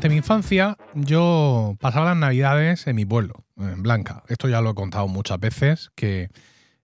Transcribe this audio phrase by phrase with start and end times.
[0.00, 4.22] Durante mi infancia yo pasaba las navidades en mi pueblo, en Blanca.
[4.28, 6.30] Esto ya lo he contado muchas veces, que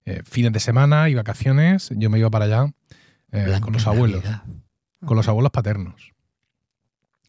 [0.04, 2.74] eh, fines de semana y vacaciones yo me iba para allá
[3.32, 4.42] eh, con los abuelos, Navidad.
[5.06, 6.12] con los abuelos paternos.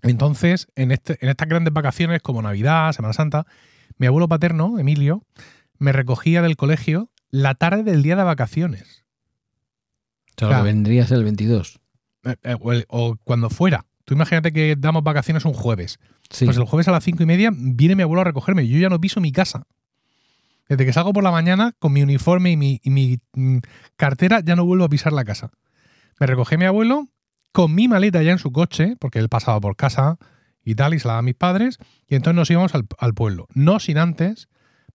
[0.02, 3.46] Entonces, en, este, en estas grandes vacaciones como Navidad, Semana Santa,
[3.98, 5.24] mi abuelo paterno, Emilio,
[5.78, 9.06] me recogía del colegio la tarde del día de vacaciones.
[10.36, 10.64] O sea, lo Claro.
[10.66, 11.80] que vendría a ser el 22.
[12.26, 13.86] Eh, o, el- o cuando fuera.
[14.08, 16.00] Tú imagínate que damos vacaciones un jueves.
[16.30, 16.46] Sí.
[16.46, 18.64] Pues el jueves a las cinco y media viene mi abuelo a recogerme.
[18.64, 19.68] y Yo ya no piso mi casa.
[20.70, 23.58] Desde que salgo por la mañana con mi uniforme y mi, y mi, mm,
[23.98, 25.52] cartera, ya no vuelvo a pisar la casa.
[26.22, 27.10] Me recogí mi abuelo
[27.52, 30.18] con mi maleta ya en su coche, porque él pasaba por casa
[30.64, 33.14] y tal, y se la daba a mis padres, y entonces nos íbamos al, al
[33.14, 33.50] pueblo.
[33.56, 34.48] No sin antes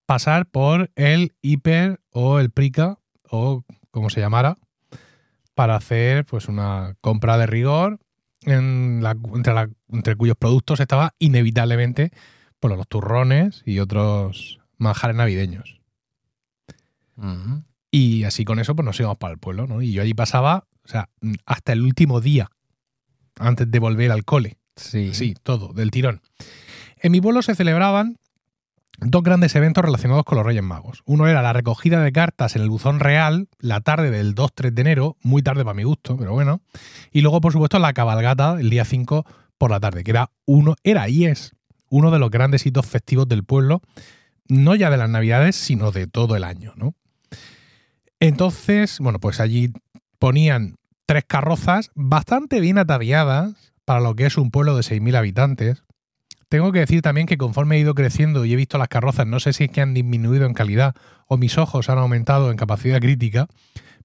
[0.06, 4.56] pasar por el hiper o el prica, o como se llamara,
[5.54, 8.00] para hacer pues una compra de rigor
[8.44, 12.10] en la- entre, la- entre cuyos productos estaba inevitablemente
[12.60, 15.80] pues, los turrones y otros manjares navideños.
[17.90, 19.82] Y así con eso pues nos íbamos para el pueblo, ¿no?
[19.82, 21.08] Y yo allí pasaba, o sea,
[21.46, 22.50] hasta el último día
[23.38, 24.58] antes de volver al cole.
[24.76, 25.12] Sí.
[25.14, 26.22] Sí, todo, del tirón.
[26.96, 28.16] En mi pueblo se celebraban
[28.98, 31.02] dos grandes eventos relacionados con los Reyes Magos.
[31.04, 34.80] Uno era la recogida de cartas en el buzón real, la tarde del 2-3 de
[34.82, 36.60] enero, muy tarde para mi gusto, pero bueno.
[37.10, 39.24] Y luego, por supuesto, la cabalgata el día 5
[39.58, 41.54] por la tarde, que era uno, era y es
[41.88, 43.82] uno de los grandes hitos festivos del pueblo,
[44.48, 46.94] no ya de las Navidades, sino de todo el año, ¿no?
[48.18, 49.72] Entonces, bueno, pues allí
[50.18, 55.82] ponían tres carrozas bastante bien ataviadas para lo que es un pueblo de 6.000 habitantes.
[56.52, 59.40] Tengo que decir también que conforme he ido creciendo y he visto las carrozas, no
[59.40, 60.94] sé si es que han disminuido en calidad
[61.26, 63.46] o mis ojos han aumentado en capacidad crítica,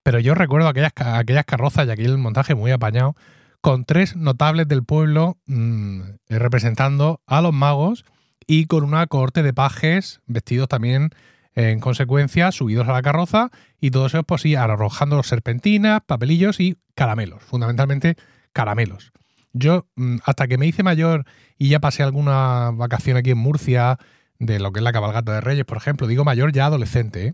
[0.01, 3.17] pero yo recuerdo aquellas, aquellas carrozas y aquel montaje muy apañado,
[3.59, 5.99] con tres notables del pueblo mm,
[6.29, 8.05] eh, representando a los magos
[8.47, 11.09] y con una cohorte de pajes vestidos también
[11.53, 13.49] eh, en consecuencia, subidos a la carroza
[13.81, 18.15] y todos ellos pues sí, arrojando serpentinas, papelillos y caramelos, fundamentalmente
[18.53, 19.11] caramelos.
[19.53, 21.25] Yo, mm, hasta que me hice mayor
[21.57, 23.97] y ya pasé alguna vacación aquí en Murcia,
[24.39, 27.33] de lo que es la cabalgata de Reyes, por ejemplo, digo mayor ya adolescente, ¿eh?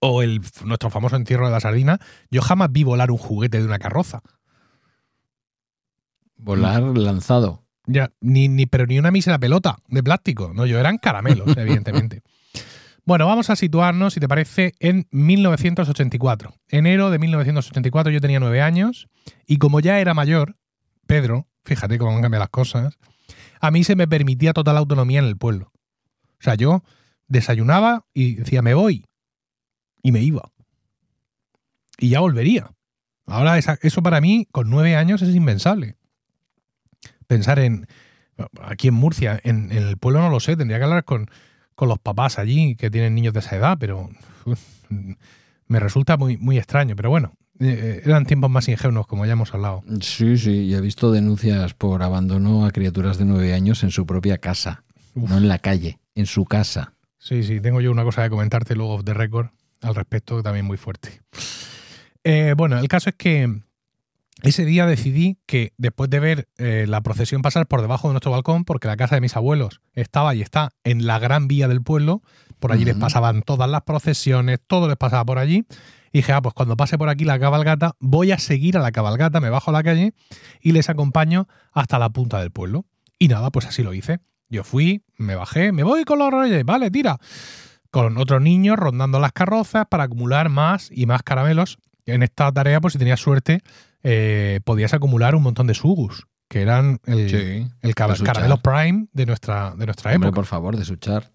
[0.00, 1.98] o el, nuestro famoso entierro de la sardina,
[2.30, 4.22] yo jamás vi volar un juguete de una carroza.
[6.36, 7.64] Volar lanzado.
[7.86, 10.52] Ya, ni, ni, pero ni una mísera pelota de plástico.
[10.54, 12.22] No, yo eran caramelos, evidentemente.
[13.04, 16.52] Bueno, vamos a situarnos, si te parece, en 1984.
[16.68, 19.08] Enero de 1984 yo tenía nueve años
[19.46, 20.56] y como ya era mayor,
[21.08, 22.96] Pedro, fíjate cómo han cambiado las cosas,
[23.60, 25.72] a mí se me permitía total autonomía en el pueblo.
[26.38, 26.84] O sea, yo
[27.26, 29.04] desayunaba y decía, me voy.
[30.02, 30.52] Y me iba.
[31.98, 32.70] Y ya volvería.
[33.26, 35.96] Ahora eso para mí, con nueve años, es impensable
[37.28, 37.86] pensar en.
[38.62, 41.28] Aquí en Murcia, en, el pueblo no lo sé, tendría que hablar con,
[41.74, 44.10] con los papás allí que tienen niños de esa edad, pero
[45.66, 46.94] me resulta muy, muy extraño.
[46.94, 49.82] Pero bueno, eh, eran tiempos más ingenuos, como ya hemos hablado.
[50.00, 50.50] Sí, sí.
[50.50, 54.84] Y he visto denuncias por abandono a criaturas de nueve años en su propia casa.
[55.14, 55.30] Uf.
[55.30, 56.94] No en la calle, en su casa.
[57.18, 59.48] Sí, sí, tengo yo una cosa que comentarte luego off the record
[59.82, 61.20] al respecto, también muy fuerte.
[62.24, 63.62] Eh, bueno, el caso es que
[64.42, 68.30] ese día decidí que después de ver eh, la procesión pasar por debajo de nuestro
[68.30, 71.82] balcón, porque la casa de mis abuelos estaba y está en la gran vía del
[71.82, 72.22] pueblo,
[72.60, 75.64] por allí les pasaban todas las procesiones, todo les pasaba por allí.
[76.12, 78.92] Y dije, ah, pues cuando pase por aquí la cabalgata, voy a seguir a la
[78.92, 80.14] cabalgata, me bajo a la calle
[80.60, 82.86] y les acompaño hasta la punta del pueblo.
[83.18, 84.20] Y nada, pues así lo hice.
[84.48, 87.18] Yo fui, me bajé, me voy con los reyes, vale, tira.
[87.90, 91.78] Con otros niños rondando las carrozas para acumular más y más caramelos.
[92.06, 93.60] En esta tarea, pues si tenías suerte,
[94.02, 97.66] eh, podías acumular un montón de sugus, que eran el, Sí.
[97.82, 98.22] el Suchar.
[98.24, 100.36] caramelo prime de nuestra, de nuestra Hombre, época.
[100.36, 101.30] por favor, de su char.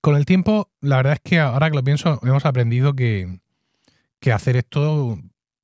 [0.00, 3.40] Con el tiempo, la verdad es que ahora que lo pienso, hemos aprendido que,
[4.20, 5.18] que hacer esto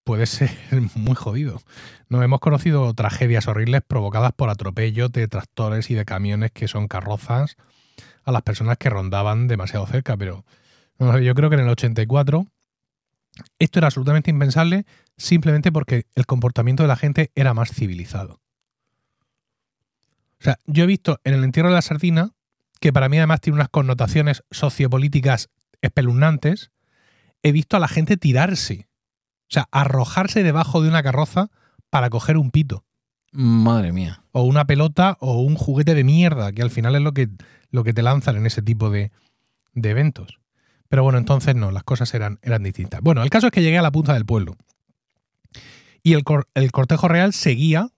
[0.05, 0.51] puede ser
[0.95, 1.61] muy jodido.
[2.09, 6.89] Nos hemos conocido tragedias horribles provocadas por atropellos de tractores y de camiones que son
[6.89, 7.57] carrozas
[8.25, 10.45] a las personas que rondaban demasiado cerca, pero
[10.99, 12.47] yo creo que en el 84
[13.59, 14.87] esto era absolutamente impensable
[15.17, 18.41] simplemente porque el comportamiento de la gente era más civilizado.
[20.41, 22.33] O sea, yo he visto en el entierro de la sardina,
[22.81, 25.49] que para mí además tiene unas connotaciones sociopolíticas
[25.81, 26.71] espeluznantes,
[27.45, 28.89] he visto a la gente tirarse.
[29.43, 31.51] O sea, arrojarse debajo de una carroza
[31.91, 32.85] para coger un pito.
[33.31, 34.25] Madre mía.
[34.33, 37.29] O una pelota o un juguete de mierda, que al final es lo que,
[37.71, 39.13] lo que te lanzan en ese tipo de,
[39.75, 40.41] de eventos.
[40.89, 43.01] Pero bueno, entonces no, las cosas eran, eran distintas.
[43.01, 44.57] Bueno, el caso es que llegué a la punta del pueblo.
[46.03, 47.89] Y el, cor- el cortejo real seguía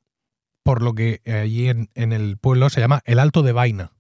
[0.63, 3.93] por lo que allí en, en el pueblo se llama el Alto de Vaina,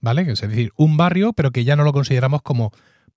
[0.00, 0.22] ¿vale?
[0.30, 2.72] Es decir, un barrio, pero que ya no lo consideramos como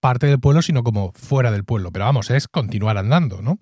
[0.05, 1.91] parte del pueblo, sino como fuera del pueblo.
[1.91, 3.57] Pero vamos, es continuar andando, ¿no?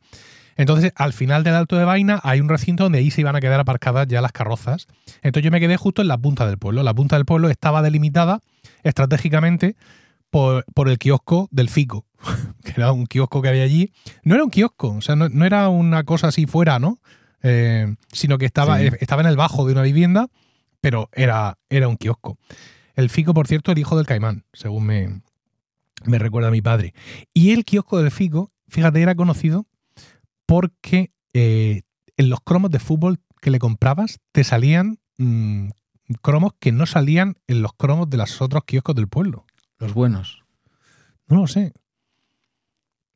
[0.57, 3.39] Entonces, al final del Alto de Vaina hay un recinto donde ahí se iban a
[3.39, 4.87] quedar aparcadas ya las carrozas.
[5.21, 6.83] Entonces yo me quedé justo en la punta del pueblo.
[6.83, 8.41] La punta del pueblo estaba delimitada
[8.83, 9.77] estratégicamente
[10.29, 12.05] por, por el kiosco del Fico,
[12.65, 13.93] que era un kiosco que había allí.
[14.23, 16.99] No era un kiosco, o sea, no, no era una cosa así fuera, ¿no?
[17.41, 18.89] Eh, sino que estaba, Sí.
[18.99, 20.27] estaba en el bajo de una vivienda,
[20.81, 22.37] pero era, era un kiosco.
[22.95, 25.21] El Fico, por cierto, el hijo del caimán, según me,
[26.05, 26.93] me recuerda mi padre.
[27.33, 29.67] Y el kiosco del Fico, fíjate, era conocido
[30.45, 31.81] porque eh,
[32.17, 35.69] en los cromos de fútbol que le comprabas te salían mm,
[36.21, 39.45] cromos que no salían en los cromos de los otros kioscos del pueblo.
[39.79, 40.43] Los buenos.
[41.27, 41.73] No lo sé.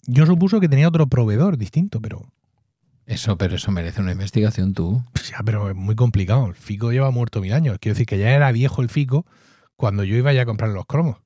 [0.06, 2.32] Yo supuso que tenía otro proveedor distinto, pero
[3.06, 5.04] Eso, pero eso merece una investigación tú.
[5.12, 6.48] Pues ya, pero es muy complicado.
[6.48, 7.78] El Fico lleva muerto mil años.
[7.80, 9.26] Quiero decir que ya era viejo el Fico
[9.76, 11.18] cuando yo iba ya a comprar los cromos.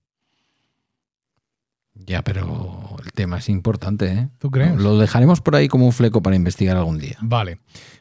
[2.06, 4.30] Ya, pero el tema es importante, ¿eh?
[4.40, 4.76] ¿Tú crees?
[4.76, 7.18] Lo dejaremos por ahí como un fleco para investigar algún día.
[7.22, 7.60] Vale.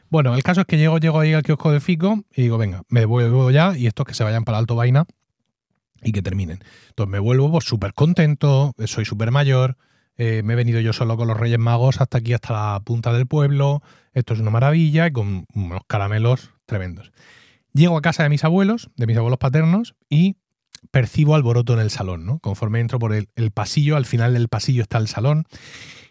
[0.09, 2.83] Bueno, el caso es que llego, llego ahí al kiosco del Fico y digo, venga,
[2.89, 5.05] me vuelvo ya y estos que se vayan para Alto Vaina
[6.03, 6.59] y que terminen.
[6.89, 9.77] Entonces me vuelvo pues súper contento, soy súper mayor,
[10.17, 13.13] eh, me he venido yo solo con los Reyes Magos hasta aquí, hasta la punta
[13.13, 13.81] del pueblo,
[14.13, 17.11] esto es una maravilla y con unos caramelos tremendos.
[17.73, 20.35] Llego a casa de mis abuelos, de mis abuelos paternos, y
[20.89, 22.39] percibo alboroto en el salón, ¿no?
[22.39, 25.45] Conforme entro por el, pasillo, al final del pasillo está el salón.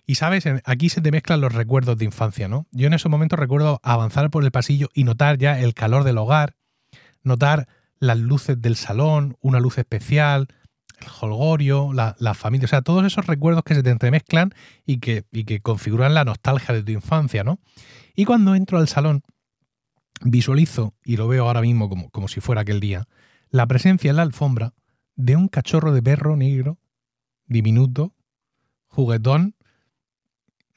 [0.06, 2.66] Y sabes, aquí se te mezclan los recuerdos de infancia, ¿no?
[2.72, 6.18] Yo en esos momentos recuerdo avanzar por el pasillo y notar ya el calor del
[6.18, 6.56] hogar,
[7.22, 7.68] notar
[7.98, 10.48] las luces del salón, una luz especial,
[11.00, 14.52] el holgorio, la, la familia, o sea, todos esos recuerdos que se te entremezclan
[14.86, 17.58] y que, y que configuran la nostalgia de tu infancia, ¿no?
[18.14, 19.22] Y cuando entro al salón,
[20.22, 23.06] visualizo, y lo veo ahora mismo como, como si fuera aquel día,
[23.50, 24.74] la presencia en la alfombra
[25.16, 26.78] de un cachorro de perro negro,
[27.46, 28.14] diminuto,
[28.88, 29.54] juguetón,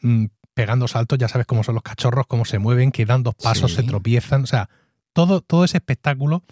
[0.02, 3.36] mm, pegando saltos, ya sabes cómo son los cachorros, cómo se mueven, que dan dos
[3.36, 3.78] pasos, Sí.
[3.78, 4.70] se tropiezan, o sea,
[5.14, 6.44] todo, todo ese espectáculo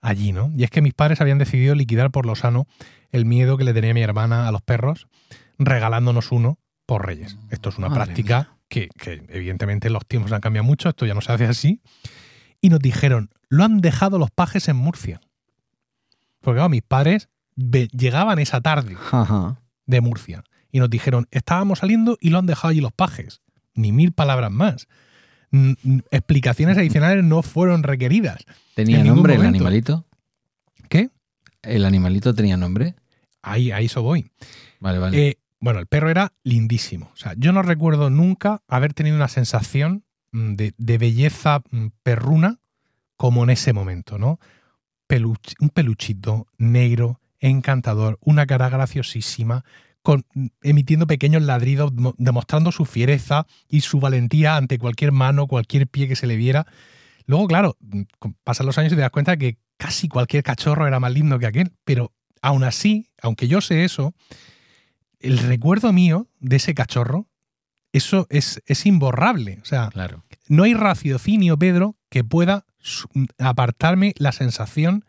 [0.00, 0.52] allí, ¿no?
[0.56, 2.66] Y es que mis padres habían decidido liquidar por lo sano
[3.10, 5.08] el miedo que le tenía mi hermana a los perros,
[5.58, 7.38] regalándonos uno por Reyes.
[7.50, 11.14] Esto es una Madre práctica que, que evidentemente los tiempos han cambiado mucho, esto ya
[11.14, 11.80] no se hace así.
[12.60, 15.20] Y nos dijeron, lo han dejado los pajes en Murcia.
[16.44, 19.60] Porque claro, mis padres llegaban esa tarde Ajá.
[19.86, 23.40] de Murcia y nos dijeron, estábamos saliendo y lo han dejado allí los pajes.
[23.74, 24.86] Ni mil palabras más.
[26.10, 28.44] Explicaciones adicionales no fueron requeridas.
[28.74, 30.04] ¿Tenía nombre el animalito?
[30.88, 31.10] ¿Qué?
[31.62, 32.94] ¿El animalito tenía nombre?
[33.40, 34.30] Ahí, ahí eso voy.
[34.80, 35.28] Vale, vale.
[35.28, 37.10] Eh, bueno, el perro era lindísimo.
[37.14, 41.86] O sea, yo no recuerdo nunca haber tenido una sensación mm, de, de belleza mm,
[42.02, 42.58] perruna
[43.16, 44.40] como en ese momento, ¿no?
[45.08, 49.64] Un peluchito negro, encantador, una cara graciosísima,
[50.02, 50.24] con,
[50.62, 56.08] emitiendo pequeños ladridos, mo- demostrando su fiereza y su valentía ante cualquier mano, cualquier pie
[56.08, 56.66] que se le viera.
[57.26, 57.76] Luego, claro,
[58.42, 61.46] pasan los años y te das cuenta que casi cualquier cachorro era más lindo que
[61.46, 62.12] aquel, pero
[62.42, 64.14] aún así, aunque yo sé eso,
[65.20, 67.26] el recuerdo mío de ese cachorro,
[67.92, 69.58] eso es, es imborrable.
[69.62, 70.24] O sea, claro.
[70.48, 73.08] no hay raciocinio, Pedro, que pueda su-
[73.40, 75.04] apartarme la sensación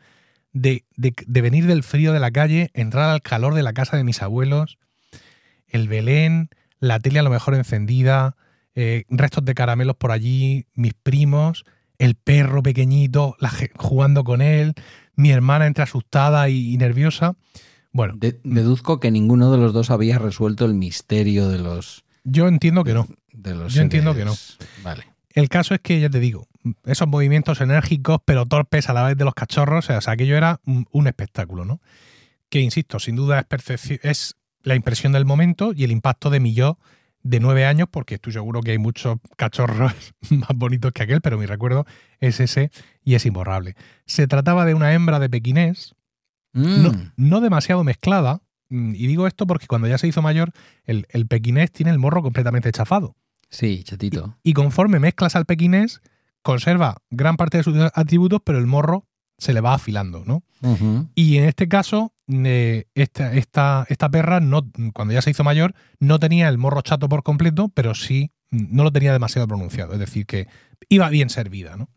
[0.53, 3.95] de, de- de venir del frío de la calle, entrar al calor de la casa
[3.95, 4.79] de mis abuelos,
[5.67, 8.35] el Belén, la tele a lo mejor encendida,
[8.73, 11.63] eh, restos de caramelos por allí, mis primos,
[11.99, 14.73] el perro pequeñito la jugando con él,
[15.15, 17.35] mi hermana entre asustada y, y nerviosa.
[17.91, 22.03] Bueno, De- deduzco que ninguno de los dos había resuelto el misterio de los.
[22.23, 23.07] yo entiendo que no.
[23.31, 24.57] De los Yo entiendo que seres.
[24.83, 25.03] Vale.
[25.35, 26.47] El caso es que, ya te digo,
[26.85, 30.61] esos movimientos enérgicos pero torpes a la vez de los cachorros, o sea, aquello era
[30.65, 31.81] un, un espectáculo, ¿no?
[32.49, 36.53] Que, insisto, sin duda es, es la impresión del momento y el impacto de mi
[36.53, 36.79] yo
[37.21, 39.93] de nueve años, porque estoy seguro que hay muchos cachorros
[40.29, 41.85] más bonitos que aquel, pero mi recuerdo
[42.19, 42.71] es ese
[43.03, 43.75] y es imborrable.
[44.05, 45.95] Se trataba de una hembra de pequinés,
[46.53, 50.51] no, Mm, no demasiado mezclada, mm, y digo esto porque cuando ya se hizo mayor,
[50.85, 53.17] el, el pequinés tiene el morro completamente chafado.
[53.55, 54.37] Sí, chatito.
[54.43, 56.01] Y conforme mezclas al pequinés,
[56.41, 59.07] conserva gran parte de sus atributos, pero el morro
[59.37, 60.43] se le va afilando, ¿no?
[61.15, 65.73] Y en este caso, eh, esta, esta, esta perra, no, cuando ya se hizo mayor,
[65.99, 69.93] no tenía el morro chato por completo, pero sí no lo tenía demasiado pronunciado.
[69.93, 70.47] Es decir, que
[70.89, 71.87] iba bien servida, ¿no?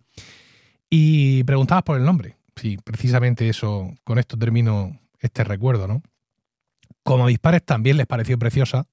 [0.88, 2.36] Y preguntabas por el nombre.
[2.54, 6.02] Sí, precisamente eso, con esto termino este recuerdo, ¿no?
[7.02, 8.86] Como a mis padres también les pareció preciosa,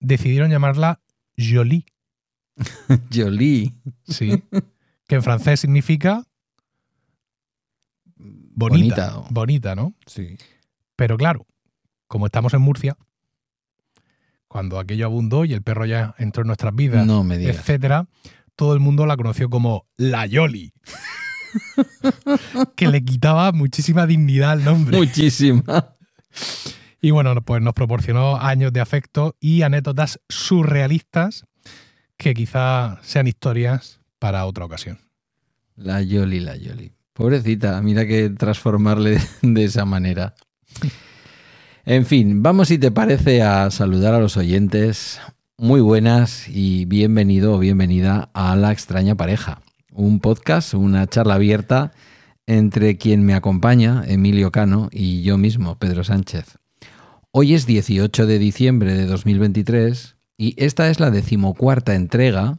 [0.00, 1.00] decidieron llamarla
[1.38, 1.84] Jolie.
[3.14, 3.74] Jolie.
[4.06, 4.42] Sí.
[5.06, 6.24] que en francés significa
[8.16, 9.28] bonita, Bonita.
[9.30, 9.94] bonita, ¿no?
[10.06, 10.36] Sí.
[10.96, 11.46] Pero claro,
[12.06, 12.96] como estamos en Murcia,
[14.48, 17.56] cuando aquello abundó y el perro ya entró en nuestras vidas, No me digas.
[17.56, 18.08] etcétera,
[18.54, 20.72] todo el mundo la conoció como la Yoli.
[22.76, 24.96] que le quitaba muchísima dignidad al nombre.
[24.96, 25.62] Muchísima.
[27.00, 31.44] Y bueno, pues nos proporcionó años de afecto y anécdotas surrealistas
[32.16, 34.98] que quizá sean historias para otra ocasión.
[35.76, 36.92] La Yoli, la Yoli.
[37.12, 40.34] Pobrecita, mira que transformarle de esa manera.
[41.84, 45.20] En fin, vamos si te parece a saludar a los oyentes.
[45.58, 49.62] Muy buenas y bienvenido o bienvenida a La extraña pareja,
[49.92, 51.92] un podcast, una charla abierta
[52.46, 56.58] entre quien me acompaña, Emilio Cano, y yo mismo, Pedro Sánchez.
[57.38, 62.56] Hoy es 18 de diciembre de 2023 y esta es la decimocuarta entrega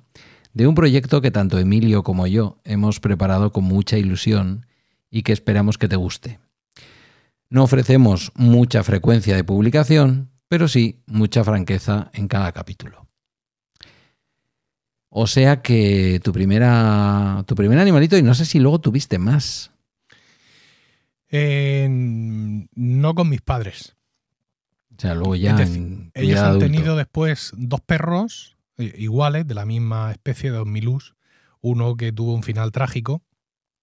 [0.54, 4.68] de un proyecto que tanto Emilio como yo hemos preparado con mucha ilusión
[5.10, 6.40] y que esperamos que te guste.
[7.50, 13.08] No ofrecemos mucha frecuencia de publicación, pero sí mucha franqueza en cada capítulo.
[15.10, 19.72] O sea que tu primera tu primer animalito y no sé si luego tuviste más.
[21.30, 23.97] Eh, no con mis padres.
[24.98, 26.66] O sea, luego ya decir, en Ellos han adulto.
[26.66, 31.16] tenido después dos perros eh, iguales, de la misma especie, de Milus.
[31.62, 33.22] Uno que tuvo un final trágico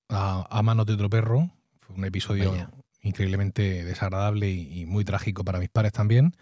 [0.08, 1.50] a, a manos de otro perro.
[1.80, 2.70] Fue un episodio Vaya.
[3.02, 6.34] increíblemente desagradable y, y muy trágico para mis padres también.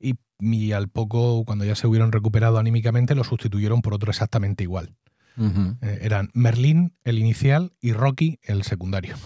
[0.00, 4.62] Y, y al poco, cuando ya se hubieron recuperado anímicamente, lo sustituyeron por otro exactamente
[4.64, 4.94] igual.
[5.36, 9.16] Eh, eran Merlín, el inicial, y Rocky, el secundario.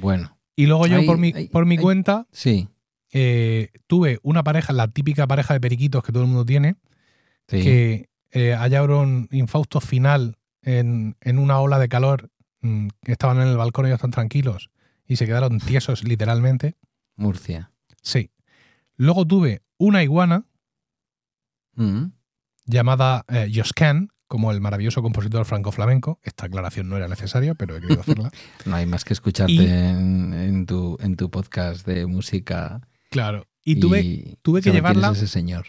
[0.00, 2.68] Bueno, Y luego yo, por mi, por mi cuenta, sí.
[3.14, 6.76] Eh, tuve una pareja, la típica pareja de periquitos que todo el mundo tiene,
[7.48, 7.62] sí.
[7.62, 12.30] que eh, hallaron infausto final en, en una ola de calor,
[12.60, 14.70] mm, que estaban en el balcón y ellos están tranquilos
[15.06, 16.76] y se quedaron tiesos literalmente.
[17.16, 17.70] Murcia.
[18.02, 18.30] Sí.
[18.96, 20.44] Luego tuve una iguana
[21.76, 22.06] Mm.
[22.66, 26.18] llamada eh, Joscan, como el maravilloso compositor franco-flamenco.
[26.22, 28.30] Esta aclaración no era necesaria, pero he querido hacerla.
[28.66, 32.80] No hay más que escucharte Y- en, en tu, en tu podcast de música.
[33.14, 33.46] Claro.
[33.64, 35.66] Y tuve, tuve que llevarla- es ese señor.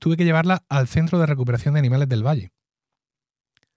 [0.00, 2.50] tuve que llevarla al Centro de Recuperación de Animales del Valle.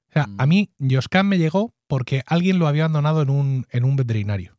[0.10, 0.36] O sea, Mm.
[0.42, 4.58] a mí Joscan me llegó porque alguien lo había abandonado en un, en un veterinario.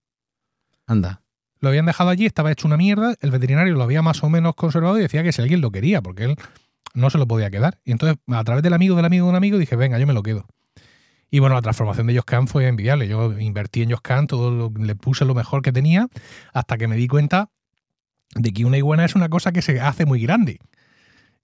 [0.87, 1.23] Anda.
[1.61, 4.55] Lo habían dejado allí, estaba hecho una mierda, el veterinario lo había más o menos
[4.55, 6.37] conservado y decía que si alguien lo quería, porque él
[6.95, 7.79] no se lo podía quedar.
[7.85, 10.14] Y entonces, a través del amigo del amigo de un amigo, dije, venga, yo me
[10.14, 10.47] lo quedo.
[11.31, 13.07] Y bueno, la transformación de Joscan fue envidiable.
[13.09, 16.09] Yo invertí en Joscan, todo lo, le puse lo mejor que tenía,
[16.52, 17.50] hasta que me di cuenta
[18.34, 20.58] de que una iguana es una cosa que se hace muy grande.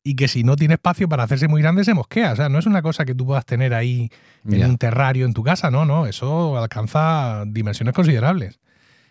[0.02, 2.32] Y que si no tiene espacio para hacerse muy grande, se mosquea.
[2.32, 4.08] O sea, no es una cosa que tú puedas tener ahí
[4.44, 4.68] en Ya.
[4.68, 6.06] un terrario en tu casa, no, no.
[6.06, 8.60] Eso alcanza dimensiones considerables.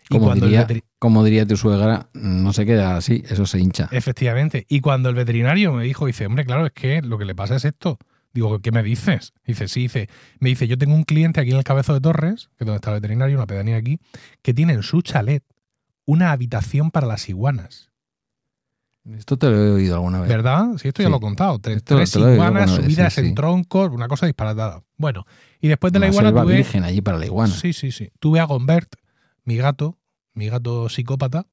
[0.08, 0.66] Y Como cuando el diría,
[0.98, 3.88] como diría tu suegra, no se queda así, eso se hincha.
[3.90, 4.64] Efectivamente.
[4.68, 7.56] Y cuando el veterinario me dijo, dice, hombre, claro, es que lo que le pasa
[7.56, 7.98] es esto.
[8.32, 9.34] Digo, ¿qué me dices?
[9.46, 12.48] Dice, sí, dice, me dice, yo tengo un cliente aquí en el Cabezo de Torres,
[12.56, 13.98] que es donde está el veterinario, una pedanía aquí,
[14.42, 15.42] que tiene en su chalet
[16.06, 17.90] una habitación para las iguanas.
[19.14, 20.28] Esto te lo he oído alguna vez.
[20.28, 20.76] ¿Verdad?
[20.78, 21.58] Sí, esto ya lo he contado.
[21.60, 21.82] Tres,
[22.16, 23.28] lo iguanas subidas sí, sí.
[23.28, 24.82] en troncos, una cosa disparatada.
[24.96, 25.26] Bueno,
[25.60, 26.56] y después de la iguana selva tuve...
[26.56, 27.54] virgen allí para la iguana.
[27.54, 28.10] Sí, sí, sí.
[28.18, 28.96] Tuve a Gombert,
[29.44, 29.96] mi gato,
[30.34, 31.46] mi gato psicópata.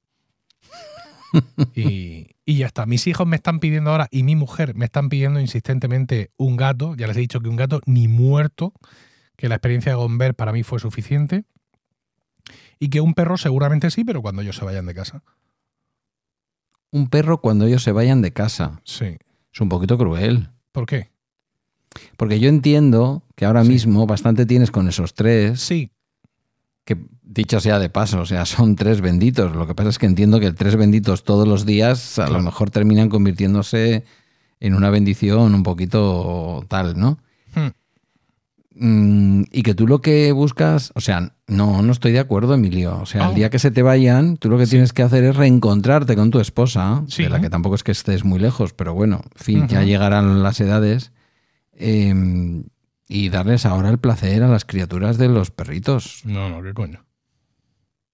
[1.76, 2.88] y, y ya está.
[2.88, 6.96] Mis hijos me están pidiendo ahora y mi mujer me están pidiendo insistentemente un gato.
[6.96, 8.74] Ya les he dicho que un gato ni muerto,
[9.36, 11.46] que la experiencia de Gombert para mí fue suficiente.
[12.80, 15.24] Y que un perro seguramente sí, pero cuando ellos se vayan de casa.
[16.92, 18.82] Un perro cuando ellos se vayan de casa.
[18.84, 19.18] Sí.
[19.54, 20.50] Es un poquito cruel.
[20.72, 21.10] ¿Por qué?
[22.18, 23.70] Porque yo entiendo que ahora Sí.
[23.70, 25.92] mismo bastante tienes con esos tres, Sí,
[26.86, 29.56] que dicho sea de paso, o sea, son tres benditos.
[29.56, 32.40] Lo que pasa es que entiendo que tres benditos todos los días a Claro.
[32.40, 34.04] lo mejor terminan convirtiéndose
[34.60, 37.18] en una bendición un poquito tal, ¿no?
[37.56, 37.70] Hmm.
[38.76, 42.98] Mm, y que tú lo que buscas, o sea, no, no estoy de acuerdo, Emilio.
[43.02, 43.30] O sea, Oh.
[43.30, 44.72] el día que se te vayan, tú lo que Sí.
[44.72, 47.24] tienes que hacer es reencontrarte con tu esposa, Sí.
[47.24, 50.42] de la que tampoco es que estés muy lejos, pero bueno, en fin, ya llegarán
[50.44, 51.12] las edades.
[51.76, 52.64] eh,
[53.08, 56.22] y darles ahora el placer a las criaturas de los perritos.
[56.24, 57.04] no, no, qué coño.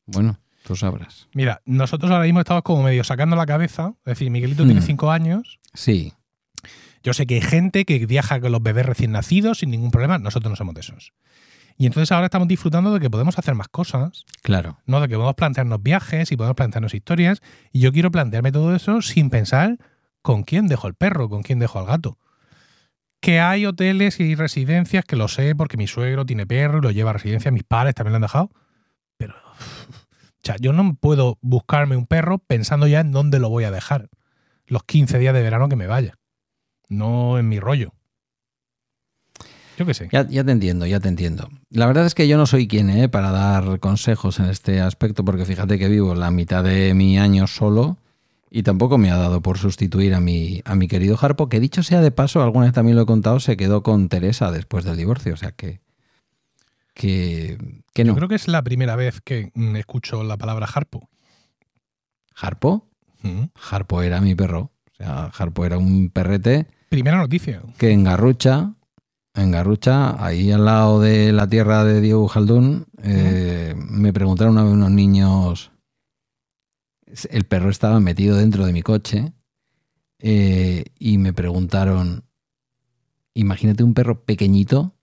[0.05, 1.27] Bueno, tú sabrás.
[1.33, 3.93] Mira, nosotros ahora mismo estamos como medio sacando la cabeza.
[4.05, 4.83] Es decir, Miguelito tiene Hmm.
[4.85, 5.59] cinco años.
[5.73, 6.13] Sí,
[7.03, 10.17] Yo sé que hay gente que viaja con los bebés recién nacidos sin ningún problema.
[10.17, 11.13] Nosotros no somos de esos.
[11.77, 14.79] Y entonces ahora estamos disfrutando de que podemos hacer más cosas, claro.
[14.85, 14.99] ¿no?
[14.99, 17.41] De que podemos plantearnos viajes y podemos plantearnos historias.
[17.71, 19.77] Y yo quiero plantearme todo eso sin pensar
[20.21, 22.17] con quién dejo el perro, con quién dejo al gato.
[23.21, 26.91] Que hay hoteles y residencias que lo sé porque mi suegro tiene perro y lo
[26.91, 28.51] lleva a residencia, mis padres también lo han dejado.
[29.15, 33.63] Pero, o sea, yo no puedo buscarme un perro pensando ya en dónde lo voy
[33.63, 34.09] a dejar
[34.67, 36.18] los 15 días de verano que me vaya.
[36.89, 37.93] No en mi rollo.
[39.77, 40.09] Yo qué sé.
[40.11, 41.47] Ya, ya te entiendo, ya te entiendo.
[41.69, 43.07] La verdad es que yo no soy quien ¿eh?
[43.07, 47.47] para dar consejos en este aspecto, porque fíjate que vivo la mitad de mi año
[47.47, 47.97] solo
[48.51, 51.81] y tampoco me ha dado por sustituir a mi, a mi querido Harpo, que dicho
[51.81, 54.97] sea de paso, alguna vez también lo he contado, se quedó con Teresa después del
[54.97, 55.79] divorcio, o sea que...
[56.93, 57.57] Que,
[57.93, 58.11] que no.
[58.11, 61.07] Yo creo que es la primera vez que escucho la palabra Harpo.
[62.35, 62.89] ¿Harpo?
[63.21, 63.43] Mm.
[63.71, 64.71] Harpo era mi perro.
[64.91, 67.61] O sea, Harpo era un perrete Primera noticia.
[67.77, 68.73] que en Garrucha,
[69.35, 74.65] en Garrucha, ahí al lado de la tierra de Diego Jaldún, eh, me preguntaron vez
[74.65, 75.71] unos niños,
[77.29, 79.33] el perro estaba metido dentro de mi coche
[80.19, 82.23] eh, y me preguntaron,
[83.33, 84.95] imagínate un perro pequeñito,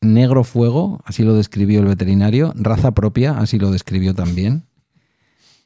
[0.00, 4.66] negro fuego, así lo describió el veterinario, raza propia, así lo describió también.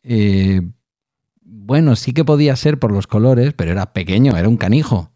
[0.02, 0.62] Eh,
[1.42, 5.12] bueno, sí que podía ser por los colores, pero era pequeño, era un canijo.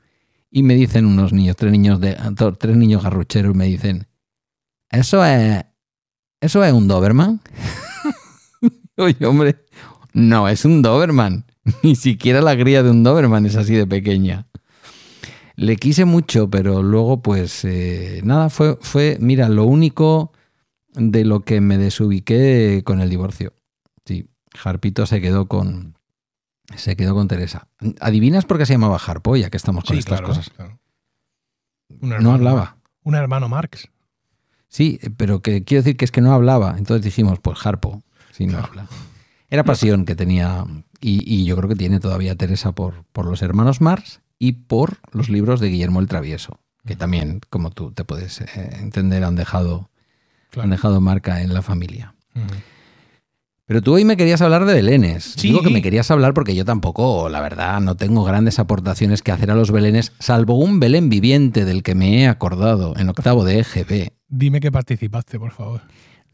[0.55, 2.17] Y me dicen unos niños, tres niños de
[2.59, 4.07] tres niños garrucheros, me dicen,
[4.91, 5.65] ¿eso es
[6.43, 7.41] eso es un Doberman?
[8.97, 9.65] Oye, hombre,
[10.13, 11.47] no es un Doberman.
[11.83, 14.49] Ni siquiera la cría de un Doberman es así de pequeña.
[15.55, 20.33] Le quise mucho, pero luego, pues, eh, nada, fue, fue, mira, lo único
[20.95, 23.55] de lo que me desubiqué con el divorcio.
[24.05, 24.29] Sí,
[24.65, 25.92] Harpito se quedó con,
[26.77, 27.69] se quedó con Teresa.
[28.01, 30.51] ¿Adivinas por qué se llamaba Harpo, ya que estamos con Sí, estas claro, cosas?
[30.51, 30.79] claro.
[32.01, 32.77] No hablaba.
[33.03, 33.89] Un hermano Marx.
[34.69, 36.77] Sí, pero que quiero decir que es que no hablaba.
[36.79, 38.67] Entonces dijimos, pues Harpo, si no Claro.
[38.69, 38.87] habla.
[39.51, 40.65] Era pasión que tenía,
[41.01, 44.97] y, y yo creo que tiene todavía Teresa por, por los hermanos Marx y por
[45.13, 49.37] los libros de Guillermo el Travieso, que también, como tú te puedes eh, entender, han
[49.37, 49.91] dejado,
[50.51, 50.65] Claro.
[50.65, 52.15] han dejado marca en la familia.
[53.73, 55.33] Pero tú hoy me querías hablar de belenes.
[55.39, 55.49] Sí.
[55.49, 59.33] Digo que me querías hablar porque yo tampoco, la verdad, no tengo grandes aportaciones que
[59.33, 63.47] hacer a los belenes, salvo un belén viviente del que me he acordado en octavo
[63.47, 64.13] de EGB.
[64.29, 65.81] Dime que participaste, por favor.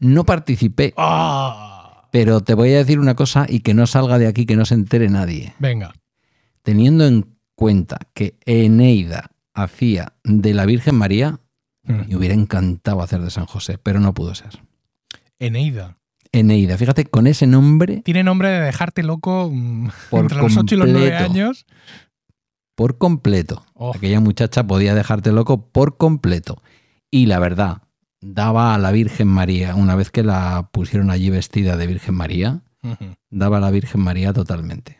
[0.01, 2.09] No participé, ¡Ah!
[2.11, 4.65] pero te voy a decir una cosa y que no salga de aquí, que no
[4.65, 5.53] se entere nadie.
[5.59, 5.93] Venga.
[6.61, 11.39] Teniendo en cuenta que Eneida hacía de la Virgen María,
[11.83, 14.59] me hubiera encantado hacer de San José, pero no pudo ser.
[15.39, 15.98] Eneida.
[16.31, 20.75] Eneida, fíjate, con ese nombre, Tiene nombre de dejarte loco mm, Por entre los 8
[20.75, 21.31] y los 9 completo.
[21.31, 21.65] años.
[22.75, 23.65] por completo.
[23.73, 23.93] Oh.
[23.95, 26.61] Aquella muchacha podía dejarte loco por completo.
[27.11, 27.81] Y la verdad,
[28.21, 32.61] daba a la Virgen María, una vez que la pusieron allí vestida de Virgen María,
[33.29, 34.99] daba a la Virgen María totalmente.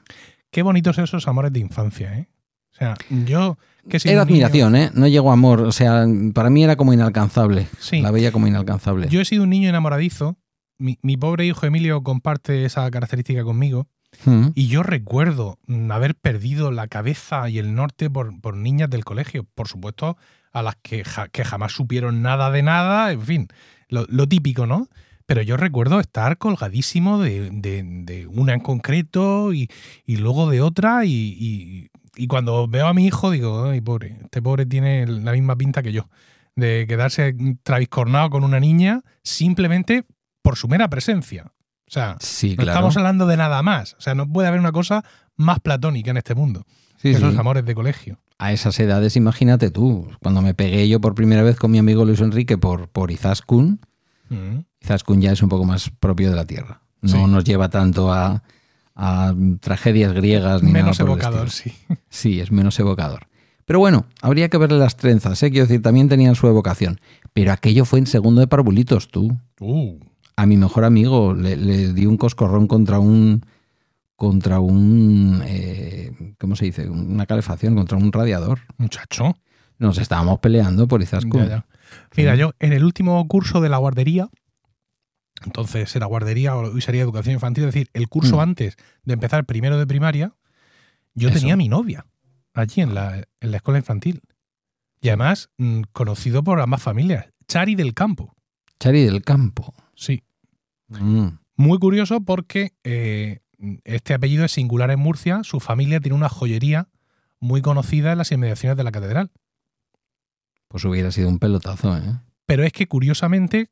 [0.51, 2.27] Qué bonitos esos amores de infancia, ¿eh?
[2.73, 4.89] O sea, yo que Era niño- admiración, ¿eh?
[4.93, 5.61] No llegó amor.
[5.61, 7.67] O sea, para mí era como inalcanzable.
[7.79, 8.01] Sí.
[8.01, 9.07] La veía como inalcanzable.
[9.09, 10.37] Yo he sido un niño enamoradizo.
[10.79, 13.87] Mi, mi pobre hijo Emilio comparte esa característica conmigo.
[14.25, 14.47] Mm.
[14.55, 19.05] Y yo recuerdo mm, haber perdido la cabeza y el norte por, por niñas del
[19.05, 19.45] colegio.
[19.55, 20.17] Por supuesto,
[20.51, 23.11] a las que, ja- que jamás supieron nada de nada.
[23.11, 23.47] En fin,
[23.87, 24.87] lo, lo típico, ¿no?
[25.27, 29.69] Pero yo recuerdo estar colgadísimo de, de- de una en concreto y,
[30.07, 31.05] y luego de otra.
[31.05, 35.33] Y, y- y cuando veo a mi hijo digo, ay, pobre, este pobre tiene la
[35.33, 36.09] misma pinta que yo.
[36.55, 40.03] De quedarse traviscornado con una niña simplemente
[40.49, 41.51] por su mera presencia.
[41.87, 43.93] O sea, Sí, no estamos hablando de nada más.
[43.99, 45.03] O sea, no puede haber una cosa
[45.35, 46.65] más platónica en este mundo
[46.97, 47.23] Sí, que sí.
[47.23, 48.17] esos amores de colegio.
[48.39, 50.09] A esas edades, imagínate tú.
[50.23, 53.79] Cuando me pegué yo por primera vez con mi amigo Luis Enrique por, por Izaskun,
[54.29, 54.65] Mm.
[54.81, 56.81] Izaskun ya es un poco más propio de la tierra.
[57.01, 58.41] No nos lleva tanto a,
[58.95, 61.73] a tragedias griegas ni Menos nada el evocador, sí.
[62.09, 63.27] Sí, es menos evocador.
[63.65, 65.51] Pero bueno, habría que verle las trenzas, ¿eh?
[65.51, 66.99] Quiero decir, también tenían su evocación.
[67.33, 69.37] Pero aquello fue en segundo de parvulitos, tú.
[69.59, 69.99] Uh,
[70.41, 73.45] A mi mejor amigo le, le di un coscorrón contra un.
[74.15, 75.41] contra un.
[75.45, 76.89] eh, ¿Cómo se dice?
[76.89, 78.59] Una calefacción, contra un radiador.
[78.77, 79.35] muchacho.
[79.79, 81.63] Nos estábamos peleando por Izaskun.
[82.15, 84.29] Mira, yo en el último curso de la guardería,
[85.45, 88.41] entonces era guardería o hoy sería educación infantil, es decir, el curso Mm.
[88.41, 90.33] antes de empezar primero de primaria,
[91.15, 91.39] yo Eso.
[91.39, 92.05] tenía a mi novia
[92.53, 94.21] allí en la, en la escuela infantil.
[95.01, 98.35] Y además, mm, conocido por ambas familias, Chari del Campo.
[98.79, 99.73] Chari del campo.
[99.95, 100.23] Sí.
[100.89, 101.39] Mm.
[101.55, 103.41] Muy curioso porque eh,
[103.83, 105.43] este apellido es singular en Murcia.
[105.43, 106.87] Su familia tiene una joyería
[107.39, 109.31] muy conocida en las inmediaciones de la catedral.
[110.67, 112.19] Pues hubiera sido un pelotazo, ¿eh?
[112.45, 113.69] Pero es que curiosamente,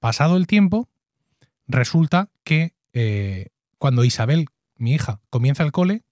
[0.00, 0.88] pasado el tiempo,
[1.66, 6.02] resulta que eh, cuando Isabel, mi hija, comienza el cole,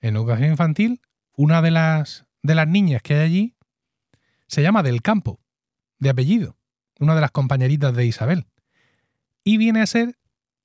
[0.00, 1.00] en educación infantil,
[1.36, 3.56] una de las, de las niñas que hay allí
[4.46, 5.40] se llama Del Campo,
[5.98, 6.56] de apellido,
[7.00, 8.46] una de las compañeritas de Isabel.
[9.44, 10.16] Y viene a ser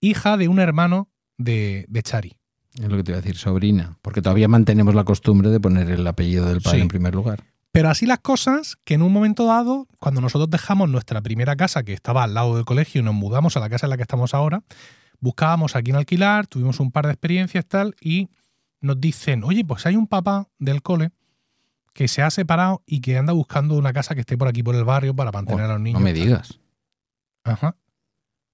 [0.01, 2.37] hija de un hermano de, de Chari.
[2.75, 3.97] Es lo que te iba a decir, sobrina.
[4.01, 6.81] Porque todavía mantenemos la costumbre de poner el apellido del padre Sí.
[6.83, 7.43] en primer lugar.
[7.71, 11.83] Pero así las cosas, que en un momento dado, cuando nosotros dejamos nuestra primera casa,
[11.83, 14.03] que estaba al lado del colegio, y nos mudamos a la casa en la que
[14.03, 14.63] estamos ahora,
[15.19, 18.29] buscábamos aquí en alquilar, tuvimos un par de experiencias tal, y
[18.81, 21.11] nos dicen, oye, pues hay un papá del cole
[21.93, 24.73] que se ha separado y que anda buscando una casa que esté por aquí por
[24.75, 25.97] el barrio para mantener a los niños.
[25.97, 26.21] Oh, no me tal".
[26.23, 26.59] digas.
[27.43, 27.75] Ajá.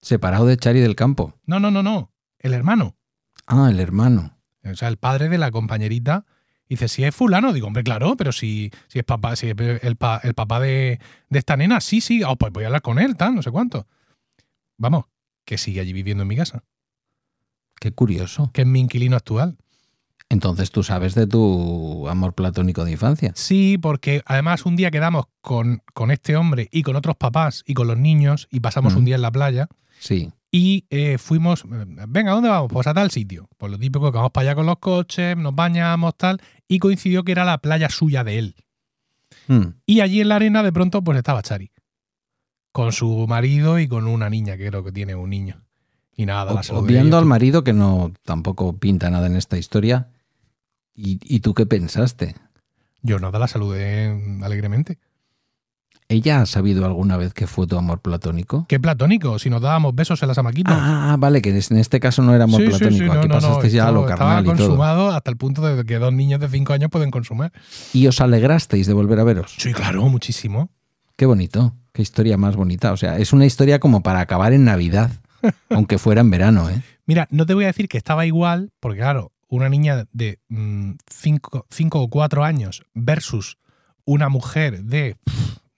[0.06, 1.34] Separado de Chari del campo.
[1.48, 2.12] No, no, no, no.
[2.38, 2.96] El hermano.
[3.48, 4.38] Ah, el hermano.
[4.64, 6.26] O sea, el padre de la compañerita.
[6.70, 9.96] Dice, si es fulano, digo, hombre, claro, pero si, si es papá, si es el,
[9.96, 13.00] pa- el papá de, de esta nena, sí, sí, oh, pues voy a hablar con
[13.00, 13.88] él, tal, no sé cuánto.
[14.78, 15.06] Vamos,
[15.44, 16.64] que sigue allí viviendo en mi casa,
[17.80, 18.52] Qué curioso.
[18.54, 19.58] que es mi inquilino actual.
[20.30, 23.32] Entonces tú sabes de tu amor platónico de infancia.
[23.36, 27.74] Sí, porque además un día quedamos con, con este hombre y con otros papás y
[27.76, 28.98] con los niños y pasamos Mm.
[28.98, 29.68] un día en la playa
[30.00, 30.32] Sí.
[30.52, 32.72] y eh, fuimos, eh, venga, ¿a dónde vamos?
[32.74, 33.48] Pues a tal sitio.
[33.58, 37.24] Pues lo típico que vamos para allá con los coches, nos bañamos, tal, y coincidió
[37.24, 38.56] que era la playa suya de él.
[39.48, 39.76] Hmm.
[39.86, 41.72] Y allí en la arena de pronto pues estaba Chari.
[42.72, 45.62] Con su marido y con una niña, que creo que tiene un niño.
[46.18, 46.62] Y nada, la.
[46.78, 50.10] Obviando al marido, que no tampoco pinta nada en esta historia.
[50.96, 52.36] ¿Y, y tú qué pensaste?
[53.02, 54.98] Yo nada, la saludé alegremente.
[56.08, 58.66] ¿Ella ha sabido alguna vez que fue tu amor platónico?
[58.70, 60.76] Qué platónico, si nos dábamos besos en las amaquitas.
[60.80, 63.04] Ah, ah, vale, que en este caso no era amor Sí, sí, platónico.
[63.04, 64.68] sí, no, Aquí no, no, pasaste ya a lo carnal y Estaba todo.
[64.68, 67.52] consumado hasta el punto de que dos niños de cinco años pueden consumar.
[67.92, 69.56] ¿Y os alegrasteis de volver a veros?
[69.58, 70.70] Sí, claro, muchísimo.
[71.18, 72.92] Qué bonito, qué historia más bonita.
[72.92, 75.10] O sea, es una historia como para acabar en Navidad,
[75.70, 76.84] aunque fuera en verano, ¿eh?
[77.08, 82.00] Mira, no te voy a decir que estaba igual, porque claro, una niña de 5
[82.02, 83.58] o 4 años versus
[84.06, 85.18] una mujer de,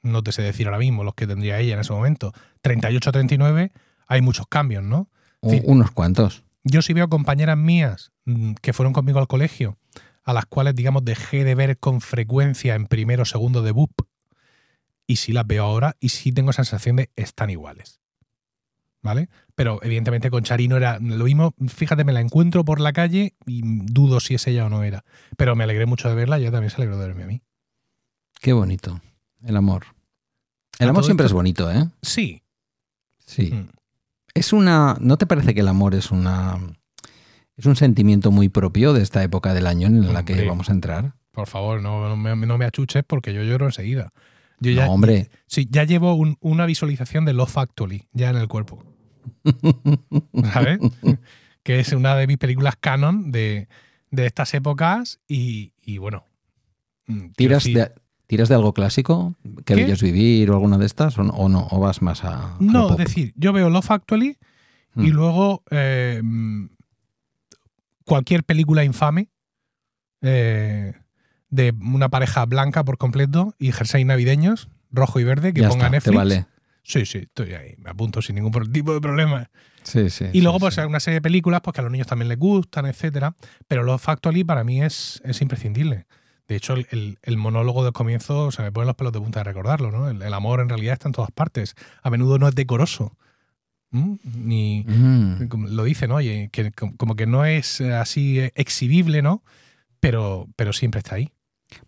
[0.01, 3.13] no te sé decir ahora mismo los que tendría ella en ese momento, 38 o
[3.13, 3.71] 39,
[4.08, 5.10] hay muchos cambios, ¿no?
[5.41, 6.43] Unos cuantos.
[6.63, 9.77] Yo sí veo compañeras mías mm, que fueron conmigo al colegio,
[10.23, 13.91] a las cuales, digamos, dejé de ver con frecuencia en primero o segundo de BUP,
[15.06, 18.01] y sí las veo ahora y sí tengo sensación de están iguales.
[19.08, 19.30] ¿Vale?
[19.56, 21.54] Pero evidentemente con Chari no era lo mismo.
[21.70, 25.06] Fíjate, me la encuentro por la calle y dudo si es ella o no era.
[25.38, 27.41] Pero me alegré mucho de verla y ella también se alegró de verme a mí.
[28.41, 29.00] Qué bonito.
[29.46, 29.86] El amor.
[30.78, 31.86] El A amor siempre esto- es bonito, ¿eh?
[32.02, 32.43] Sí.
[33.26, 33.52] Sí.
[33.54, 33.70] Mm.
[34.34, 34.98] Es una.
[35.00, 36.58] ¿No te parece que el amor es una.
[37.56, 40.74] Es un sentimiento muy propio de esta época del año en la que vamos a
[40.74, 41.13] entrar?
[41.32, 44.12] Por favor, no, no me, no me achuches porque yo lloro enseguida.
[44.60, 45.30] Yo ya, no, hombre.
[45.46, 48.84] Sí, ya llevo un- una visualización de Love Actually ya en el cuerpo.
[50.53, 50.79] ¿Sabes?
[51.63, 53.67] que es una de mis películas canon de,
[54.11, 56.23] de estas épocas y, y bueno.
[57.07, 57.91] mm, ¿Tiras decir, de,
[58.27, 59.35] ¿Tiras de algo clásico?
[59.65, 61.17] ¿Que vivir o alguna de estas?
[61.17, 61.33] ¿O no?
[61.33, 61.67] ¿O, no?
[61.71, 62.55] ¿O vas más a.?
[62.59, 64.37] No, es decir, yo veo Love Actually
[64.95, 65.13] y Mm.
[65.13, 66.21] luego eh,
[68.05, 69.29] cualquier película infame
[70.21, 70.93] eh,
[71.49, 75.85] de una pareja blanca por completo y jersey navideños, rojo y verde, que Ya ponga
[75.85, 76.11] está, Netflix.
[76.13, 76.45] Te vale.
[76.89, 79.50] Sí, sí, estoy ahí, me apunto sin ningún tipo de problema.
[79.84, 80.23] Sí, sí.
[80.26, 80.62] Y sí, luego, sí.
[80.62, 83.36] pues, hay una serie de películas pues, que a los niños también les gustan, etcétera.
[83.67, 86.06] Pero Love Actually para mí es, es imprescindible.
[86.47, 89.41] De hecho, el, el- el monólogo del comienzo se me ponen los pelos de punta
[89.41, 90.08] de recordarlo, ¿no?
[90.10, 91.76] El, el amor en realidad está en todas partes.
[92.04, 93.17] A menudo no es decoroso.
[93.91, 94.15] ¿Mm?
[94.23, 94.84] Ni.
[94.88, 95.67] Mm.
[95.76, 99.43] Lo dicen, oye, que com- como que no es así exhibible, ¿no?
[100.00, 101.32] Pero, pero siempre está ahí.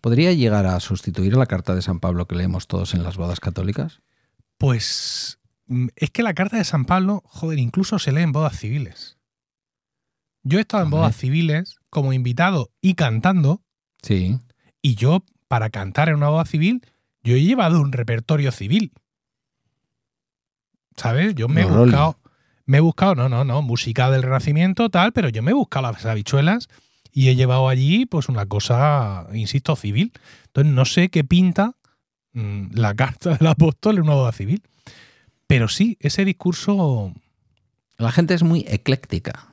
[0.02, 3.16] ¿Podría llegar a sustituir a la carta de San Pablo que leemos todos en las
[3.16, 4.00] bodas católicas?
[4.60, 8.58] Pues mm, es que la carta de San Pablo, joder, incluso se lee en bodas
[8.58, 9.16] civiles.
[10.42, 13.62] Yo he estado en bodas civiles como invitado y cantando,
[14.02, 14.38] Sí.
[14.82, 16.86] y yo, para cantar en una boda civil,
[17.22, 18.92] yo he llevado un repertorio civil.
[20.94, 21.34] ¿Sabes?
[21.34, 22.18] Yo me he buscado,
[22.66, 25.90] me he buscado, no, no, no, música del Renacimiento, tal, pero yo me he buscado
[25.90, 26.68] las habichuelas
[27.12, 30.12] y he llevado allí, pues, una cosa, insisto, civil.
[30.48, 31.76] Entonces, no sé qué pinta
[32.32, 34.62] la carta del apóstol en una boda civil.
[35.46, 37.12] Pero sí, ese discurso.
[37.98, 39.48] La gente es muy ecléctica.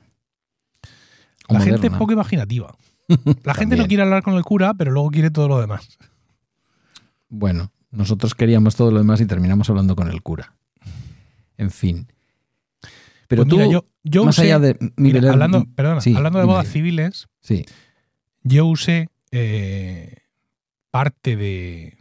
[1.48, 2.74] La gente es poco imaginativa.
[3.42, 5.98] La gente no quiere hablar con el cura, pero luego quiere todo lo demás.
[7.30, 10.54] Bueno, nosotros queríamos todo lo demás y terminamos hablando con el cura.
[11.56, 12.06] En fin.
[13.28, 16.14] Pero Pues tú, mira, yo, yo más usé- allá de mira, nivelar- hablando, perdona, sí,
[16.14, 17.64] hablando de bodas civiles, Sí,
[18.42, 20.16] yo usé eh,
[20.90, 21.97] parte de,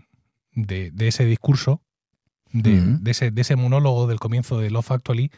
[0.58, 1.82] de- de ese discurso,
[2.52, 5.32] de, ese, de ese monólogo del comienzo de Love Actually,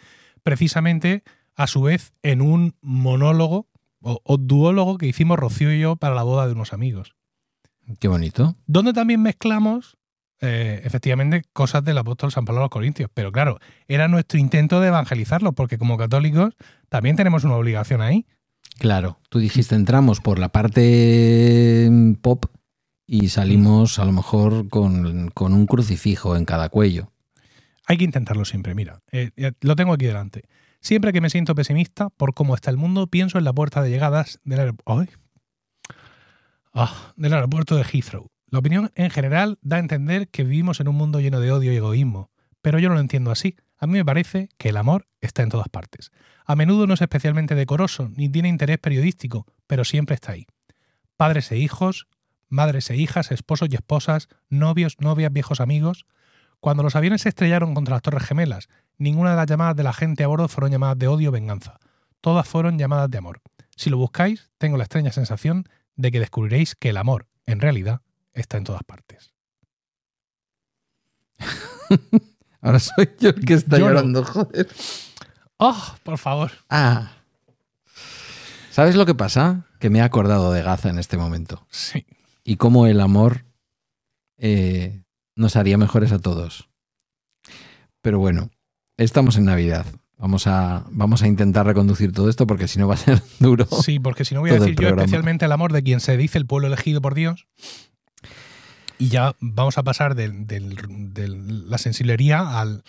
[0.44, 1.24] precisamente
[1.56, 3.68] a su vez en un monólogo
[4.02, 7.16] o, o duólogo que hicimos Rocío y yo para la boda de unos amigos.
[8.00, 8.56] qué bonito.
[8.66, 9.98] Donde también mezclamos
[10.42, 13.10] eh, efectivamente cosas del apóstol San Pablo a los Corintios.
[13.14, 16.56] Pero claro, era nuestro intento de evangelizarlos, porque como católicos
[16.88, 18.26] también tenemos una obligación ahí.
[18.78, 22.46] Claro, tú dijiste entramos por la parte mm, pop
[23.12, 27.12] y salimos a lo mejor con, con un crucifijo en cada cuello.
[27.88, 30.44] Hay que intentarlo siempre, mira, eh, lo tengo aquí delante.
[30.80, 33.90] Siempre que me siento pesimista por cómo está el mundo, pienso en la puerta de
[33.90, 35.10] llegadas del, aer-.
[36.72, 38.28] Ah, del aeropuerto de Heathrow.
[38.46, 41.74] La opinión en general da a entender que vivimos en un mundo lleno de odio
[41.74, 42.30] y egoísmo,
[42.62, 43.56] pero yo no lo entiendo así.
[43.80, 46.12] A mí me parece que el amor está en todas partes.
[46.46, 50.46] A menudo no es especialmente decoroso, ni tiene interés periodístico, pero siempre está ahí.
[51.18, 52.08] Padres e hijos,
[52.50, 56.06] madres e hijas, esposos y esposas, novios, novias, viejos amigos.
[56.60, 59.94] Cuando los aviones se estrellaron contra las Torres Gemelas, ninguna de las llamadas de la
[59.94, 61.80] gente a bordo fueron llamadas de odio o venganza.
[62.22, 63.42] Todas fueron llamadas de amor.
[63.76, 68.02] Si lo buscáis, tengo la extraña sensación de que descubriréis que el amor, en realidad,
[68.34, 69.34] está en todas partes.
[72.62, 73.92] Ahora soy yo el que está Yo no.
[73.92, 74.68] llorando, joder.
[75.58, 76.52] ¡Oh, por favor!
[76.70, 77.14] Ah.
[78.70, 79.66] ¿Sabes lo que pasa?
[79.80, 81.66] Que me he acordado de Gaza en este momento.
[81.70, 82.06] Sí.
[82.50, 83.46] Y cómo el amor
[84.40, 85.04] eh,
[85.36, 86.68] nos haría mejores a todos.
[88.02, 88.50] Pero bueno,
[88.98, 89.86] estamos en Navidad.
[90.18, 93.68] Vamos a, vamos a intentar reconducir todo esto porque si no va a ser duro.
[93.84, 96.40] Sí, porque si no voy a decir yo especialmente el amor de quien se dice
[96.40, 97.46] el pueblo elegido por Dios.
[98.98, 102.84] Y ya vamos a pasar de, de la sensiblería al.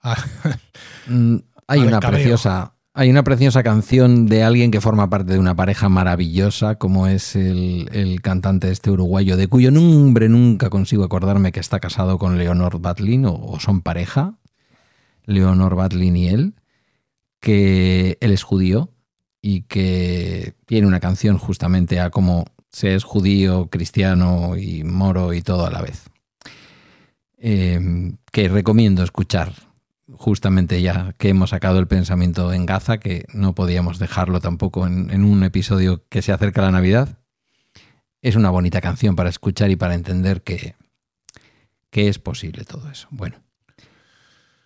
[0.00, 0.16] a-
[1.06, 2.12] Mm, Hay una cabreo.
[2.20, 2.74] preciosa.
[2.94, 7.36] Hay una preciosa canción de alguien que forma parte de una pareja maravillosa, como es
[7.36, 12.80] el, cantante este uruguayo, de cuyo nombre nunca consigo acordarme que está casado con Leonor
[12.80, 14.34] Batlin, o, son pareja,
[15.24, 16.54] Leonor Batlin y él,
[17.40, 18.90] que él es judío
[19.40, 25.40] y que tiene una canción justamente a cómo se es judío, cristiano y moro y
[25.40, 26.10] todo a la vez.
[27.38, 29.71] Eh, que recomiendo escuchar
[30.22, 35.10] justamente ya que hemos sacado el pensamiento en Gaza, que no podíamos dejarlo tampoco en,
[35.10, 37.18] en un episodio que se acerca a la Navidad.
[38.22, 40.76] Es una bonita canción para escuchar y para entender que,
[41.90, 43.08] que es posible todo eso.
[43.10, 43.36] Bueno.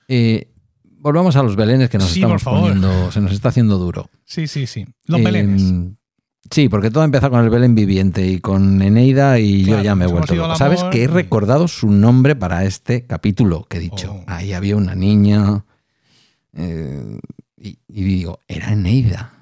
[0.09, 0.53] Eh,
[0.85, 4.11] volvamos a los belenes que nos Sí, estamos poniendo, se nos está haciendo duro.
[4.25, 4.87] Sí, sí, sí.
[5.07, 5.63] Los Eh, belenes.
[6.51, 9.95] Sí, porque todo empieza con el Belén viviente y con Eneida y Claro, yo ya
[9.95, 10.57] me he vuelto loco.
[10.57, 14.13] ¿Sabes que he recordado su nombre para este capítulo que he dicho?
[14.13, 14.25] Oh.
[14.27, 15.65] Ahí había una niña
[16.53, 17.19] eh,
[17.57, 19.33] y, y digo, era Eneida.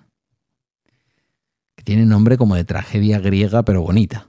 [1.75, 4.27] Que tiene nombre como de tragedia griega pero bonita.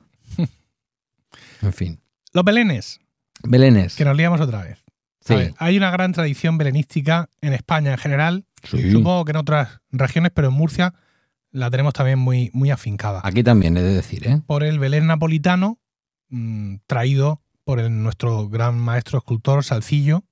[1.61, 1.99] en fin.
[2.33, 2.99] Los belenes,
[3.43, 3.95] Belénes.
[3.95, 4.83] que nos liamos otra vez.
[5.21, 5.33] Sí.
[5.33, 8.45] ver, hay una gran tradición belenística en España en general.
[8.63, 8.91] Sí.
[8.91, 10.93] Supongo que en otras regiones, pero en Murcia
[11.55, 13.21] la tenemos también muy, muy afincada.
[13.23, 14.41] Aquí también he de decir, ¿eh?
[14.45, 15.79] Por el Belén napolitano,
[16.29, 20.23] mm, traído por el- nuestro gran maestro escultor Salcillo.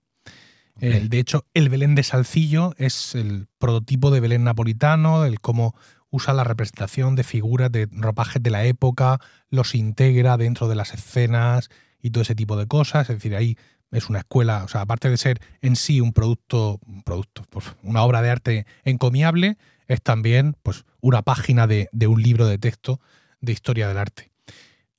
[0.79, 5.75] El- de hecho, el Belén de Salcillo es el prototipo de Belén napolitano, el cómo
[6.09, 10.93] usa la representación de figuras de ropajes de la época, los integra dentro de las
[10.93, 11.69] escenas
[12.01, 13.09] y todo ese tipo de cosas.
[13.09, 13.55] Es decir, ahí
[13.91, 17.77] es una escuela, o sea, aparte de ser en sí un producto, un producto, favor,
[17.83, 22.57] una obra de arte encomiable, es también pues, una página de, de un libro de
[22.57, 22.99] texto
[23.41, 24.31] de historia del arte.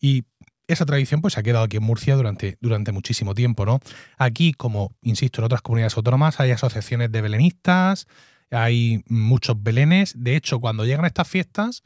[0.01, 0.25] Y
[0.67, 3.65] esa tradición pues, se ha quedado aquí en Murcia durante, durante muchísimo tiempo.
[3.67, 3.81] ¿no?
[4.19, 8.07] Aquí, como insisto, en otras comunidades autónomas hay asociaciones de belenistas,
[8.51, 10.15] hay muchos belenes.
[10.17, 11.83] De hecho, cuando llegan estas fiestas,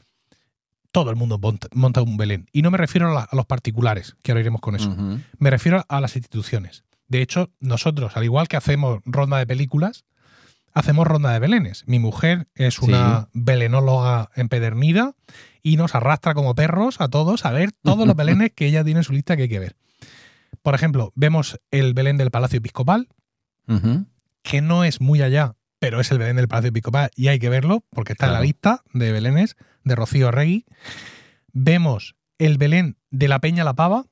[0.92, 1.38] todo el mundo
[1.72, 2.46] monta, un belén.
[2.52, 4.94] Y no me refiero a, la- a los particulares, que ahora iremos con eso.
[5.38, 6.84] Me refiero a las instituciones.
[7.08, 10.04] De hecho, nosotros, al igual que hacemos ronda de películas,
[10.78, 11.84] hacemos ronda de belenes.
[11.86, 15.14] Mi mujer es una belenóloga empedernida
[15.62, 19.00] y nos arrastra como perros a todos a ver todos los belenes que ella tiene
[19.00, 19.76] en su lista que hay que ver.
[20.62, 23.08] Por ejemplo, vemos el Belén del Palacio Episcopal,
[24.42, 27.48] que no es muy allá, pero es el Belén del Palacio Episcopal y hay que
[27.48, 30.64] verlo porque está en la lista de Belenes de Rocío Regui.
[31.52, 34.06] Vemos el Belén de la Peña La Pava,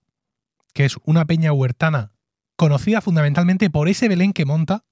[0.74, 2.12] que es una peña huertana
[2.56, 4.84] conocida fundamentalmente por ese Belén que monta,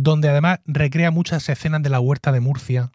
[0.00, 2.92] donde además recrea muchas escenas de la huerta de Murcia.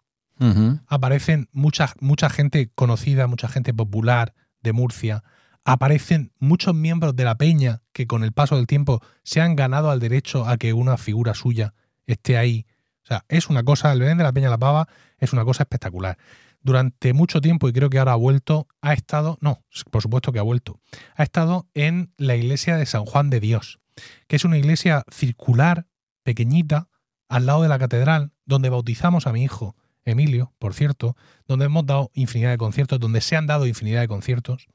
[0.86, 5.22] Aparecen mucha, mucha gente conocida, mucha gente popular de Murcia.
[5.66, 9.90] Aparecen muchos miembros de la peña que con el paso del tiempo se han ganado
[9.90, 11.74] al derecho a que una figura suya
[12.06, 12.64] esté ahí.
[13.02, 14.88] O sea, es una cosa, el Belén de la Peña La Pava
[15.18, 16.16] es una cosa espectacular.
[16.62, 20.38] Durante mucho tiempo, y creo que ahora ha vuelto, ha estado, no, por supuesto que
[20.38, 20.80] ha vuelto,
[21.16, 23.78] ha estado en la iglesia de San Juan de Dios,
[24.26, 25.86] que es una iglesia circular,
[26.22, 26.88] pequeñita,
[27.34, 31.16] al lado de la catedral, donde bautizamos a mi hijo, Emilio, por cierto,
[31.48, 34.68] donde hemos dado infinidad de conciertos, donde se han dado infinidad de conciertos.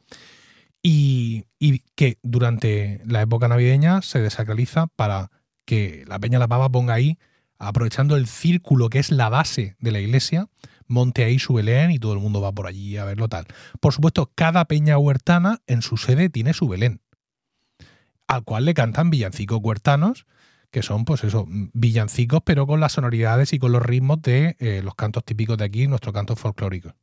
[0.81, 5.31] y, y que durante la época navideña se desacraliza para
[5.63, 7.17] que la Peña La Pava ponga ahí,
[7.59, 10.49] aprovechando el círculo que es la base de la iglesia,
[10.85, 13.45] monte ahí su Belén y todo el mundo va por allí a verlo tal.
[13.79, 16.99] Por supuesto, cada peña huertana en su sede tiene su Belén,
[18.27, 20.25] al cual le cantan villancicos huertanos,
[20.71, 24.81] que son, pues eso, villancicos, pero con las sonoridades y con los ritmos de eh,
[24.83, 26.93] los cantos típicos de aquí, nuestros cantos folclóricos.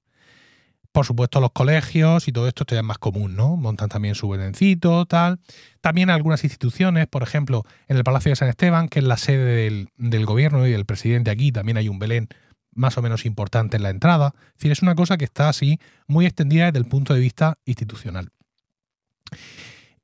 [0.92, 3.56] Por supuesto, los colegios y todo esto, ya es más común, ¿no?
[3.56, 5.40] Montan también su belencito, tal.
[5.82, 9.64] También algunas instituciones, por ejemplo, en el Palacio de San Esteban, que es la sede
[9.64, 12.28] del, del gobierno y del presidente aquí, también hay un Belén
[12.76, 14.34] más o menos importante en la entrada.
[14.48, 17.58] Es decir, es una cosa que está así muy extendida desde el punto de vista
[17.64, 18.30] institucional.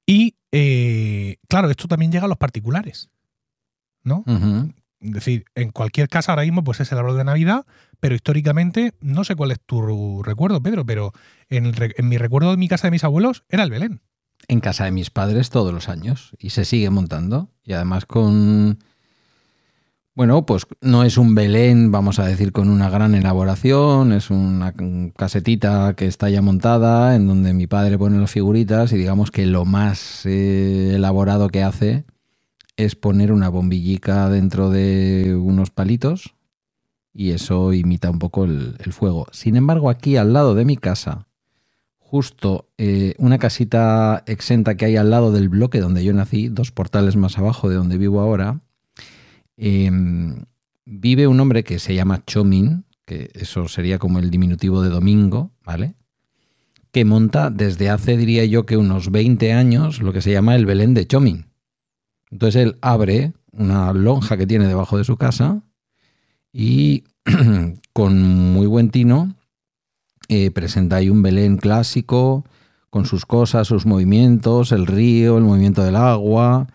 [0.06, 3.10] Y, eh, claro, esto también llega a los particulares,
[4.04, 4.24] ¿no?
[5.00, 7.66] Es decir, en cualquier casa ahora mismo pues es el árbol de Navidad,
[7.98, 11.12] pero históricamente, no sé cuál es tu recuerdo, Pedro, pero
[11.48, 14.00] en, el re- en mi recuerdo de mi casa de mis abuelos era el Belén.
[14.48, 17.50] En casa de mis padres todos los años y se sigue montando.
[17.64, 18.78] Y además con...
[20.14, 24.74] Bueno, pues no es un Belén, vamos a decir, con una gran elaboración, es una
[25.16, 29.46] casetita que está ya montada, en donde mi padre pone las figuritas y digamos que
[29.46, 32.04] lo más eh, elaborado que hace
[32.76, 36.34] es poner una bombillica dentro de unos palitos
[37.14, 39.26] y eso imita un poco el, fuego.
[39.32, 41.28] Sin embargo, aquí al lado de mi casa,
[41.98, 46.70] justo eh, una casita exenta que hay al lado del bloque donde yo nací, dos
[46.70, 48.60] portales más abajo de donde vivo ahora,
[49.56, 49.90] eh,
[50.84, 55.52] vive un hombre que se llama Chomin, que eso sería como el diminutivo de domingo,
[55.64, 55.94] ¿vale?
[56.92, 60.66] Que monta desde hace, diría yo, que unos 20 años lo que se llama el
[60.66, 61.51] Belén de Chomin.
[62.32, 65.62] Entonces él abre una lonja que tiene debajo de su casa
[66.52, 67.04] y
[67.92, 68.20] con
[68.52, 69.34] muy buen tino
[70.28, 72.44] eh, presenta ahí un Belén clásico
[72.90, 76.66] con sus cosas, sus movimientos, el río, el movimiento del agua,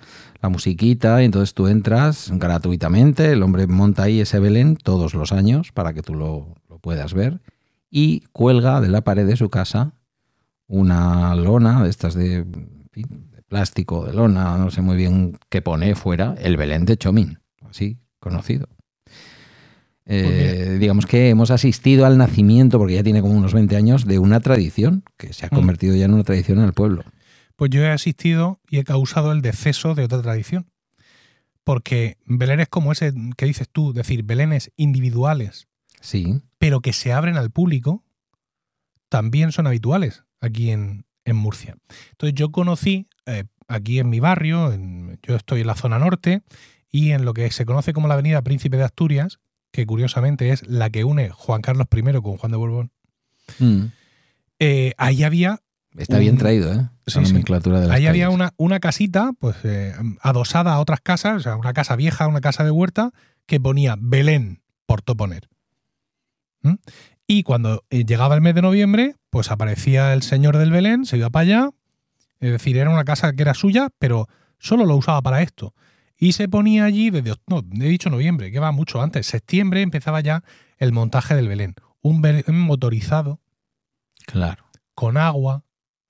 [0.41, 5.31] la musiquita, y entonces tú entras gratuitamente, el hombre monta ahí ese Belén todos los
[5.31, 7.41] años para que tú lo, lo puedas ver
[7.89, 9.93] y cuelga de la pared de su casa
[10.67, 12.45] una lona de estas de,
[13.47, 17.97] plástico, de lona, no sé muy bien qué pone fuera, el Belén de Chomín, así
[18.19, 18.67] conocido.
[20.05, 24.19] Eh, digamos que hemos asistido al nacimiento, porque ya tiene como unos 20 años, de
[24.19, 25.55] una tradición que se ha Mm.
[25.55, 27.03] convertido ya en una tradición en el pueblo.
[27.57, 30.67] Pues yo he asistido y he causado el deceso de otra tradición.
[31.63, 35.67] Porque Belenes como ese que dices tú, es decir, Belenes individuales,
[35.99, 38.05] Sí, pero que se abren al público,
[39.09, 41.75] también son habituales aquí en, en Murcia.
[42.11, 46.41] Entonces yo conocí eh, aquí en mi barrio, en- yo estoy en la zona norte,
[46.89, 49.39] y en lo que se conoce como la Avenida Príncipe de Asturias,
[49.71, 52.91] que curiosamente es la que une Juan Carlos I con Juan de Borbón,
[53.59, 53.83] Mm.
[54.59, 55.59] eh, ahí había
[55.97, 56.89] está bien traído, ¿eh?
[57.07, 57.31] Sí, La sí.
[57.33, 61.39] nomenclatura de las Ahí había una, una casita, pues eh, adosada a otras casas, o
[61.39, 63.11] sea, una casa vieja, una casa de huerta,
[63.45, 65.49] que ponía Belén por toponer.
[66.61, 66.73] ¿Mm?
[67.27, 71.29] Y cuando llegaba el mes de noviembre, pues aparecía el señor del Belén, se iba
[71.29, 71.69] para allá.
[72.39, 74.27] Es decir, era una casa que era suya, pero
[74.59, 75.73] solo lo usaba para esto.
[76.19, 79.27] Y se ponía allí desde, no, he dicho noviembre, que va mucho antes.
[79.27, 80.43] Septiembre empezaba ya
[80.77, 81.75] el montaje del Belén.
[82.01, 83.39] Un Belén motorizado,
[84.25, 84.65] Claro.
[84.95, 85.63] con agua,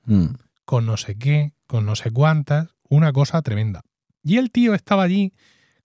[0.05, 0.35] Mm.
[0.65, 3.81] con no sé qué, con no sé cuántas, una cosa tremenda.
[4.23, 5.33] Y el tío estaba allí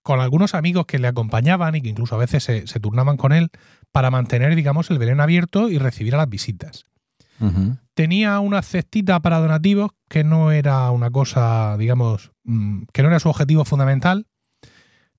[0.02, 3.32] con algunos amigos que le acompañaban y que incluso a veces se, se turnaban con
[3.32, 3.50] él
[3.92, 6.86] para mantener, digamos, el Belén abierto y recibir a las visitas.
[7.94, 13.20] Tenía una cestita para donativos que no era una cosa, digamos, mm, que no era
[13.20, 14.26] su objetivo fundamental.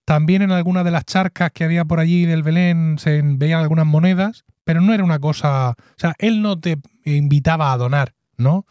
[0.05, 3.85] También en algunas de las charcas que había por allí del Belén se veían algunas
[3.85, 8.65] monedas, pero no era una cosa, o sea, él no te invitaba a donar, ¿no?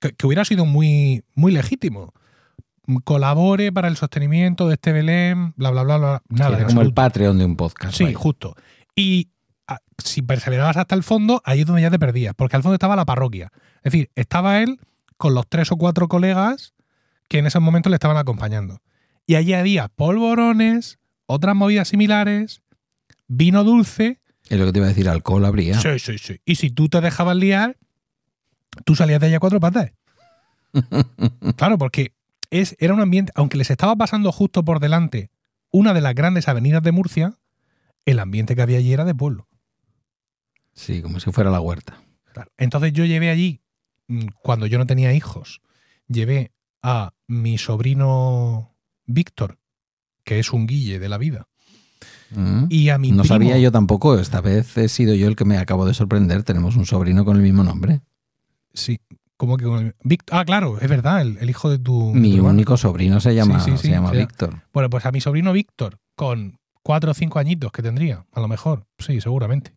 [0.00, 2.12] Que, que hubiera sido muy, muy legítimo.
[3.04, 6.22] Colabore para el sostenimiento de este Belén, bla, bla, bla, bla.
[6.28, 6.92] Nada, Era como el.
[6.92, 7.94] Patreon de un podcast.
[7.94, 8.18] Sí, vaya.
[8.18, 8.56] justo.
[8.96, 9.30] Y
[10.04, 12.96] si perseverabas hasta el fondo, ahí es donde ya te perdías, porque al fondo estaba
[12.96, 13.50] la parroquia.
[13.82, 14.78] Es decir, estaba él
[15.16, 16.74] con los tres o cuatro colegas
[17.28, 18.82] que en esos momentos le estaban acompañando.
[19.26, 22.62] Y allí había polvorones, otras movidas similares,
[23.28, 24.20] vino dulce.
[24.48, 25.80] Es lo que te iba a decir, alcohol habría.
[25.80, 26.40] Sí, sí, sí.
[26.44, 27.78] Y si tú te dejabas liar,
[28.84, 29.92] tú salías de allá cuatro patas.
[31.56, 32.14] Claro, porque
[32.50, 35.30] es, era un ambiente, aunque les estaba pasando justo por delante
[35.70, 37.38] una de las grandes avenidas de Murcia,
[38.04, 39.48] el ambiente que había allí era de pueblo.
[40.74, 42.00] Sí, como si fuera la huerta.
[42.32, 42.50] Claro.
[42.58, 43.60] Entonces yo llevé allí,
[44.08, 45.60] mm, cuando yo no tenía hijos,
[46.08, 46.52] llevé
[46.82, 48.74] a mi sobrino
[49.06, 49.58] Víctor,
[50.24, 51.46] que es un guille de la vida,
[52.34, 52.64] Mm.
[52.70, 55.44] y a mi No primo- sabía yo tampoco, esta vez he sido yo el que
[55.44, 56.42] me acabo de sorprender.
[56.44, 58.00] Tenemos un sobrino con el mismo nombre.
[58.72, 59.00] Sí,
[59.36, 62.12] ¿Cómo que con el- Vic- Ah, claro, es verdad, el, el hijo de tu.
[62.14, 62.50] de Mi hermano.
[62.54, 64.62] único sobrino se llama, Sí, sí, sí, se llama Víctor.
[64.72, 68.46] Bueno, pues a mi sobrino Víctor, con cuatro o cinco añitos que tendría, a lo
[68.46, 69.74] mejor, sí, seguramente.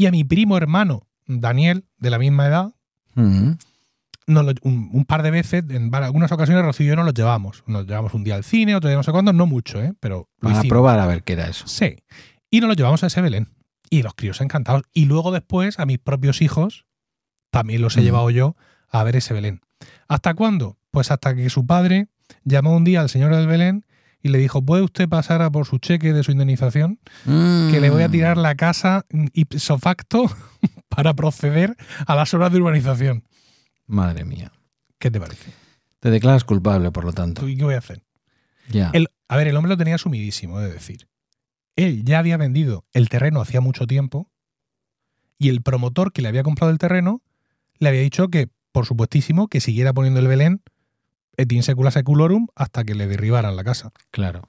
[0.00, 2.72] Y a mi primo hermano, Daniel, de la misma edad,
[4.26, 7.12] nos lo- un, un par de veces, en algunas ocasiones, Rocío y yo nos los
[7.12, 7.62] llevamos.
[7.66, 9.92] Nos llevamos un día al cine, otro día no sé cuándo, no mucho, ¿eh?
[10.00, 10.68] Pero lo hicimos.
[10.68, 11.66] probar a ver qué era eso.
[11.66, 11.96] Sí.
[12.48, 13.48] Y nos lo llevamos a ese Belén.
[13.90, 14.84] Y los críos encantados.
[14.94, 16.86] Y luego después a mis propios hijos
[17.50, 18.56] también los he llevado yo
[18.88, 19.60] a ver ese Belén.
[20.08, 20.78] ¿Hasta cuándo?
[20.92, 22.08] Pues hasta que su padre
[22.44, 23.84] llamó un día al señor del Belén
[24.22, 26.98] y le dijo, ¿puede usted pasar a por su cheque de su indemnización?
[27.24, 28.12] Que le voy a Mm.
[28.12, 30.24] tirar la casa ipso facto
[30.88, 33.24] para proceder a las horas de urbanización.
[33.86, 34.52] Madre mía.
[34.98, 35.50] ¿Qué te parece?
[36.00, 37.42] Te declaras culpable, por lo tanto.
[37.42, 38.02] ¿Tú y qué voy a hacer?
[38.68, 38.90] Ya.
[38.92, 41.08] El- a ver, el hombre lo tenía asumidísimo, es decir.
[41.76, 44.30] Él ya había vendido el terreno hacía mucho tiempo
[45.38, 47.22] y el promotor que le había comprado el terreno
[47.78, 50.62] le había dicho que, por supuestísimo, que siguiera poniendo el Belén
[51.40, 53.92] et in secula seculorum hasta que le derribaran la casa.
[54.10, 54.48] Claro.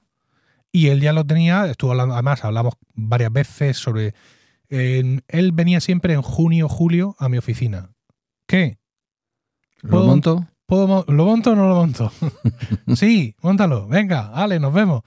[0.70, 4.14] Y él ya lo tenía, estuvo hablando, además hablamos varias veces sobre...
[4.68, 7.90] él venía siempre en junio, julio a mi oficina.
[8.46, 8.78] ¿Qué?
[9.82, 10.48] ¿Lo ¿Puedo- monto?
[10.66, 12.10] ¿Puedo mo- ¿Lo monto o no lo monto?
[12.96, 13.86] sí, montalo.
[13.88, 15.02] Venga, Ale, nos vemos.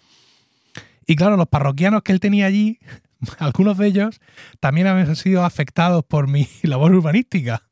[1.07, 2.77] Y claro, los parroquianos que él tenía allí,
[3.39, 4.19] algunos de ellos
[4.59, 7.63] también habían sido afectados por mi labor urbanística.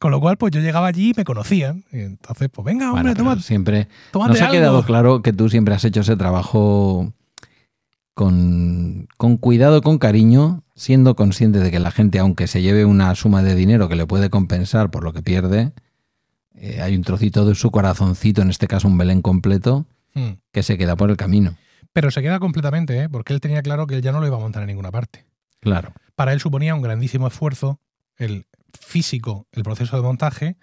[0.00, 1.84] Con lo cual, pues yo llegaba allí y me conocían.
[1.92, 4.52] Y entonces, pues venga, hombre, Bueno, toma, siempre tómate nos ha algo.
[4.58, 7.12] quedado claro que tú siempre has hecho ese trabajo
[8.14, 13.14] con, con cuidado, con cariño, siendo consciente de que la gente, aunque se lleve una
[13.14, 15.72] suma de dinero que le puede compensar por lo que pierde,
[16.54, 20.40] eh, hay un trocito de su corazoncito, en este caso un Belén completo, Mm.
[20.50, 21.56] que se queda por el camino.
[21.92, 23.08] Pero se queda completamente, ¿eh?
[23.08, 25.24] porque él tenía claro que él ya no lo iba a montar en ninguna parte.
[25.60, 25.92] Claro.
[26.16, 27.78] Para él suponía un grandísimo esfuerzo,
[28.16, 28.44] el
[28.78, 30.56] físico, el proceso de montaje,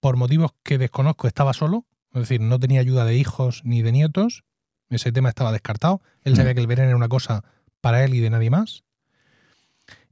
[0.00, 3.92] por motivos que desconozco, estaba solo, es decir, no tenía ayuda de hijos ni de
[3.92, 4.44] nietos,
[4.90, 6.36] ese tema estaba descartado, él Mm.
[6.36, 7.42] sabía que el Belén era una cosa
[7.80, 8.84] para él y de nadie más,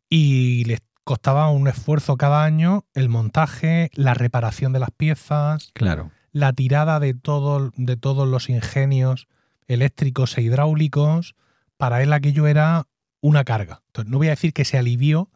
[0.08, 6.10] y le costaba un esfuerzo cada año el montaje, la reparación de las piezas, Claro.
[6.32, 9.26] la tirada de, todo, de todos los ingenios
[9.66, 11.34] eléctricos e hidráulicos,
[11.76, 12.86] para él aquello era
[13.20, 13.82] una carga.
[13.88, 15.30] Entonces, no voy a decir que se alivió,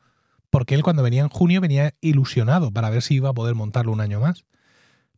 [0.56, 3.92] porque él cuando venía en junio venía ilusionado para ver si iba a poder montarlo
[3.92, 4.46] un año más.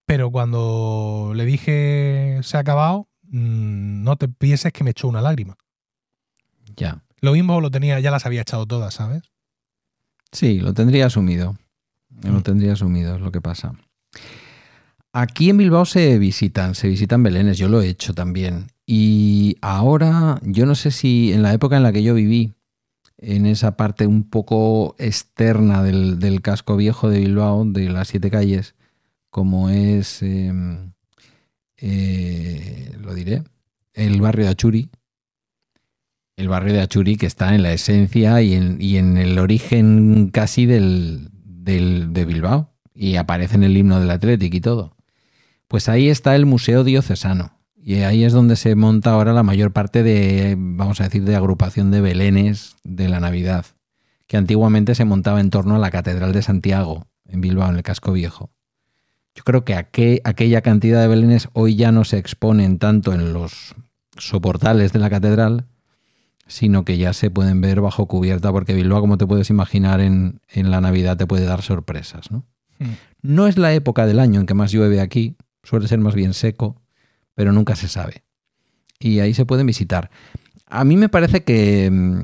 [0.04, 5.22] Pero cuando le dije se ha acabado, mm, no te pienses que me echó una
[5.22, 5.56] lágrima.
[6.76, 7.04] Ya.
[7.20, 9.30] Lo mismo lo tenía, ya las había echado todas, ¿sabes?
[10.32, 11.56] Sí, lo tendría asumido.
[12.24, 12.42] Lo Mm.
[12.42, 13.74] tendría asumido, es lo que pasa.
[15.12, 18.72] Aquí en Bilbao se visitan, se visitan belenes, yo lo he hecho también.
[18.86, 22.54] Y ahora, yo no sé si en la época en la que yo viví,
[23.18, 28.74] en esa parte un poco externa del, casco viejo de Bilbao, de las siete calles,
[29.30, 30.52] como es, eh,
[31.76, 33.42] eh, lo diré,
[33.92, 34.90] el barrio de Achuri.
[36.36, 41.30] El barrio de Achuri que está en la esencia y en, el origen casi del,
[41.32, 42.72] de Bilbao.
[42.94, 44.96] Y aparece en el himno del Athletic y todo.
[45.66, 47.57] Pues ahí está el Museo Diocesano.
[47.82, 51.36] Y ahí es donde se monta ahora la mayor parte de, vamos a decir, de
[51.36, 53.64] agrupación de belenes de la Navidad,
[54.26, 57.82] que antiguamente se montaba en torno a la Catedral de Santiago, en Bilbao, en el
[57.82, 58.50] casco viejo.
[59.34, 63.32] Yo creo que aqu- aquella cantidad de belenes hoy ya no se exponen tanto en
[63.32, 63.74] los
[64.18, 65.66] soportales de la catedral,
[66.46, 70.40] sino que ya se pueden ver bajo cubierta, porque Bilbao, como te puedes imaginar, en,
[70.48, 72.30] en la Navidad te puede dar sorpresas.
[72.30, 72.44] ¿no?
[72.80, 72.84] Mm.
[73.22, 76.34] No es la época del año en que más llueve aquí, suele ser más bien
[76.34, 76.82] seco,
[77.38, 78.24] pero nunca se sabe.
[78.98, 80.10] Y ahí se pueden visitar.
[80.66, 82.22] A mí me parece que, mm,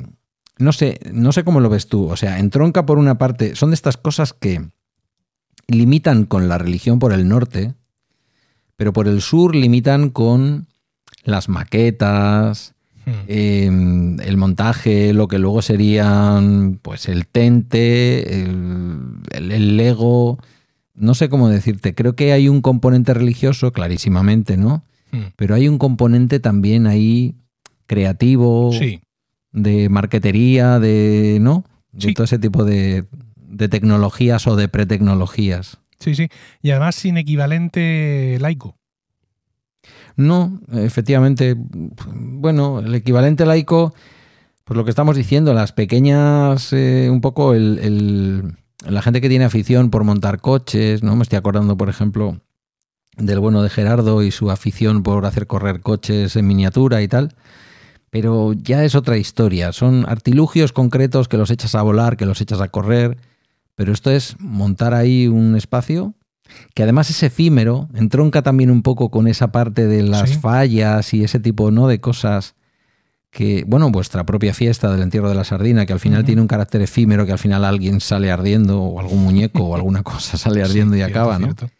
[0.59, 3.71] no sé, no sé cómo lo ves tú, o sea, entronca por una parte, son
[3.71, 4.61] de estas cosas que
[5.69, 7.75] limitan con la religión por el norte,
[8.77, 10.67] pero por el sur limitan con
[11.23, 12.75] las maquetas,
[13.07, 13.11] Mm.
[13.29, 13.67] eh,
[14.25, 20.39] el montaje, lo que luego serían pues el tente, el, el- el Lego,
[20.95, 24.83] no sé cómo decirte, creo que hay un componente religioso, clarísimamente, ¿no?
[25.15, 25.33] Mm.
[25.37, 27.35] Pero hay un componente también ahí
[27.87, 29.01] creativo, Sí,
[29.53, 31.65] de marquetería, de, ¿no?
[31.93, 32.15] De Sí.
[32.15, 33.05] todo ese tipo de,
[33.37, 35.79] de tecnologías o de pretecnologías.
[36.01, 36.29] sí, sí.
[36.63, 38.77] Y además sin equivalente laico.
[40.17, 43.95] No, efectivamente, bueno, el equivalente laico,
[44.65, 48.57] pues lo que estamos diciendo, las pequeñas, eh, un poco el, el-
[48.89, 51.17] la gente que tiene afición por montar coches, ¿no?
[51.17, 52.39] Me estoy acordando, por ejemplo,
[53.17, 57.35] del bueno de Gerardo y su afición por hacer correr coches en miniatura y tal.
[58.11, 62.41] Pero ya es otra historia, son artilugios concretos que los echas a volar, que los
[62.41, 63.17] echas a correr,
[63.75, 66.15] pero esto es montar ahí un espacio
[66.75, 70.37] que además es efímero, entronca también un poco con esa parte de las Sí.
[70.37, 71.89] fallas y ese tipo ¿no?
[71.89, 72.55] de cosas
[73.31, 76.47] que, bueno, vuestra propia fiesta del entierro de la sardina, que al final tiene un
[76.47, 80.63] carácter efímero, que al final alguien sale ardiendo o algún muñeco o alguna cosa sale
[80.63, 81.47] ardiendo Sí, y cierto, acaba, ¿no?
[81.47, 81.71] cierto.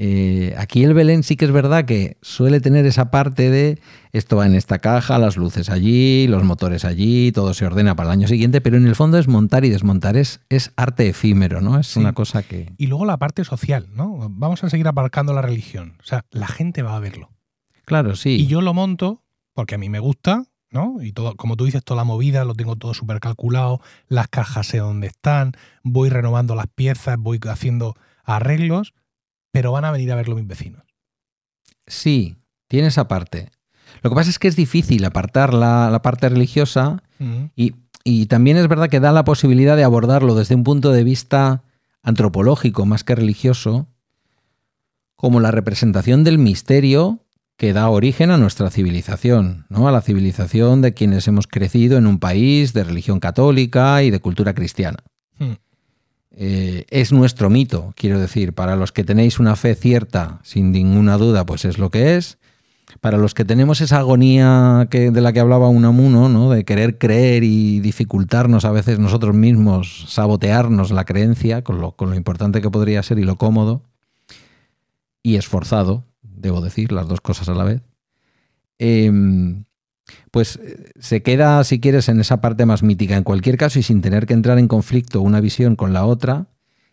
[0.00, 3.80] Eh, aquí el Belén sí que es verdad que suele tener esa parte de
[4.12, 8.10] esto va en esta caja, las luces allí, los motores allí, todo se ordena para
[8.10, 11.60] el año siguiente, pero en el fondo es montar y desmontar, es, es arte efímero,
[11.60, 11.80] ¿no?
[11.80, 11.98] Es Sí.
[11.98, 12.70] una cosa que...
[12.78, 14.28] Y luego la parte social, ¿no?
[14.30, 15.94] Vamos a seguir aparcando la religión.
[16.00, 17.30] O sea, la gente va a verlo.
[17.84, 18.36] Claro, sí.
[18.36, 21.02] Y yo lo monto porque a mí me gusta, ¿no?
[21.02, 24.68] Y todo, como tú dices, toda la movida, lo tengo todo súper calculado, las cajas
[24.68, 28.94] sé dónde están, voy renovando las piezas, voy haciendo arreglos,
[29.50, 30.82] pero van a venir a verlo mis vecinos.
[31.86, 32.36] Sí,
[32.68, 33.50] tiene esa parte.
[34.02, 37.02] Lo que pasa es que es difícil apartar la, la parte religiosa
[38.04, 41.62] y también es verdad que da la posibilidad de abordarlo desde un punto de vista
[42.02, 43.86] antropológico más que religioso,
[45.16, 47.24] como la representación del misterio
[47.58, 49.88] que da origen a nuestra civilización, ¿no?
[49.88, 54.20] a la civilización de quienes hemos crecido en un país de religión católica y de
[54.20, 54.98] cultura cristiana.
[55.38, 55.54] Hmm.
[56.40, 61.18] Eh, es nuestro mito, quiero decir, para los que tenéis una fe cierta, sin ninguna
[61.18, 62.38] duda, pues es lo que es.
[63.00, 66.48] Para los que tenemos esa agonía que, de la que hablaba Unamuno, ¿no?
[66.48, 72.10] de querer creer y dificultarnos a veces nosotros mismos, sabotearnos la creencia, con lo, con
[72.10, 73.82] lo importante que podría ser y lo cómodo,
[75.24, 77.82] y esforzado, debo decir, las dos cosas a la vez,
[78.78, 79.64] em,
[80.30, 83.16] pues eh, se queda, si quieres, en esa parte más mítica.
[83.16, 86.48] En cualquier caso, y sin tener que entrar en conflicto una visión con la otra,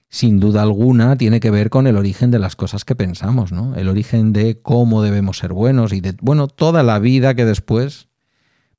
[0.10, 3.76] sin duda alguna tiene que ver con el origen de las cosas que pensamos, ¿no?
[3.76, 8.08] El origen de cómo debemos ser buenos y de, bueno, toda la vida que después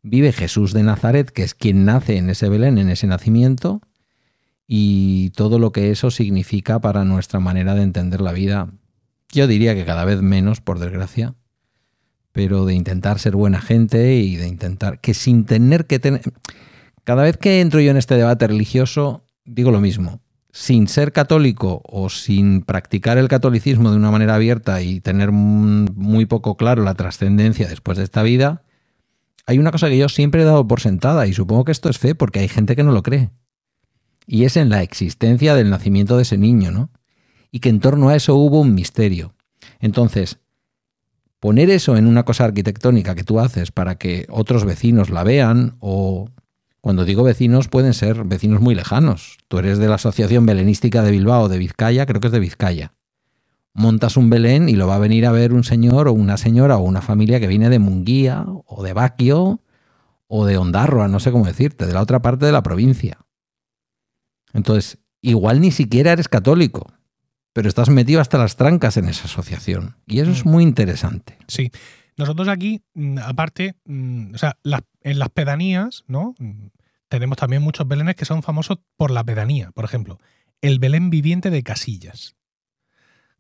[0.03, 3.83] vive Jesús de Nazaret, que es quien nace en ese Belén, en ese nacimiento,
[4.67, 8.69] y todo lo que eso significa para nuestra manera de entender la vida.
[9.33, 11.35] Yo diría que cada vez menos, por desgracia,
[12.37, 16.21] pero de intentar ser buena gente y de intentar que sin tener que tener...
[17.03, 20.21] Cada vez que entro yo en este debate religioso, digo lo mismo.
[20.53, 26.27] Sin ser católico o sin practicar el catolicismo de una manera abierta y tener muy
[26.27, 28.65] poco claro la trascendencia después de esta vida,
[29.47, 31.97] hay una cosa que yo siempre he dado por sentada y supongo que esto es
[31.97, 33.31] fe porque hay gente que no lo cree.
[34.27, 36.91] Y es en la existencia del nacimiento de ese niño, ¿no?
[37.51, 39.33] Y que en torno a eso hubo un misterio.
[39.81, 40.39] Entonces,
[41.47, 45.77] poner eso en una cosa arquitectónica que tú haces para que otros vecinos la vean
[45.79, 46.29] o
[46.81, 49.39] cuando digo vecinos pueden ser vecinos muy lejanos.
[49.47, 52.95] Tú eres de la Asociación Belenística de Bilbao, de Vizcaya, creo que es de Vizcaya.
[53.75, 56.79] Montas un Belén y lo va a venir a ver un señor o una señora
[56.79, 59.61] o una familia que viene de Munguía o de Baquio
[60.27, 63.19] o de Ondarroa, no sé cómo decirte, de la otra parte de la provincia.
[64.53, 66.93] Entonces, igual ni siquiera eres católico,
[67.57, 69.97] pero estás metido hasta las trancas en esa asociación.
[70.07, 71.39] Y eso es muy interesante.
[71.49, 71.71] Sí.
[72.19, 76.35] Nosotros aquí, mm, aparte, mm, o sea, las- en las pedanías, ¿no?
[76.39, 76.67] Mm,
[77.09, 79.71] Tenemos también muchos belenes que son famosos por la pedanía.
[79.71, 80.19] Por ejemplo,
[80.61, 82.35] el Belén viviente de Casillas.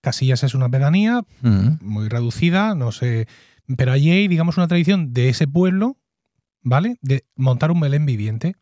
[0.00, 1.78] Casillas es una pedanía Mm.
[1.80, 3.26] muy reducida, no sé,
[3.76, 5.96] pero allí hay, digamos, una tradición de ese pueblo,
[6.62, 6.96] ¿vale?
[7.02, 8.54] De montar un Belén viviente.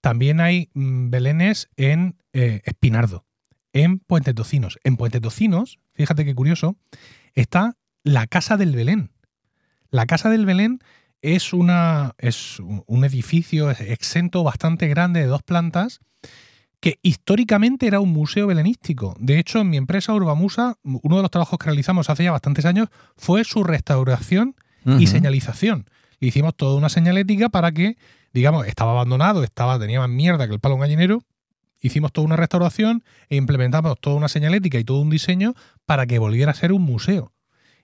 [0.00, 3.23] También hay mm, belenes en eh, Espinardo,
[3.74, 4.78] en Puente Tocinos.
[4.84, 6.76] En Puente Tocinos, fíjate qué curioso,
[7.34, 9.10] está la Casa del Belén.
[9.90, 10.78] La Casa del Belén
[11.20, 16.00] es, una, es un- edificio exento bastante grande de dos plantas
[16.80, 19.14] que históricamente era un museo belenístico.
[19.18, 22.64] De hecho, en mi empresa Urbamusa, uno de los trabajos que realizamos hace ya bastantes
[22.66, 24.54] años fue su restauración
[25.00, 25.86] y señalización.
[26.20, 27.96] Le hicimos toda una señalética para que,
[28.34, 31.22] digamos, estaba abandonado, estaba, tenía más mierda que el palo gallinero.
[31.84, 35.52] Hicimos toda una restauración e implementamos toda una señalética y todo un diseño
[35.84, 37.32] para que volviera a ser un museo.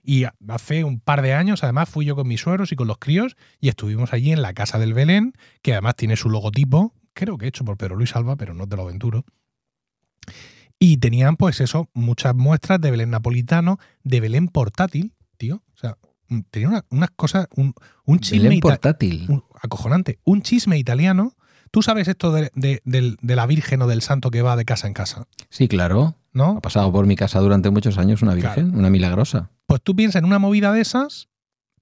[0.03, 2.97] Y hace un par de años, además, fui yo con mis suegros y con los
[2.97, 7.37] críos y estuvimos allí en la Casa del Belén, que además tiene su logotipo, creo
[7.37, 9.23] que hecho por Pedro Luis Alba, pero no te lo aventuro.
[10.79, 15.57] Y tenían, pues eso, muchas muestras de Belén napolitano, de Belén portátil, tío.
[15.75, 15.97] O sea,
[16.49, 17.73] tenía una- unas cosas, un,
[18.05, 19.25] un chisme Belén portátil.
[19.29, 21.35] un- acojonante, un chisme italiano.
[21.71, 24.93] ¿Tú sabes esto de, de- la Virgen o del santo que va de casa en
[24.93, 25.27] casa?
[25.49, 26.15] Sí, claro.
[26.33, 26.57] ¿No?
[26.57, 29.49] Ha pasado por mi casa durante muchos años una virgen, una milagrosa.
[29.65, 31.27] Pues tú piensas en una movida de esas,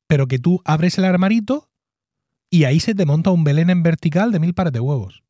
[0.07, 1.69] pero que tú abres el armarito
[2.49, 5.23] y ahí se te monta un Belén en vertical de mil pares de huevos.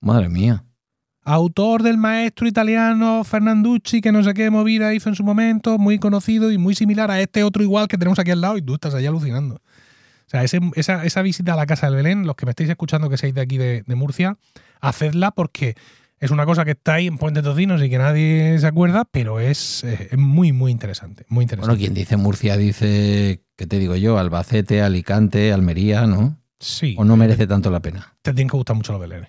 [0.00, 0.64] Madre mía.
[1.24, 5.98] Autor del maestro italiano Fernanducci, que no sé qué movida hizo en su momento, muy
[5.98, 8.74] conocido y muy similar a este otro igual que tenemos aquí al lado y tú
[8.74, 9.60] estás ahí alucinando.
[10.32, 12.70] O sea, ese- esa, esa visita a la Casa del Belén, los que me estáis
[12.70, 14.38] escuchando que seáis de aquí de, de Murcia,
[14.80, 15.74] hacedla porque
[16.20, 19.40] Es una cosa que está ahí en Puente Tocinos y que nadie se acuerda, pero
[19.40, 21.26] es, es muy, muy interesante.
[21.28, 21.66] Muy interesante.
[21.68, 24.18] Bueno, quien dice Murcia dice, ¿qué te digo yo?
[24.20, 26.38] Albacete, Alicante, Almería, ¿no?
[26.60, 26.94] sí.
[26.96, 28.14] ¿O no merece tanto la pena?
[28.22, 29.28] Te tienen que gustar mucho los belenes.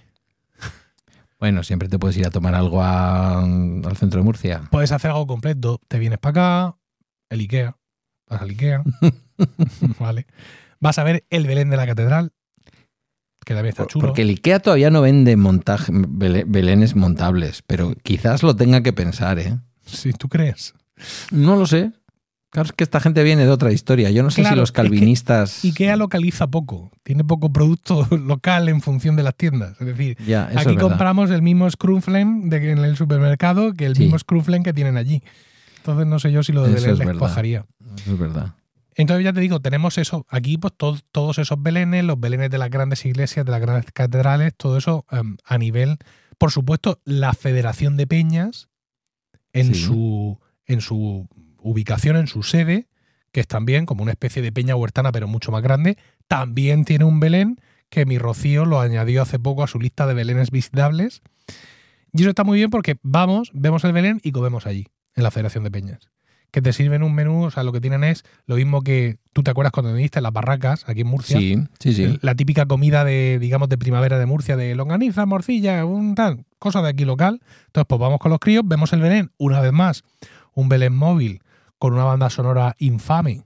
[1.39, 4.61] Bueno, siempre te puedes ir a tomar algo a- al centro de Murcia.
[4.71, 5.81] Puedes hacer algo completo.
[5.87, 6.29] Te vienes para
[6.69, 6.77] acá,
[7.29, 7.75] el Ikea,
[8.29, 8.83] vas al Ikea,
[9.99, 10.25] ¿vale?
[10.83, 12.33] Vas a ver el Belén de la Catedral,
[13.45, 14.05] que también está chulo.
[14.07, 18.91] Porque el IKEA todavía no vende montaje, bele- belenes montables, pero quizás lo tenga que
[18.91, 19.57] pensar, ¿eh?
[19.85, 20.73] Si tú crees.
[21.31, 21.93] No lo sé.
[22.49, 24.11] Claro, es que esta gente viene de otra historia.
[24.11, 25.63] Yo no sé Claro, si los es que calvinistas.
[25.63, 26.91] Ikea localiza poco.
[27.03, 29.79] Tiene poco producto local en función de las tiendas.
[29.79, 31.69] Es decir, Ya, aquí es compramos el mismo
[32.49, 34.03] de que en el supermercado que el Sí.
[34.03, 35.23] mismo Screwflame que tienen allí.
[35.77, 37.19] Entonces no sé yo si lo de Belén es les verdad.
[37.19, 37.65] cuajaría.
[37.97, 38.53] Eso es verdad.
[38.95, 40.25] Entonces ya te digo, tenemos eso.
[40.29, 43.91] Aquí pues to- todos esos belenes, los belenes de las grandes iglesias, de las grandes
[43.91, 45.97] catedrales, todo eso em, a nivel,
[46.37, 48.69] por supuesto, la Federación de Peñas
[49.53, 49.81] en, Sí.
[49.85, 51.27] su, en su
[51.59, 52.87] ubicación, en su sede,
[53.31, 57.05] que es también como una especie de peña huertana, pero mucho más grande, también tiene
[57.05, 61.21] un Belén que mi Rocío lo añadió hace poco a su lista de Belenes visitables.
[62.11, 65.31] Y eso está muy bien porque vamos, vemos el Belén y comemos allí, en la
[65.31, 66.09] Federación de Peñas.
[66.53, 69.41] Que te sirven un menú, o sea, lo que tienen es lo mismo que tú
[69.41, 71.39] te acuerdas cuando viniste en las barracas, aquí en Murcia.
[71.39, 72.19] Sí, sí, sí.
[72.21, 76.83] La típica comida de, digamos, de primavera de Murcia, de longaniza, morcilla, un tal, cosa
[76.83, 77.41] de aquí local.
[77.65, 80.03] Entonces, pues vamos con los críos, vemos el Belén, una vez más,
[80.53, 81.41] un Belén móvil
[81.79, 83.41] con una banda sonora infame,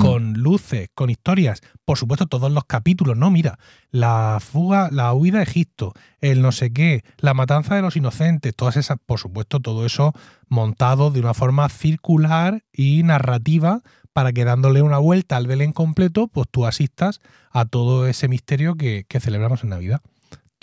[0.00, 3.58] con luces, con historias, por supuesto todos los capítulos, no, mira,
[3.90, 8.54] la fuga, la huida a Egipto, el no sé qué, la matanza de los inocentes,
[8.54, 10.12] todas esas, por supuesto, todo eso
[10.48, 16.26] montado de una forma circular y narrativa para que dándole una vuelta al Belén completo,
[16.26, 20.00] pues tú asistas a todo ese misterio que, que celebramos en Navidad.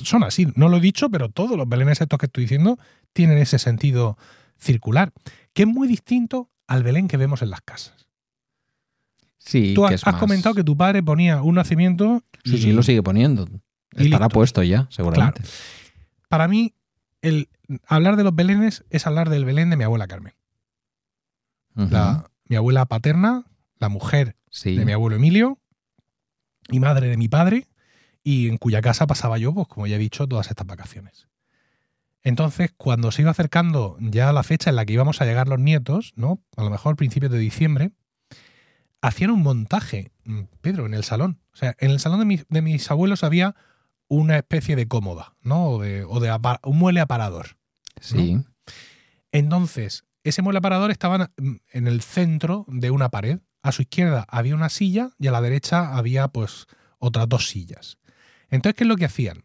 [0.03, 2.77] Son así, no lo he dicho, pero todos los Belenes estos que estoy diciendo
[3.13, 4.17] tienen ese sentido
[4.59, 5.11] circular,
[5.53, 7.96] que es muy distinto al Belén que vemos en las casas.
[9.37, 12.23] Sí, Tú que has, es has más- comentado que tu padre ponía un nacimiento.
[12.43, 13.47] Sí, y sí, lo sigue poniendo.
[13.93, 14.29] y Estará listo.
[14.39, 15.41] puesto ya, seguramente.
[16.29, 16.73] Para mí,
[17.21, 17.49] el
[17.87, 20.33] hablar de los Belenes es hablar del Belén de mi abuela Carmen.
[21.75, 23.45] La- mi abuela paterna,
[23.77, 24.75] la mujer Sí.
[24.75, 25.59] de mi abuelo Emilio
[26.69, 27.67] y madre de mi padre,
[28.23, 31.27] y en cuya casa pasaba yo, pues como ya he dicho, todas estas vacaciones.
[32.23, 35.59] Entonces, cuando se iba acercando ya la fecha en la que íbamos a llegar los
[35.59, 36.41] nietos, ¿no?
[36.57, 37.91] A lo mejor principios de diciembre,
[39.01, 41.39] hacían un montaje, mm, Pedro, en el salón.
[41.53, 43.55] O sea, en el salón de, mis- de mis abuelos había
[44.07, 45.65] una especie de cómoda, ¿no?
[45.71, 47.57] O de, o de apa- un mueble aparador.
[47.99, 48.39] Sí.
[49.31, 53.39] Entonces, ese mueble aparador estaba en- en el centro de una pared.
[53.61, 56.67] A su izquierda había una silla y a la derecha había pues
[56.99, 57.97] otras dos sillas.
[58.49, 59.43] Entonces, ¿qué es lo que hacían?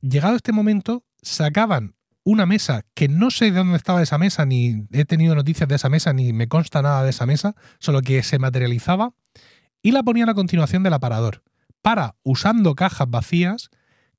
[0.00, 1.94] Llegado este momento, sacaban
[2.30, 5.76] una mesa que no sé de dónde estaba esa mesa, ni he tenido noticias de
[5.76, 9.14] esa mesa, ni me consta nada de esa mesa, solo que se materializaba,
[9.80, 11.42] y la ponían a continuación del aparador,
[11.80, 13.70] para, usando cajas vacías,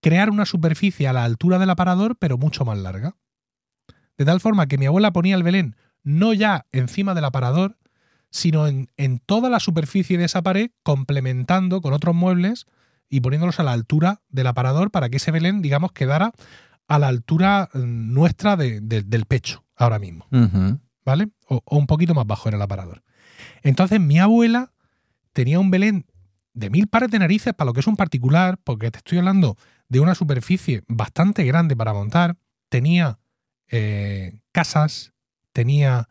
[0.01, 3.15] crear una superficie a la altura del aparador, pero mucho más larga.
[4.17, 7.77] De tal forma que mi abuela ponía el Belén no ya encima del aparador,
[8.31, 12.65] sino en, en toda la superficie de esa pared, complementando con otros muebles
[13.07, 16.31] y poniéndolos a la altura del aparador para que ese Belén, digamos, quedara
[16.89, 20.27] a la altura mm, nuestra de- de- del pecho ahora mismo.
[21.05, 21.29] ¿vale?
[21.47, 23.01] O, o un poquito más bajo en el aparador.
[23.63, 24.73] Entonces mi abuela
[25.33, 26.05] tenía un Belén
[26.53, 29.55] de mil pares de narices para lo que es un particular, porque te estoy hablando
[29.87, 32.35] de una superficie bastante grande para montar.
[32.69, 33.19] Tenía
[33.69, 35.13] eh, casas,
[35.53, 36.09] tenía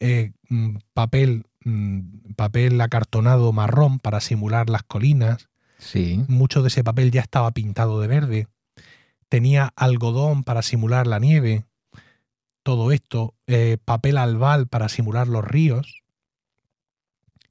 [0.00, 5.48] eh, mm, papel, mm, papel acartonado marrón para simular las colinas.
[5.78, 6.24] Sí.
[6.28, 8.46] Mucho de ese papel ya estaba pintado de verde.
[9.28, 11.66] Tenía algodón para simular la nieve.
[12.62, 13.34] Todo esto.
[13.46, 16.02] eh, papel albal para simular los ríos.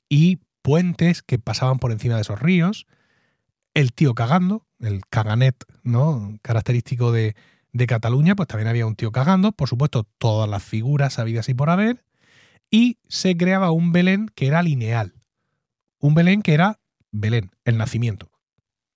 [0.09, 2.87] Y puentes que pasaban por encima de esos ríos.
[3.73, 6.37] El tío cagando, el caganet, ¿no?
[6.41, 7.35] Característico de,
[7.73, 9.51] de Cataluña, pues también había un tío cagando.
[9.51, 12.03] Por supuesto, todas las figuras habidas y por haber.
[12.69, 15.13] Y se creaba un Belén que era lineal.
[15.99, 16.79] Un Belén que era
[17.11, 18.29] Belén, el nacimiento.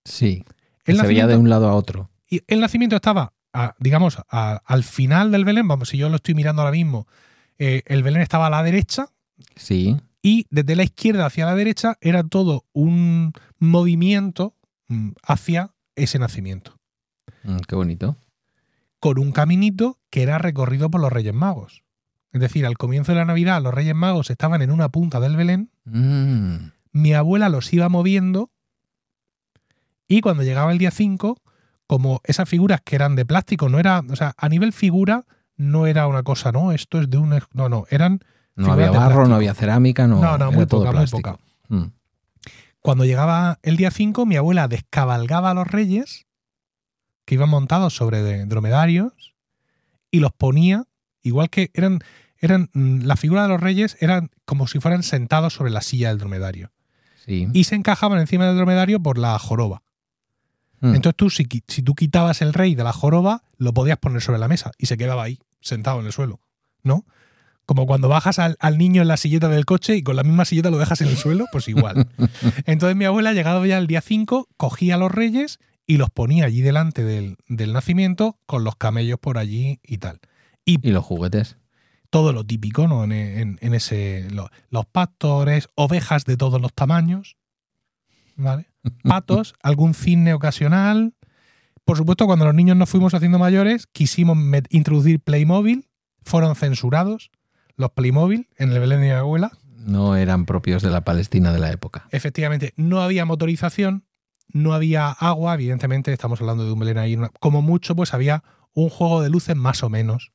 [0.06, 0.44] Sí.
[0.86, 2.11] El se veía de un lado a otro.
[2.32, 6.16] Y el nacimiento estaba, a- digamos, a- al final del Belén, vamos, si yo lo
[6.16, 7.06] estoy mirando ahora mismo,
[7.60, 9.10] eh, el Belén estaba a la derecha
[9.56, 9.98] Sí.
[10.24, 14.56] y desde la izquierda hacia la derecha era todo un movimiento
[14.88, 16.76] mm, hacia ese nacimiento,
[17.44, 18.18] Mm, qué bonito.
[19.00, 21.84] con un caminito que era recorrido por los Reyes Magos.
[22.34, 25.36] Es decir, al comienzo de la Navidad los Reyes Magos estaban en una punta del
[25.36, 26.72] Belén, Mm.
[26.94, 28.52] mi abuela los iba moviendo
[30.08, 31.38] y cuando llegaba el día 5
[31.92, 35.26] como esas figuras que eran de plástico, no era, o sea, a nivel figura
[35.58, 38.24] no era una cosa, no, esto es de un, no, no, eran
[38.56, 40.22] no había barro, no había cerámica, no.
[40.22, 41.38] No, no, muy poca, muy poca.
[41.68, 41.88] Mm.
[42.80, 46.28] Cuando llegaba el día 5, mi abuela descabalgaba a los reyes,
[47.26, 49.36] que iban montados sobre dromedarios,
[50.10, 50.86] y los ponía,
[51.22, 52.00] igual que eran,
[52.38, 56.08] eran mm, la figura de los reyes eran como si fueran sentados sobre la silla
[56.08, 56.72] del dromedario.
[57.28, 59.84] Y se encajaban encima del dromedario por la joroba.
[60.82, 60.96] Mm.
[60.96, 64.40] Entonces tú, si, si tú quitabas el rey de la joroba, lo podías poner sobre
[64.40, 66.42] la mesa y se quedaba ahí, sentado en el suelo.
[66.84, 67.06] ¿No?
[67.66, 70.72] Como cuando bajas al, niño en la silleta del coche y con la misma silleta
[70.72, 72.08] lo dejas en el suelo, pues igual.
[72.66, 76.46] Entonces mi abuela, llegado ya el día 5, cogía a los reyes y los ponía
[76.46, 80.20] allí delante del, nacimiento con los camellos por allí y tal.
[80.66, 81.58] Y, los juguetes.
[82.10, 83.06] Todo lo típico, ¿no?
[83.06, 84.28] En, ese.
[84.32, 87.38] los pastores, ovejas de todos los tamaños.
[88.36, 88.71] ¿Vale?
[89.04, 91.14] Patos, algún cine ocasional.
[91.86, 94.38] Por supuesto, cuando los niños nos fuimos haciendo mayores, quisimos
[94.70, 95.88] introducir Playmobil,
[96.24, 97.32] fueron censurados
[97.76, 99.52] los Playmobil en el Belén de mi abuela.
[99.76, 102.08] No eran propios de la Palestina de la época.
[102.12, 104.06] Efectivamente, no había motorización,
[104.54, 107.18] no había agua, evidentemente, estamos hablando de un Belén ahí.
[107.40, 110.32] Como mucho, pues había un juego de luces más o menos,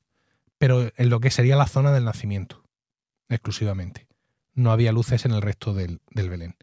[0.58, 2.64] pero en lo que sería la zona del nacimiento,
[3.28, 4.06] exclusivamente.
[4.54, 6.56] No había luces en el resto del, del Belén.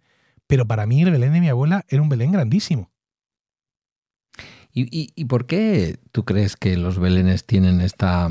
[0.54, 2.92] Pero para mí el Belén de mi abuela era un Belén grandísimo.
[4.72, 8.30] ¿Y, y por qué tú crees que los Belenes tienen esta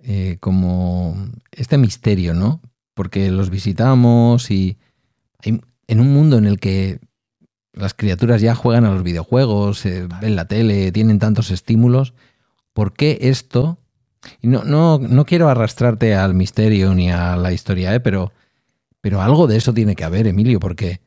[0.00, 1.14] eh, como
[1.52, 2.60] este misterio, ¿no?
[2.94, 4.78] Porque los visitamos y
[5.44, 6.98] en un mundo en el que
[7.72, 12.14] las criaturas ya juegan a los videojuegos, eh, ven la tele, tienen tantos estímulos,
[12.72, 13.78] ¿por qué esto?
[14.42, 18.00] Y no, no, no quiero arrastrarte al misterio ni a la historia, ¿eh?
[18.00, 18.32] pero,
[19.00, 21.00] pero algo de eso tiene que haber, Emilio, porque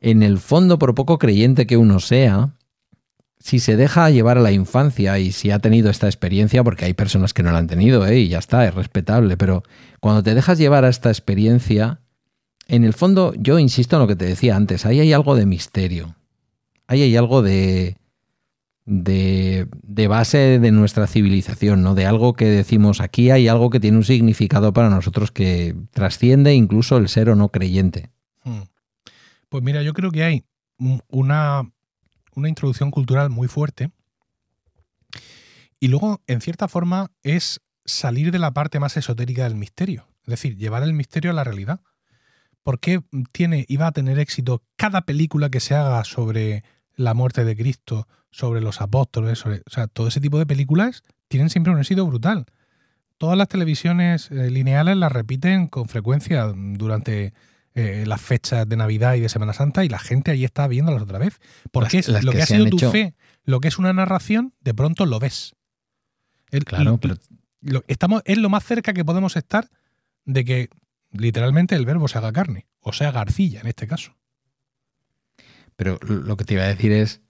[0.00, 2.54] en el fondo, por poco creyente que uno sea,
[3.38, 6.94] si se deja llevar a la infancia y si ha tenido esta experiencia, porque hay
[6.94, 8.20] personas que no la han tenido, ¿eh?
[8.20, 9.62] y ya está, es respetable, pero
[10.00, 12.00] cuando te dejas llevar a esta experiencia,
[12.68, 15.46] en el fondo, yo insisto en lo que te decía antes, ahí hay algo de
[15.46, 16.16] misterio,
[16.86, 17.96] ahí hay algo de,
[18.86, 21.94] de, de base de nuestra civilización, ¿no?
[21.94, 26.54] De algo que decimos aquí hay algo que tiene un significado para nosotros que trasciende
[26.54, 28.10] incluso el ser o no creyente.
[28.44, 28.62] Hmm.
[29.48, 30.44] Pues mira, yo creo que hay
[31.08, 31.68] una
[32.36, 33.90] una introducción cultural muy fuerte.
[35.80, 40.08] Y luego, en cierta forma, es salir de la parte más esotérica del misterio.
[40.22, 41.80] Es decir, llevar el misterio a la realidad.
[42.62, 46.64] ¿Por qué tiene, iba a tener éxito cada película que se haga sobre
[46.94, 51.48] la muerte de Cristo, sobre los apóstoles, o sea, todo ese tipo de películas tienen
[51.48, 52.44] siempre un éxito brutal.
[53.16, 57.32] Todas las televisiones eh, lineales las repiten con frecuencia durante
[57.74, 61.02] eh, las fechas de Navidad y de Semana Santa y la gente ahí está viéndolas
[61.02, 61.40] otra vez.
[61.72, 63.14] Porque es lo que, ha sido tu fe,
[63.44, 65.56] lo que es una narración, de pronto lo ves.
[66.66, 67.16] claro, pero...
[67.88, 69.70] estamos, es lo más cerca que podemos estar
[70.26, 70.68] de que
[71.10, 74.14] literalmente el verbo se haga carne, o sea, garcilla en este caso.
[75.74, 77.22] Pero lo que te iba a decir es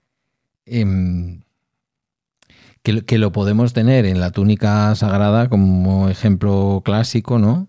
[0.66, 1.40] em,
[2.82, 7.68] que, lo podemos tener en la túnica sagrada como ejemplo clásico, ¿no?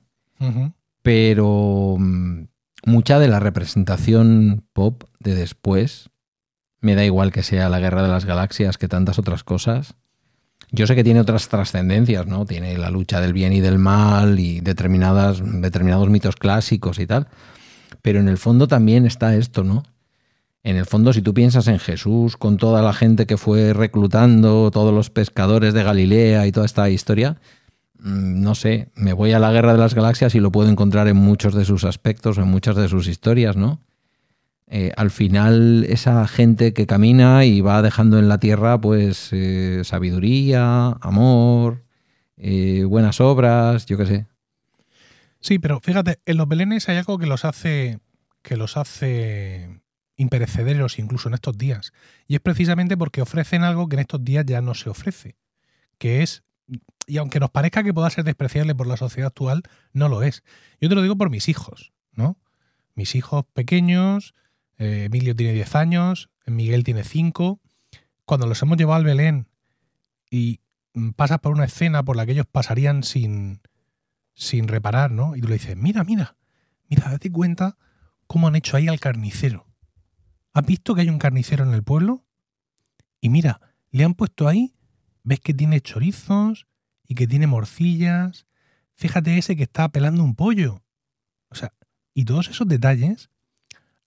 [1.01, 2.43] Pero mm,
[2.85, 6.09] mucha de la representación pop de después,
[6.81, 9.95] me da igual que sea la Guerra de las Galaxias que tantas otras cosas.
[10.71, 12.45] Yo sé que tiene otras trascendencias, ¿no?
[12.45, 17.27] Tiene la lucha del bien y del mal y determinadas, determinados mitos clásicos y tal.
[18.01, 19.83] Pero en el fondo también está esto, ¿no?
[20.67, 24.69] En el fondo, si tú piensas en Jesús, con toda la gente que fue reclutando,
[24.71, 27.37] todos los pescadores de Galilea y toda esta historia,
[27.99, 31.07] Mm, no sé, me voy a la Guerra de las Galaxias y lo puedo encontrar
[31.07, 33.81] en muchos de sus aspectos, en muchas de sus historias, ¿no?
[34.67, 39.81] Eh, al final, esa gente que camina y va dejando en la tierra, pues, eh,
[39.83, 41.83] sabiduría, amor,
[42.37, 44.25] eh, buenas obras, yo qué sé.
[45.39, 47.99] Sí, pero fíjate, en los belenes hay algo que los hace,
[48.41, 49.79] que los hace
[50.17, 51.93] imperecederos incluso en estos días.
[52.27, 55.37] Y es precisamente porque ofrecen algo que en estos días ya no se ofrece,
[55.97, 56.43] que es
[57.07, 59.63] y aunque nos parezca que pueda ser despreciable por la sociedad actual,
[59.93, 60.43] no lo es.
[60.81, 62.37] Yo te lo digo por mis hijos, ¿no?
[62.95, 64.35] Mis hijos pequeños,
[64.77, 67.61] eh, Emilio tiene 10 años, Miguel tiene 5.
[68.25, 69.47] Cuando los hemos llevado al Belén
[70.29, 70.59] y
[71.15, 73.61] pasas por una escena por la que ellos pasarían sin,
[74.33, 75.35] sin reparar, ¿no?
[75.35, 76.35] Y tú le dices, mira, mira,
[76.89, 77.77] mira, date cuenta
[78.25, 79.66] cómo han hecho ahí al carnicero.
[80.57, 82.25] ¿Has visto que hay un carnicero en el pueblo?
[83.21, 84.73] Y mira, le han puesto ahí,
[85.23, 86.65] ves que tiene chorizos,
[87.07, 88.47] y que tiene morcillas.
[88.95, 90.83] Fíjate ese que está pelando un pollo.
[91.49, 91.73] O sea,
[92.15, 93.29] y todos esos detalles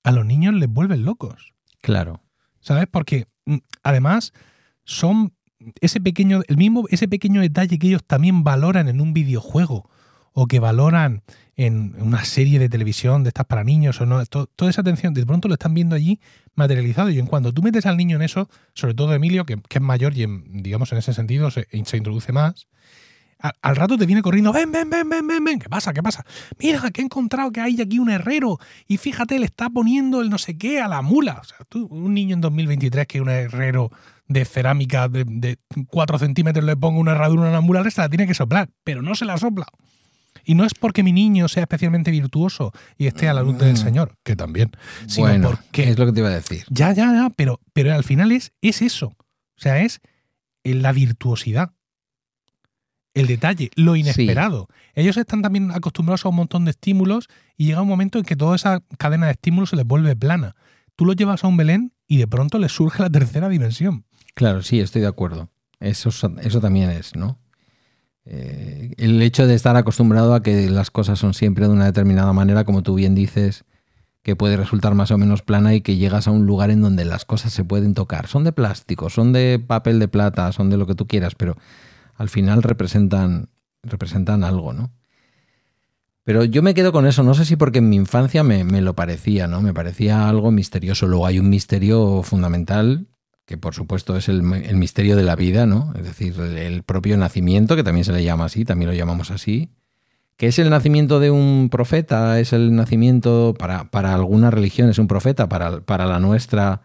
[0.03, 1.55] a los niños les vuelven locos.
[1.83, 2.21] Claro.
[2.59, 2.87] ¿Sabes?
[2.91, 4.33] Porque mm, además,
[4.83, 5.33] son
[5.81, 9.89] ese pequeño, el mismo, ese pequeño detalle que ellos también valoran en un videojuego
[10.33, 11.23] o que valoran
[11.57, 15.27] en una serie de televisión de estas para niños o no, toda esa atención, de
[15.27, 16.21] pronto lo están viendo allí
[16.55, 19.81] materializado y en cuando tú metes al niño en eso, sobre todo Emilio, que, es
[19.81, 22.67] mayor y digamos en ese sentido se, se introduce más,
[23.63, 25.93] al, rato te viene corriendo, ven, ven, ven, ven, ven, ven, ¿qué pasa?
[25.93, 26.25] ¿Qué pasa?
[26.59, 30.31] Mira, que he encontrado que hay aquí un herrero y fíjate, le está poniendo el
[30.31, 31.39] no sé qué a la mula.
[31.41, 33.91] O sea, tú, un niño en 2023 que un herrero
[34.29, 35.59] de cerámica de,
[35.89, 39.15] 4 centímetros le ponga una herradura a una mula, la tiene que soplar, pero no
[39.15, 39.67] se la sopla.
[40.45, 43.75] Y no es porque mi niño sea especialmente virtuoso y esté a la luz del
[43.75, 43.77] mm.
[43.77, 44.71] Señor, que también,
[45.07, 45.91] sino bueno, porque...
[45.91, 46.65] Es lo que te iba a decir.
[46.69, 49.09] Ya, ya, ya, pero, pero al final es, es eso.
[49.09, 50.01] O sea, es
[50.65, 51.73] la virtuosidad
[53.15, 54.69] el detalle, lo inesperado.
[54.95, 57.27] Ellos están también acostumbrados a un montón de estímulos
[57.57, 60.55] y llega un momento en que toda esa cadena de estímulos se les vuelve plana.
[60.97, 64.05] Tú lo llevas a un Belén y de pronto les surge la tercera dimensión.
[64.35, 65.51] Claro, sí, estoy de acuerdo.
[65.81, 67.40] Eso, eso también es, ¿no?
[68.27, 72.33] Eh, el hecho de estar acostumbrado a que las cosas son siempre de una determinada
[72.33, 73.65] manera, como tú bien dices,
[74.23, 77.05] que puede resultar más o menos plana y que llegas a un lugar en donde
[77.05, 78.27] las cosas se pueden tocar.
[78.27, 81.57] Son de plástico, son de papel de plata, son de lo que tú quieras, pero
[82.15, 83.49] al final representan,
[83.83, 84.93] representan algo, ¿no?
[86.23, 88.95] Pero yo me quedo con eso, no sé si porque en mi infancia me, lo
[88.95, 89.63] parecía, ¿no?
[89.63, 91.07] Me parecía algo misterioso.
[91.07, 93.09] Luego hay un misterio fundamental,
[93.51, 95.93] que por supuesto es el, misterio de la vida, ¿no?
[95.97, 99.71] Es decir, el, propio nacimiento, que también se le llama así, también lo llamamos así,
[100.37, 105.01] que es el nacimiento de un profeta, es el nacimiento, para, para alguna religión es
[105.01, 106.83] un profeta, para, para, la nuestra,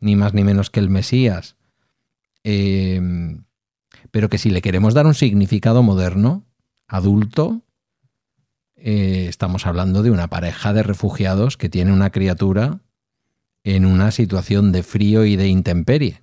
[0.00, 1.56] ni más ni menos que el Mesías.
[2.44, 2.98] Eh,
[4.10, 6.46] pero que si le queremos dar un significado moderno,
[6.88, 7.60] adulto,
[8.76, 12.80] eh, estamos hablando de una pareja de refugiados que tiene una criatura
[13.66, 16.22] en una situación de frío y de intemperie.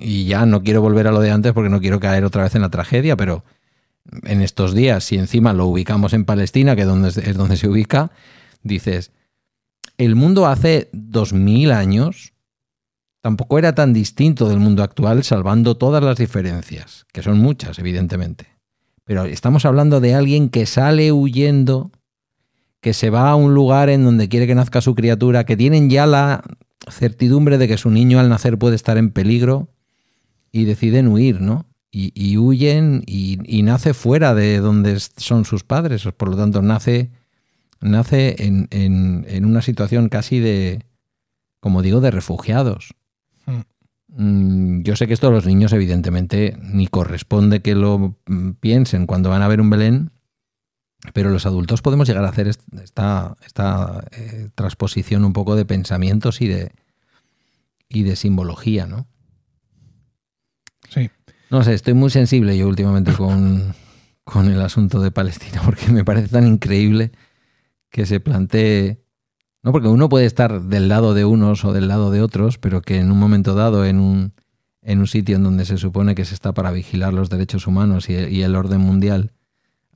[0.00, 2.54] Y ya no quiero volver a lo de antes porque no quiero caer otra vez
[2.54, 3.44] en la tragedia, pero
[4.24, 8.10] en estos días, si encima lo ubicamos en Palestina, que es donde, se ubica,
[8.62, 9.12] dices,
[9.98, 12.32] el mundo hace dos mil años
[13.20, 18.46] tampoco era tan distinto del mundo actual, salvando todas las diferencias, que son muchas, evidentemente.
[19.04, 21.92] Pero estamos hablando de alguien que sale huyendo,
[22.82, 25.88] que se va a un lugar en donde quiere que nazca su criatura, que tienen
[25.88, 26.42] ya la
[26.90, 29.70] certidumbre de que su niño al nacer puede estar en peligro
[30.50, 31.64] y deciden huir, ¿no?
[31.94, 37.10] Y, huyen y, nace fuera de donde son sus padres, por lo tanto nace,
[37.82, 40.86] nace en, en una situación casi de,
[41.60, 42.94] como digo, de refugiados.
[44.08, 49.06] Mm, yo sé que esto a los niños evidentemente ni corresponde que lo mm, piensen
[49.06, 50.10] cuando van a ver un Belén,
[51.12, 56.40] pero los adultos podemos llegar a hacer esta, esta eh, transposición un poco de pensamientos
[56.40, 56.72] y de,
[57.88, 59.06] y de simbología, ¿no?
[60.88, 61.10] Sí.
[61.50, 63.74] No sé, estoy muy sensible yo últimamente con,
[64.24, 67.12] con el asunto de Palestina porque me parece tan increíble
[67.90, 69.02] que se plantee
[69.62, 69.72] ¿no?
[69.72, 72.98] Porque uno puede estar del lado de unos o del lado de otros, pero que
[72.98, 74.32] en un momento dado, en un,
[74.82, 78.08] en un sitio en donde se supone que se está para vigilar los derechos humanos
[78.10, 79.32] y, el orden mundial,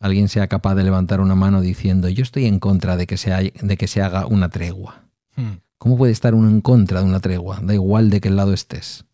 [0.06, 3.52] alguien sea capaz de levantar una mano diciendo yo estoy en contra de que se,
[3.60, 5.04] de que se haga una tregua.
[5.36, 5.58] Hmm.
[5.78, 7.60] ¿Cómo puede estar uno en contra de una tregua?
[7.62, 9.04] Da igual de qué lado estés.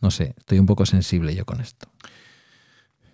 [0.00, 1.88] No sé, estoy un poco sensible yo con esto.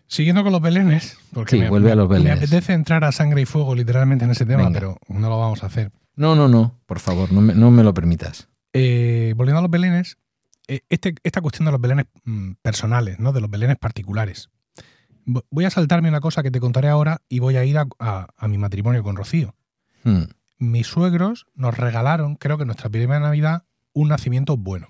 [0.06, 2.40] Siguiendo con los belenes, porque me, vuelve a los belenes.
[2.40, 5.62] me apetece entrar a sangre y fuego literalmente en ese tema, pero no lo vamos
[5.62, 5.92] a hacer.
[6.16, 8.48] No, no, no, por favor, no me, no me lo permitas.
[8.72, 10.18] Eh, volviendo a los belenes,
[10.66, 13.32] eh, este, esta cuestión de los belenes mm, personales, ¿no?
[13.32, 14.50] de los belenes particulares.
[15.25, 18.59] Voy a saltarme una cosa que te contaré ahora y voy a ir a, mi
[18.59, 19.55] matrimonio con Rocío.
[20.05, 20.25] Hmm.
[20.59, 24.89] Mis suegros nos regalaron, creo que en nuestra primera Navidad, un nacimiento bueno.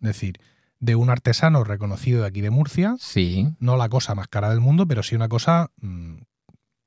[0.00, 0.38] Es decir,
[0.80, 2.96] de un artesano reconocido de aquí de Murcia.
[2.98, 3.48] Sí.
[3.58, 6.16] No la cosa más cara del mundo, pero sí una cosa mm,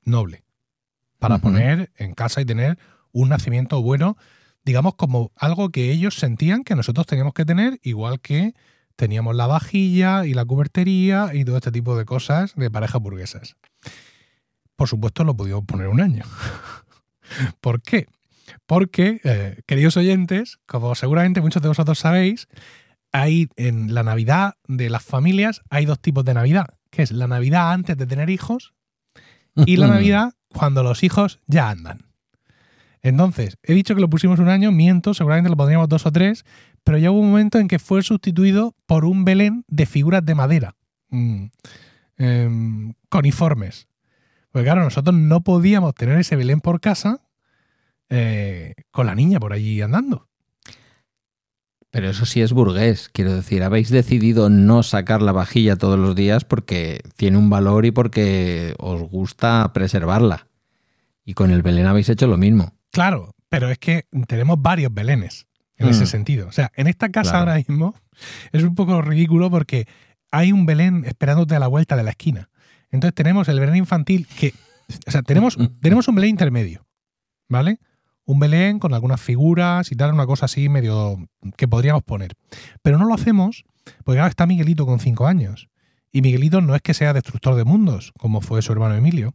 [0.04, 0.44] noble
[1.18, 2.78] para poner en casa y tener
[3.12, 4.16] un nacimiento bueno,
[4.64, 8.54] digamos como algo que ellos sentían que nosotros teníamos que tener, igual que
[8.98, 13.56] teníamos la vajilla y la cubertería y todo este tipo de cosas de parejas burguesas.
[14.74, 16.24] Por supuesto lo pudimos poner un año.
[17.60, 18.08] ¿Por qué?
[18.66, 22.48] Porque, eh, queridos oyentes, como seguramente muchos de vosotros sabéis,
[23.12, 27.28] hay en la Navidad de las familias hay dos tipos de Navidad, que es la
[27.28, 28.74] Navidad antes de tener hijos
[29.54, 32.08] y la Navidad cuando los hijos ya andan.
[33.00, 36.44] Entonces, he dicho que lo pusimos un año, miento, seguramente lo pondríamos dos o tres,
[36.88, 40.34] pero ya hubo un momento en que fue sustituido por un Belén de figuras de
[40.34, 40.74] madera,
[41.10, 41.44] mm,
[42.16, 43.88] em, coniformes.
[44.50, 47.20] Porque claro, nosotros no podíamos tener ese Belén por casa
[48.08, 50.28] eh, con la niña por allí andando.
[51.90, 56.16] Pero eso sí es burgués, quiero decir, habéis decidido no sacar la vajilla todos los
[56.16, 60.46] días porque tiene un valor y porque os gusta preservarla.
[61.22, 62.72] Y con el Belén habéis hecho lo mismo.
[62.92, 65.47] Claro, pero es que tenemos varios Belenes
[65.78, 66.06] en ese Mm.
[66.06, 66.48] sentido.
[66.48, 67.38] O sea, en esta casa Claro.
[67.50, 67.94] ahora mismo
[68.52, 69.86] es un poco ridículo porque
[70.30, 72.50] hay un Belén esperándote a la vuelta de la esquina.
[72.90, 74.54] Entonces tenemos el Belén infantil que,
[75.06, 76.86] o sea, tenemos, tenemos un Belén intermedio,
[77.48, 77.78] ¿vale?
[78.24, 81.16] Un Belén con algunas figuras y tal, una cosa así medio
[81.56, 82.32] que podríamos poner.
[82.82, 83.64] Pero no lo hacemos
[84.04, 85.68] porque ahora está Miguelito con cinco años.
[86.12, 89.34] Y Miguelito no es que sea destructor de mundos, como fue su hermano Emilio,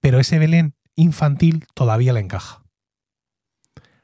[0.00, 2.62] pero ese Belén infantil todavía le encaja.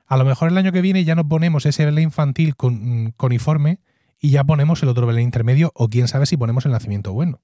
[0.07, 3.12] A lo mejor el año que viene ya no ponemos ese Belén infantil con, mm,
[3.16, 3.80] coniforme
[4.20, 7.40] y ya ponemos el otro Belén intermedio o quién sabe si ponemos el nacimiento bueno.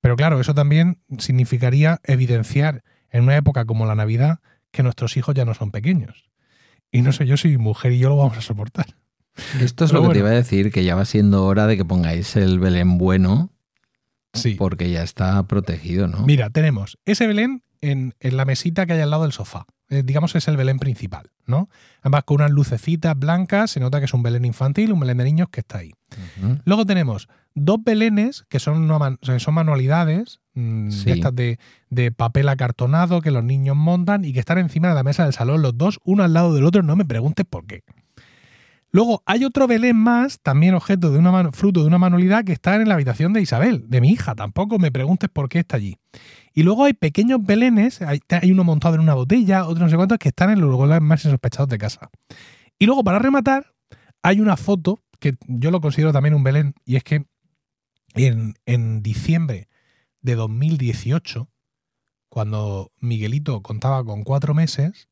[0.00, 5.34] Pero claro, eso también significaría evidenciar en una época como la Navidad que nuestros hijos
[5.34, 6.30] ya no son pequeños.
[6.92, 8.86] Y no sé yo si mujer y yo lo vamos a soportar.
[9.60, 11.76] Esto es Pero lo que te iba a decir, que ya va siendo hora de
[11.76, 13.50] que pongáis el Belén bueno
[14.32, 14.54] Sí.
[14.54, 16.26] porque ya está protegido, ¿no?
[16.26, 19.66] Mira, tenemos ese Belén en, en la mesita que hay al lado del sofá.
[19.88, 21.68] Eh, digamos es el Belén principal, ¿no?
[22.00, 25.24] Además con unas lucecitas blancas, se nota que es un Belén infantil, un Belén de
[25.24, 25.92] niños que está ahí.
[26.64, 31.04] Luego tenemos dos belenes que son, man- son manualidades, mm, Sí.
[31.04, 31.58] de estas de,
[31.90, 35.32] de papel acartonado que los niños montan y que están encima de la mesa del
[35.32, 37.84] salón, los dos, uno al lado del otro, no me preguntes por qué.
[38.92, 42.76] Luego hay otro Belén más, también objeto de una fruto de una manualidad que está
[42.76, 44.34] en la habitación de Isabel, de mi hija.
[44.34, 45.96] Tampoco me preguntes por qué está allí.
[46.56, 49.96] Y luego hay pequeños Belenes, hay, hay uno montado en una botella, otro no sé
[49.96, 52.10] cuántos, que están en los lugares más sospechados de casa.
[52.78, 53.74] Y luego, para rematar,
[54.22, 57.26] hay una foto que yo lo considero también un Belén, y es que
[58.14, 59.68] en, en diciembre
[60.20, 61.48] de 2018,
[62.28, 65.08] cuando Miguelito contaba con cuatro meses,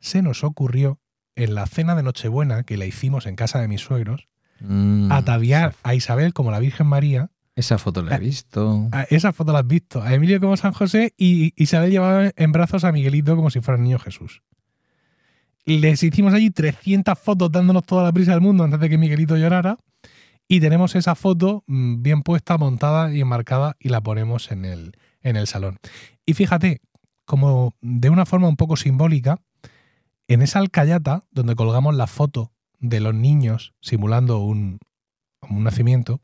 [0.00, 0.98] se nos ocurrió
[1.36, 4.28] en la cena de Nochebuena que la hicimos en casa de mis suegros,
[4.64, 7.30] Mm, ataviar a Isabel como la Virgen María.
[7.54, 8.88] Esa foto la he visto.
[8.92, 10.02] A- Esa foto la has visto.
[10.02, 13.76] A Emilio como San José y Isabel llevaba en brazos a Miguelito como si fuera
[13.76, 14.42] el niño Jesús.
[15.64, 19.36] Les hicimos allí 300 fotos dándonos toda la prisa del mundo antes de que Miguelito
[19.36, 19.78] llorara.
[20.48, 24.92] Y tenemos esa foto mm, bien puesta, montada y enmarcada y la ponemos en el,
[25.22, 25.78] en el salón.
[26.26, 26.80] Y fíjate,
[27.24, 29.40] como de una forma un poco simbólica,
[30.26, 34.78] en esa alcayata donde colgamos la foto de los niños simulando un,
[35.48, 36.20] un nacimiento,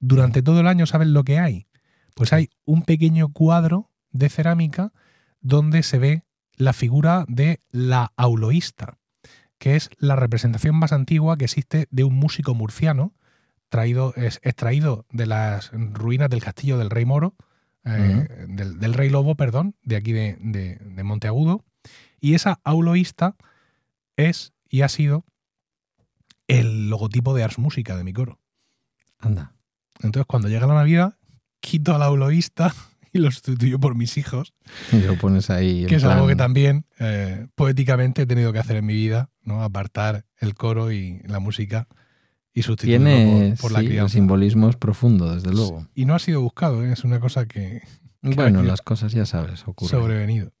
[0.00, 1.66] durante todo el año, ¿sabes lo que hay?
[2.14, 4.92] Pues hay un pequeño cuadro de cerámica
[5.40, 6.24] donde se ve
[6.56, 8.98] la figura de la auloísta,
[9.58, 13.14] que es la representación más antigua que existe de un músico murciano,
[13.68, 17.36] traído, es, extraído de las ruinas del castillo del rey Moro,
[17.84, 21.64] eh, del, del rey Lobo, perdón, de aquí de, de- de Monteagudo.
[22.20, 23.36] Y esa auloísta
[24.16, 25.24] es y ha sido
[26.48, 28.38] el logotipo de Ars Música de mi coro.
[29.18, 29.54] Anda.
[30.02, 31.16] Entonces, cuando llega la Navidad,
[31.60, 32.74] quito al auloísta
[33.12, 34.54] y lo sustituyo por mis hijos,
[34.92, 35.86] Y lo pones ahí.
[35.86, 39.62] que es algo que también eh, poéticamente he tenido que hacer en mi vida, ¿no?
[39.62, 41.86] Apartar el coro y la música
[42.52, 44.12] y sustituirlo Tiene por, por la sí, el crianza.
[44.14, 45.86] simbolismo es profundo, desde luego.
[45.94, 46.92] Y no ha sido buscado, ¿eh?
[46.92, 47.82] es una cosa que
[48.22, 49.90] Bueno, que- las cosas ya sabes, ocurren.
[50.00, 50.52] sobrevenido.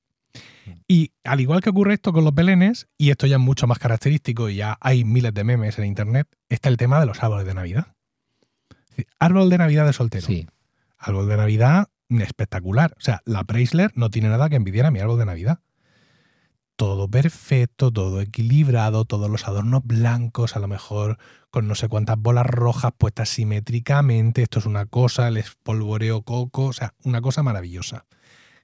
[0.86, 3.78] Y al igual que ocurre esto con los belenes, y esto ya es mucho más
[3.78, 7.46] característico y ya hay miles de memes en internet, está el tema de los árboles
[7.46, 7.86] de Navidad.
[9.18, 10.26] Árbol de Navidad de soltero.
[10.26, 10.46] Sí.
[10.98, 11.88] Árbol de Navidad
[12.18, 12.94] espectacular.
[12.96, 15.60] O sea, la Preisler no tiene nada que envidiar a mi árbol de Navidad.
[16.74, 21.18] Todo perfecto, todo equilibrado, todos los adornos blancos, a lo mejor
[21.50, 24.42] con no sé cuántas bolas rojas puestas simétricamente.
[24.42, 28.06] Esto es una cosa, el espolvoreo coco, o sea, una cosa maravillosa.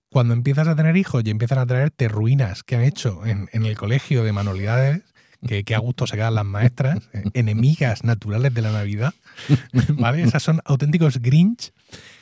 [0.09, 3.67] Cuando empiezas a tener hijos y empiezan a traerte ruinas que han hecho en, en
[3.67, 5.03] el colegio de manualidades,
[5.47, 9.15] que, que a gusto se quedan las maestras, eh, enemigas naturales de la Navidad,
[9.95, 10.23] ¿vale?
[10.23, 11.73] Esas son auténticos Grinch.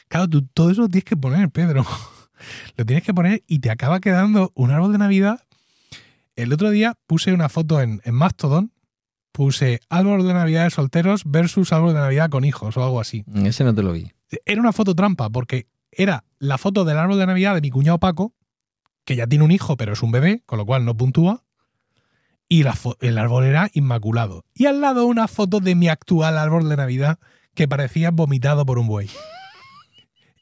[0.09, 1.85] Claro, tú todo eso lo tienes que poner, Pedro.
[2.77, 5.41] Lo tienes que poner y te acaba quedando un árbol de Navidad.
[6.37, 8.73] El otro día puse una foto en, en Mastodon,
[9.33, 13.25] puse árbol de Navidad de solteros versus árbol de Navidad con hijos o algo así.
[13.45, 14.13] Ese no te lo vi.
[14.45, 17.99] Era una foto trampa porque era la foto del árbol de Navidad de mi cuñado
[17.99, 18.35] Paco,
[19.05, 21.44] que ya tiene un hijo pero es un bebé, con lo cual no puntúa,
[22.49, 24.45] y la el árbol era inmaculado.
[24.55, 27.19] Y al lado una foto de mi actual árbol de Navidad
[27.55, 29.11] que parecía vomitado por un buey.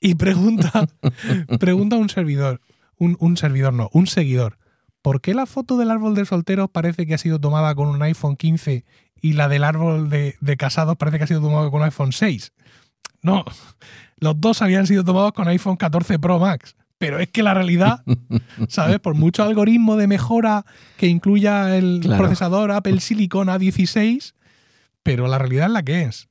[0.00, 0.88] Y pregunta,
[1.60, 2.60] pregunta un servidor,
[2.98, 4.58] un, un servidor no, un seguidor,
[5.00, 8.02] ¿por qué la foto del árbol de solteros parece que ha sido tomada con un
[8.02, 8.84] iPhone 15
[9.20, 12.12] y la del árbol de, de casados parece que ha sido tomada con un iPhone
[12.12, 12.52] 6?
[13.22, 13.44] No,
[14.16, 16.74] los dos habían sido tomados con iPhone 14 Pro Max.
[17.02, 18.04] Pero es que la realidad,
[18.68, 19.00] ¿sabes?
[19.00, 20.64] Por mucho algoritmo de mejora
[20.96, 22.22] que incluya el Claro.
[22.22, 24.34] procesador Apple Silicon A16,
[25.02, 26.28] pero la realidad es la que es.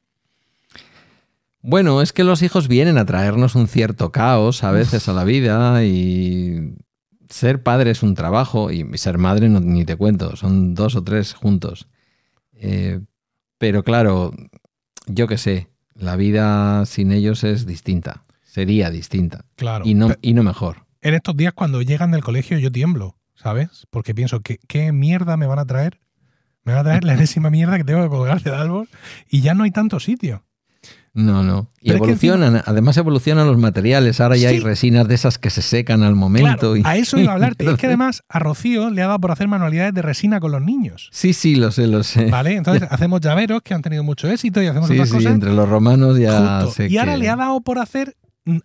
[1.61, 5.25] Bueno, es que los hijos vienen a traernos un cierto caos a veces a la
[5.25, 6.73] vida y
[7.29, 11.03] ser padre es un trabajo y ser madre no, ni te cuento, son dos o
[11.03, 11.89] tres juntos.
[12.53, 13.01] Eh,
[13.57, 14.33] pero claro,
[15.05, 19.85] yo qué sé, la vida sin ellos es distinta, sería distinta Claro.
[19.87, 20.85] y no, y no mejor.
[21.01, 23.87] En estos días cuando llegan del colegio yo tiemblo, ¿sabes?
[23.89, 25.99] Porque pienso, ¿qué, qué mierda me van a traer?
[26.63, 28.89] Me van a traer la enésima mierda que tengo que colgar del árbol
[29.29, 30.43] y ya no hay tanto sitio.
[31.13, 31.69] No, no.
[31.81, 34.21] Y Pero es que evolucionan, además evolucionan los materiales.
[34.21, 36.73] Ahora ya hay resinas de esas que se secan al momento.
[36.73, 37.65] Claro, y- a eso iba a hablarte.
[37.69, 40.61] es que además a Rocío le ha dado por hacer manualidades de resina con los
[40.61, 41.09] niños.
[41.11, 42.25] Sí, sí, lo sé, lo sé.
[42.27, 42.55] ¿Vale?
[42.55, 45.33] Entonces hacemos llaveros que han tenido mucho éxito y hacemos Sí, otras sí, cosas.
[45.33, 46.75] entre los romanos ya Justo.
[46.75, 48.15] sé Y ahora que- le ha dado por hacer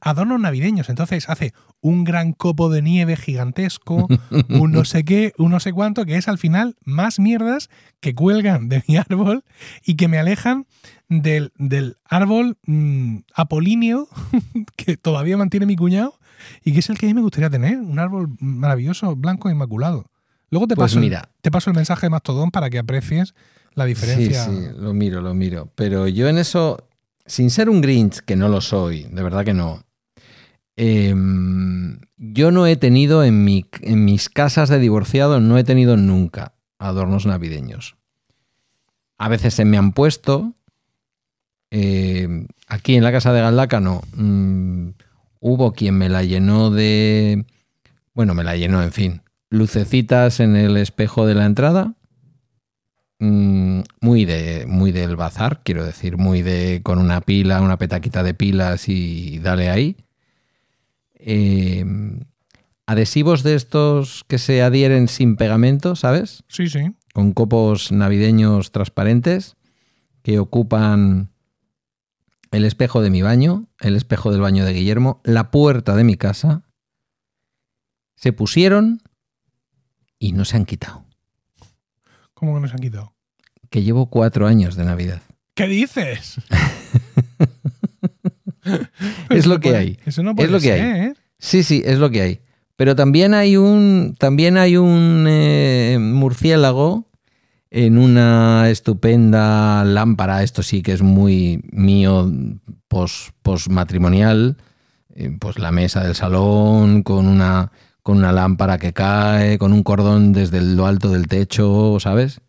[0.00, 0.88] adornos navideños.
[0.88, 4.06] Entonces hace un gran copo de nieve gigantesco,
[4.48, 7.68] un no sé qué, un no sé cuánto, que es al final más mierdas
[8.00, 9.44] que cuelgan de mi árbol
[9.84, 10.66] y que me alejan
[11.08, 14.08] del, del árbol mm, apolíneo
[14.76, 16.18] que todavía mantiene mi cuñado
[16.64, 17.78] y que es el que a mí me gustaría tener.
[17.78, 20.10] Un árbol maravilloso, blanco e inmaculado.
[20.50, 21.28] Luego te Pues paso, mira.
[21.42, 23.34] te paso el mensaje de Mastodon para que aprecies
[23.74, 24.44] la diferencia.
[24.44, 25.72] Sí, sí, lo miro, lo miro.
[25.74, 26.88] Pero yo en eso,
[27.26, 29.84] sin ser un Grinch, que no lo soy, de verdad que no.
[30.76, 35.96] em, yo no he tenido en, mi, en mis casas de divorciado, no he tenido
[35.96, 37.96] nunca adornos navideños.
[39.18, 40.54] A veces se me han puesto.
[41.70, 44.02] em, aquí en la casa de Galdaca no.
[44.14, 44.90] Mm,
[45.40, 47.44] hubo quien me la llenó de.
[48.14, 49.22] Bueno, me la llenó, en fin.
[49.50, 51.95] Lucecitas en el espejo de la entrada
[53.18, 58.22] mm, muy de muy del bazar, quiero decir, muy de con una pila, una petaquita
[58.22, 59.96] de pilas y dale ahí.
[61.14, 61.84] Eh,
[62.86, 66.44] adhesivos de estos que se adhieren sin pegamento, ¿sabes?
[66.48, 66.92] Sí, sí.
[67.12, 69.56] Con copos navideños transparentes
[70.22, 71.30] que ocupan
[72.50, 76.16] el espejo de mi baño, el espejo del baño de Guillermo, la puerta de mi
[76.16, 76.62] casa.
[78.16, 79.02] Se pusieron
[80.18, 81.05] y no se han quitado.
[82.46, 83.12] ¿Cómo que nos han quitado?
[83.70, 85.20] Que llevo cuatro años de Navidad.
[85.54, 86.36] ¿Qué dices?
[89.30, 89.98] Es lo que puede- hay.
[90.06, 90.80] Eso no Es puede lo que hay.
[90.80, 91.16] ser.
[91.38, 92.40] Sí, sí, es lo que hay.
[92.76, 97.08] Pero también hay un, también hay un eh, murciélago
[97.70, 100.42] en una estupenda lámpara.
[100.42, 102.30] Esto sí que es muy mío
[102.88, 103.32] pos,
[103.70, 104.56] matrimonial.
[105.40, 107.70] pues la mesa del salón con una,
[108.06, 112.40] con una lámpara que cae, con un cordón desde lo alto del techo, ¿sabes?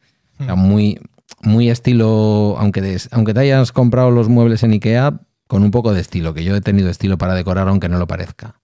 [0.55, 0.99] Muy,
[1.41, 5.95] muy estilo, aunque, des- aunque te hayas comprado los muebles en Ikea, con un poco
[5.95, 8.61] de estilo, que yo he tenido estilo para decorar aunque no lo parezca.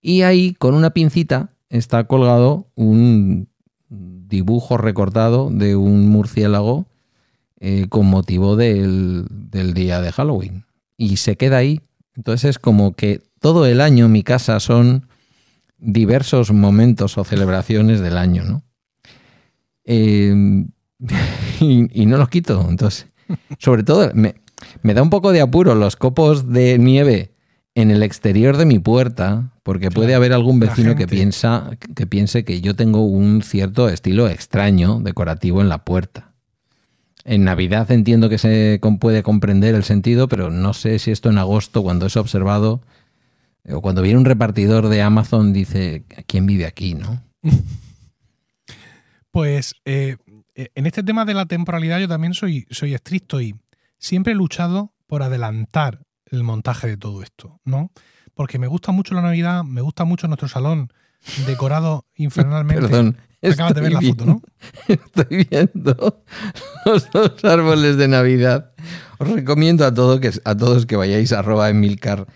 [0.00, 3.48] Y ahí, con una pincita, está colgado un
[3.88, 6.86] dibujo recortado de un murciélago
[7.58, 10.64] eh, con motivo del, del día de Halloween.
[10.96, 11.80] Y se queda ahí.
[12.14, 15.07] Entonces es como que todo el año mi casa son
[15.78, 18.62] diversos momentos o celebraciones del año, ¿no?
[19.84, 20.66] Eh,
[21.60, 22.66] y, y no los quito.
[22.68, 23.06] Entonces,
[23.58, 24.34] sobre todo, me,
[24.82, 27.32] me da un poco de apuro los copos de nieve
[27.74, 32.44] en el exterior de mi puerta, porque puede haber algún vecino que piensa que piense
[32.44, 36.32] que yo tengo un cierto estilo extraño decorativo en la puerta.
[37.24, 41.38] En Navidad entiendo que se puede comprender el sentido, pero no sé si esto en
[41.38, 42.80] agosto, cuando es observado,
[43.70, 46.94] o cuando viene un repartidor de Amazon, dice, ¿quién vive aquí?
[46.94, 47.22] ¿no?
[49.30, 50.16] Pues eh,
[50.54, 53.54] eh, en este tema de la temporalidad yo también soy, soy estricto y
[53.98, 57.92] siempre he luchado por adelantar el montaje de todo esto, ¿no?
[58.34, 60.92] Porque me gusta mucho la Navidad, me gusta mucho nuestro salón
[61.46, 62.88] decorado infernalmente.
[62.88, 63.16] Perdón.
[63.40, 64.42] Acabas de ver la foto, ¿no?
[64.88, 66.24] Estoy viendo
[66.84, 68.72] los dos árboles de Navidad.
[69.18, 72.26] Os recomiendo a, todo que, a todos que vayáis a arroba emilcar,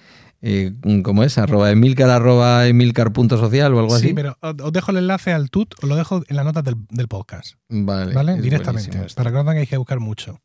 [0.42, 1.38] eh, ¿cómo es?
[1.38, 4.08] Arroba emilcar, arroba emilcar.social o algo así.
[4.08, 6.76] Sí, pero os dejo el enlace al tut, os lo dejo en las notas del,
[6.90, 8.40] del podcast, Vale, ¿vale?
[8.40, 10.40] Directamente, para que no tengáis que buscar mucho.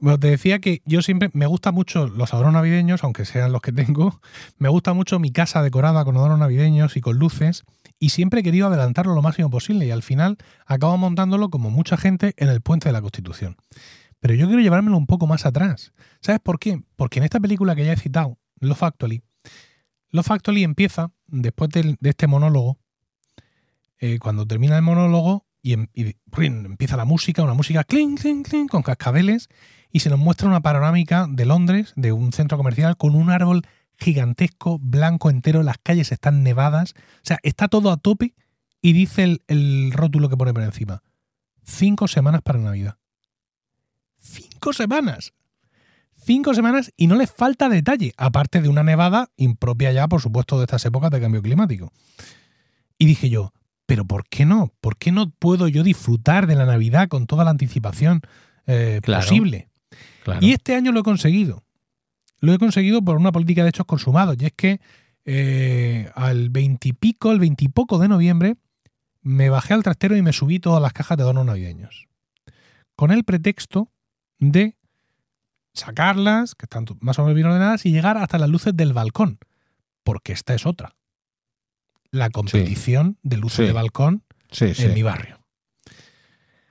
[0.00, 3.60] Bueno, te decía que yo siempre me gusta mucho los adornos navideños, aunque sean los
[3.60, 4.18] que tengo.
[4.58, 7.64] Me gusta mucho mi casa decorada con adornos navideños y con luces.
[7.98, 9.84] Y siempre he querido adelantarlo lo máximo posible.
[9.84, 13.56] Y al final acabo montándolo como mucha gente en el puente de la Constitución.
[14.20, 15.92] Pero yo quiero llevármelo un poco más atrás.
[16.22, 16.80] ¿Sabes por qué?
[16.96, 19.22] Porque en esta película que ya he citado, Love Actually,
[20.10, 22.78] Love Actually empieza, después de, este monólogo,
[23.98, 25.88] eh, cuando termina el monólogo y, em-
[26.36, 29.48] empieza la música, una música clink, clink, clink, con cascabeles,
[29.92, 33.62] y se nos muestra una panorámica de Londres, de un centro comercial, con un árbol
[33.98, 38.34] gigantesco, blanco entero, las calles están nevadas, o sea, está todo a tope
[38.80, 41.02] y dice el, el rótulo que pone por encima,
[41.62, 42.96] cinco semanas para Navidad.
[44.18, 45.34] cinco semanas.
[46.22, 50.58] Cinco semanas y no les falta detalle, aparte de una nevada impropia ya, por supuesto,
[50.58, 51.92] de estas épocas de cambio climático.
[52.98, 53.52] Y dije yo,
[53.86, 54.72] pero ¿por qué no?
[54.80, 58.20] ¿Por qué no puedo yo disfrutar de la Navidad con toda la anticipación
[58.66, 59.22] eh, Claro.
[59.22, 59.68] posible?
[60.22, 60.44] Claro.
[60.44, 61.64] Y este año lo he conseguido.
[62.38, 64.36] Lo he conseguido por una política de hechos consumados.
[64.38, 64.80] Y es que
[65.24, 68.56] eh, al veintipico, el veintipoco de noviembre,
[69.22, 72.06] me bajé al trastero y me subí todas las cajas de adornos navideños.
[72.96, 73.90] Con el pretexto
[74.38, 74.76] de
[75.74, 79.38] sacarlas, que están más o menos bien ordenadas, y llegar hasta las luces del balcón.
[80.02, 80.96] Porque esta es otra.
[82.10, 83.62] La competición de luces Sí.
[83.64, 85.38] de balcón sí, en mi barrio.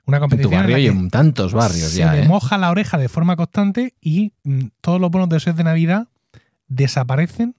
[0.06, 2.28] Una En tu competición en barrio la y en tantos barrios se ya, me ¿eh?
[2.28, 6.08] moja la oreja de forma constante y mm, todos los buenos deseos de Navidad
[6.66, 7.56] desaparecen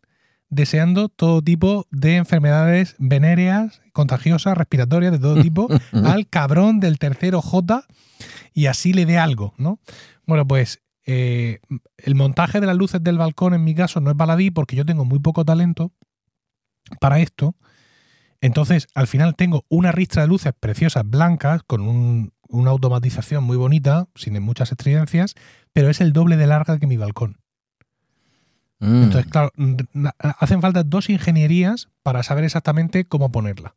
[0.50, 7.42] deseando todo tipo de enfermedades venéreas, contagiosas, respiratorias, de todo tipo, al cabrón del tercero
[7.42, 7.86] J
[8.54, 9.80] y así le dé algo, ¿no?
[10.28, 11.60] Bueno, pues eh,
[11.98, 14.86] el montaje de las luces del balcón en mi caso no es baladí porque yo
[14.86, 15.92] tengo muy poco talento
[17.00, 17.56] para esto.
[18.42, 23.56] Entonces, al final tengo una ristra de luces preciosas blancas con un- una automatización muy
[23.56, 25.36] bonita, sin muchas estridencias,
[25.74, 27.38] pero es el doble de larga que mi balcón.
[28.80, 29.04] Mm.
[29.04, 29.52] Entonces, claro,
[30.18, 33.76] hacen falta dos ingenierías para saber exactamente cómo ponerla.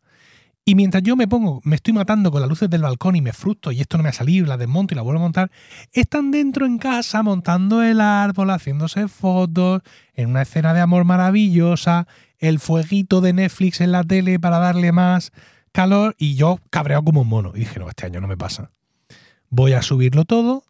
[0.66, 3.34] Y mientras yo me pongo, me estoy matando con las luces del balcón y me
[3.34, 5.50] frustro y esto no me ha salido, la desmonto y la vuelvo a montar,
[5.92, 9.82] están dentro en casa montando el árbol, haciéndose fotos,
[10.14, 12.06] en una escena de amor maravillosa,
[12.38, 15.32] el fueguito de Netflix en la tele para darle más
[15.72, 17.52] calor y yo cabreado como un mono.
[17.54, 18.70] Y dije, no, este año no me pasa.
[19.50, 20.64] Voy a subirlo todo,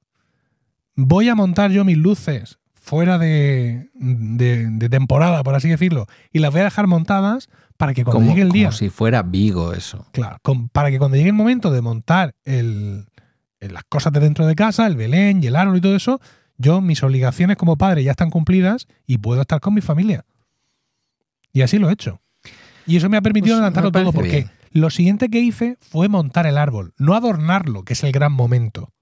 [0.96, 6.40] voy a montar yo mis luces fuera de, de- de temporada, por así decirlo, y
[6.40, 9.22] las voy a dejar montadas para que cuando como, llegue el día, como si fuera
[9.22, 10.06] Vigo eso.
[10.12, 13.06] claro, con- para que cuando llegue el momento de montar el,
[13.60, 16.20] el- las cosas de dentro de casa, el Belén y el árbol y todo eso,
[16.56, 20.24] yo mis obligaciones como padre ya están cumplidas y puedo estar con mi familia.
[21.52, 22.20] Y así lo he hecho.
[22.86, 24.50] Y eso me ha permitido Pues adelantarlo todo porque bien.
[24.72, 28.92] lo siguiente que hice fue montar el árbol, no adornarlo, que es el gran momento,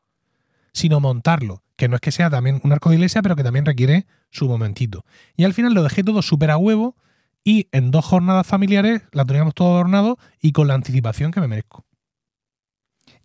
[0.72, 3.66] sino montarlo, que no es que sea también un arco de iglesia, pero que también
[3.66, 5.04] requiere su momentito.
[5.36, 6.96] Y al final lo dejé todo súper a huevo
[7.44, 11.48] y en dos jornadas familiares la teníamos todo adornado y con la anticipación que me
[11.48, 11.84] merezco.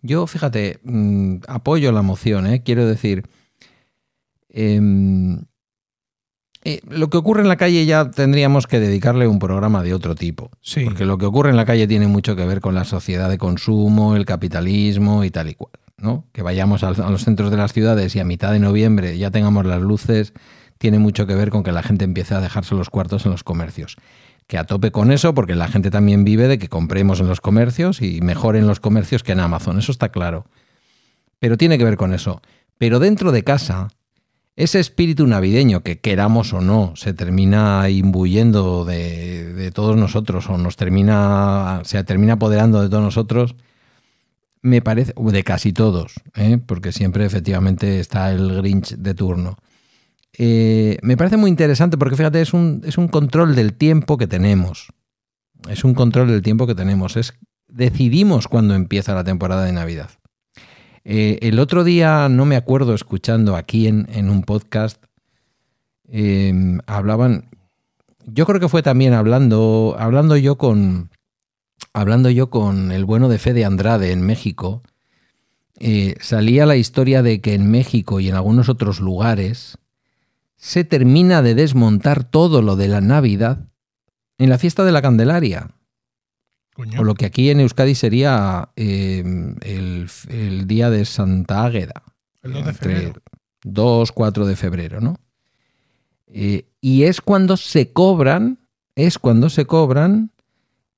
[0.02, 2.62] Yo, fíjate, mm, apoyo la moción, ¿eh?
[2.62, 3.24] quiero decir,
[4.48, 5.42] em,
[6.64, 10.14] eh, lo que ocurre en la calle ya tendríamos que dedicarle un programa de otro
[10.14, 10.50] tipo.
[10.60, 10.84] Sí.
[10.84, 13.38] Porque lo que ocurre en la calle tiene mucho que ver con la sociedad de
[13.38, 15.72] consumo, el capitalismo y tal y cual.
[15.96, 16.26] ¿no?
[16.32, 19.66] Que vayamos a los centros de las ciudades y a mitad de noviembre ya tengamos
[19.66, 20.32] las luces,
[20.78, 23.44] tiene mucho que ver con que la gente empiece a dejarse los cuartos en los
[23.44, 23.96] comercios.
[24.46, 27.40] Que a tope con eso, porque la gente también vive de que compremos en los
[27.40, 30.46] comercios y mejor en los comercios que en Amazon, eso está claro.
[31.38, 32.40] Pero tiene que ver con eso.
[32.78, 33.88] Pero dentro de casa,
[34.58, 40.74] ese espíritu navideño que queramos o no se termina imbuyendo de, todos nosotros o nos
[40.74, 43.54] termina se termina apoderando de todos nosotros
[44.60, 46.58] me parece de casi todos ¿eh?
[46.64, 49.58] porque siempre efectivamente está el Grinch de turno
[50.36, 54.26] Eh, me parece muy interesante porque fíjate es un, es un control del tiempo que
[54.26, 54.92] tenemos.
[55.68, 57.16] Es un control del tiempo que tenemos.
[57.16, 57.34] Es
[57.68, 60.10] decidimos cuándo empieza la temporada de Navidad.
[61.04, 65.02] Eh, el otro día, no me acuerdo, escuchando aquí en, en un podcast,
[66.10, 66.52] eh,
[66.86, 67.48] hablaban,
[68.26, 71.10] yo creo que fue también hablando, hablando yo con,
[71.92, 74.82] hablando yo con el bueno de Fede Andrade en México,
[75.78, 79.78] eh, salía la historia de que en México y en algunos otros lugares
[80.58, 83.68] se termina de desmontar todo lo de la Navidad
[84.36, 85.70] en la fiesta de la Candelaria.
[86.74, 87.00] Coño.
[87.00, 89.24] O lo que aquí en Euskadi sería eh,
[89.62, 92.02] el, el día de Santa Águeda.
[92.42, 93.22] el 2 de febrero.
[93.64, 95.16] 2, 4 de febrero, ¿no?
[96.26, 98.58] Eh, y es cuando se cobran,
[98.94, 100.32] es cuando se cobran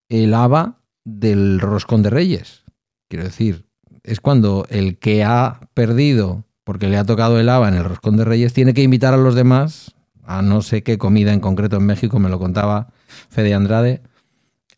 [0.08, 2.64] el haba del roscón de reyes.
[3.08, 3.66] Quiero decir,
[4.02, 8.16] es cuando el que ha perdido porque le ha tocado el haba en el roscón
[8.16, 11.76] de reyes tiene que invitar a los demás a no sé qué comida en concreto
[11.76, 12.88] en México, me lo contaba
[13.30, 14.00] Fede Andrade.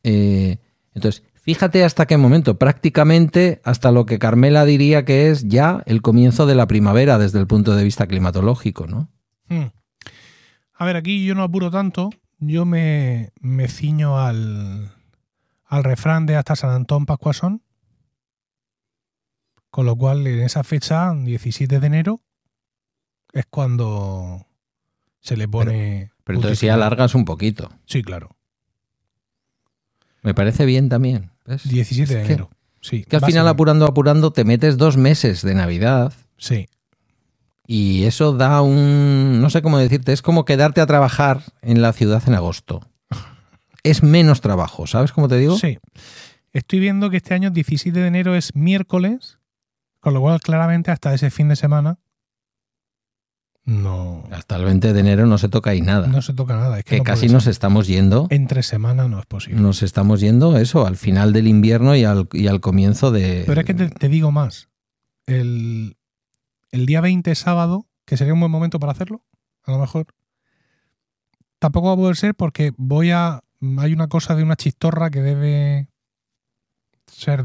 [0.03, 0.57] Eh,
[0.95, 6.01] entonces, fíjate hasta qué momento, prácticamente hasta lo que Carmela diría que es ya el
[6.01, 9.11] comienzo de la primavera desde el punto de vista climatológico, ¿no?
[9.49, 9.67] Hmm.
[10.75, 12.11] A ver, aquí yo no apuro tanto.
[12.39, 14.91] Yo me, me ciño al,
[15.67, 17.63] al refrán de hasta San Antón Pascuasón.
[19.73, 22.21] Con lo cual, en esa fecha, 17 de enero,
[23.33, 24.47] es cuando
[25.21, 26.13] se le pone.
[26.25, 26.75] Pero entonces sí publicidad.
[26.75, 27.73] alargas un poquito.
[27.87, 28.37] Sí, claro.
[30.23, 31.31] Me parece bien también.
[31.47, 31.69] ¿ves?
[31.69, 32.51] 17 de que- enero.
[32.83, 33.05] Sí.
[33.05, 36.69] Que al final apurando, apurando, te metes dos meses de Navidad Sí.
[37.67, 41.93] Y eso da un, no sé cómo decirte, es como quedarte a trabajar en la
[41.95, 42.81] ciudad en agosto.
[43.85, 45.57] Es menos trabajo, ¿sabes cómo te digo?
[45.57, 45.79] Sí.
[46.53, 49.39] Estoy viendo que este año 17 de enero es miércoles,
[50.03, 52.01] con lo cual claramente hasta ese fin de semana
[53.65, 56.09] no, Hasta el 20 de enero no se toca ahí nada.
[56.09, 56.81] no se toca nada.
[56.81, 58.27] Es que, que no casi nos estamos yendo.
[58.31, 59.61] Entre semana no es posible.
[59.61, 63.45] Nos estamos yendo eso, al final del invierno y al, y al comienzo de.
[63.47, 64.69] Pero es que te, te digo más.
[65.27, 65.97] El,
[66.73, 69.25] el día 20 sábado, que sería un buen momento para hacerlo,
[69.63, 70.07] a lo mejor.
[71.61, 73.45] Tampoco va a poder ser porque voy a.
[73.79, 75.89] Hay una cosa de una chistorra que debe
[77.07, 77.45] ser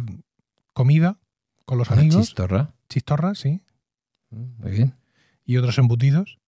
[0.73, 1.19] comida
[1.67, 2.25] con los Una amigos.
[2.27, 2.73] chistorra.
[2.89, 3.61] Chistorra, sí.
[4.31, 4.95] Muy bien.
[5.45, 6.39] Y otros embutidos.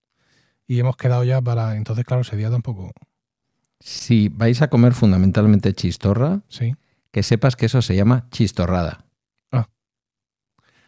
[0.66, 1.76] Y hemos quedado ya para.
[1.76, 2.92] Entonces, claro, ese día tampoco.
[3.82, 6.74] Si vais a comer fundamentalmente chistorra, Sí.
[7.12, 9.06] que sepas que eso se llama chistorrada.
[9.52, 9.68] Ah.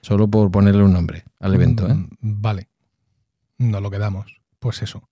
[0.01, 1.93] Solo por ponerle un nombre al evento, ¿eh?
[1.93, 2.07] Mm,
[2.41, 2.69] Vale.
[3.57, 4.39] Nos lo quedamos.
[4.59, 5.09] Pues eso.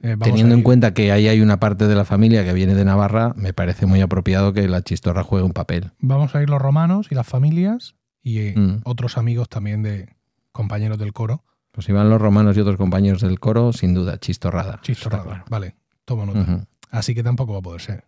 [0.00, 2.84] Eh, Teniendo en cuenta que ahí hay una parte de la familia que viene de
[2.84, 5.92] Navarra, me parece muy apropiado que la chistorra juegue un papel.
[6.00, 8.80] Vamos a ir los romanos y las familias y eh, Mm.
[8.84, 10.14] otros amigos también de
[10.52, 11.44] compañeros del coro.
[11.72, 14.80] Pues si van los romanos y otros compañeros del coro, sin duda, chistorrada.
[14.82, 15.24] Chistorrada.
[15.24, 15.44] Claro.
[15.48, 15.74] Vale,
[16.04, 16.66] tomo nota.
[16.90, 18.04] Así que tampoco va a poder ser.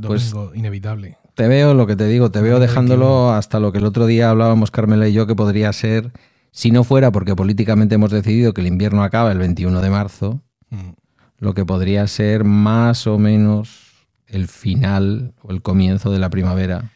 [0.00, 1.16] Pues- Domingo inevitable.
[1.34, 3.32] Te veo lo que te digo, te veo dejándolo 21.
[3.32, 6.12] hasta lo que el otro día hablábamos Carmela y yo que podría ser,
[6.50, 10.40] si no fuera porque políticamente hemos decidido que el invierno acaba el 21 de marzo,
[10.70, 10.90] Mm.
[11.38, 16.90] lo que podría ser más o menos el final o el comienzo de la primavera.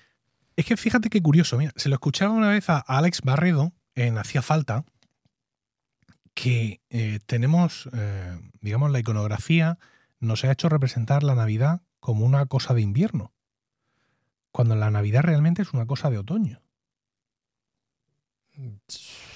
[0.61, 1.57] Es que fíjate qué curioso.
[1.57, 4.85] Mira, se lo escuchaba una vez a Alex Barredo en Hacía Falta
[6.35, 9.79] que eh, tenemos, eh, digamos, la iconografía
[10.19, 13.33] nos ha hecho representar la Navidad como una cosa de invierno,
[14.53, 16.61] cuando la Navidad realmente es una cosa de otoño.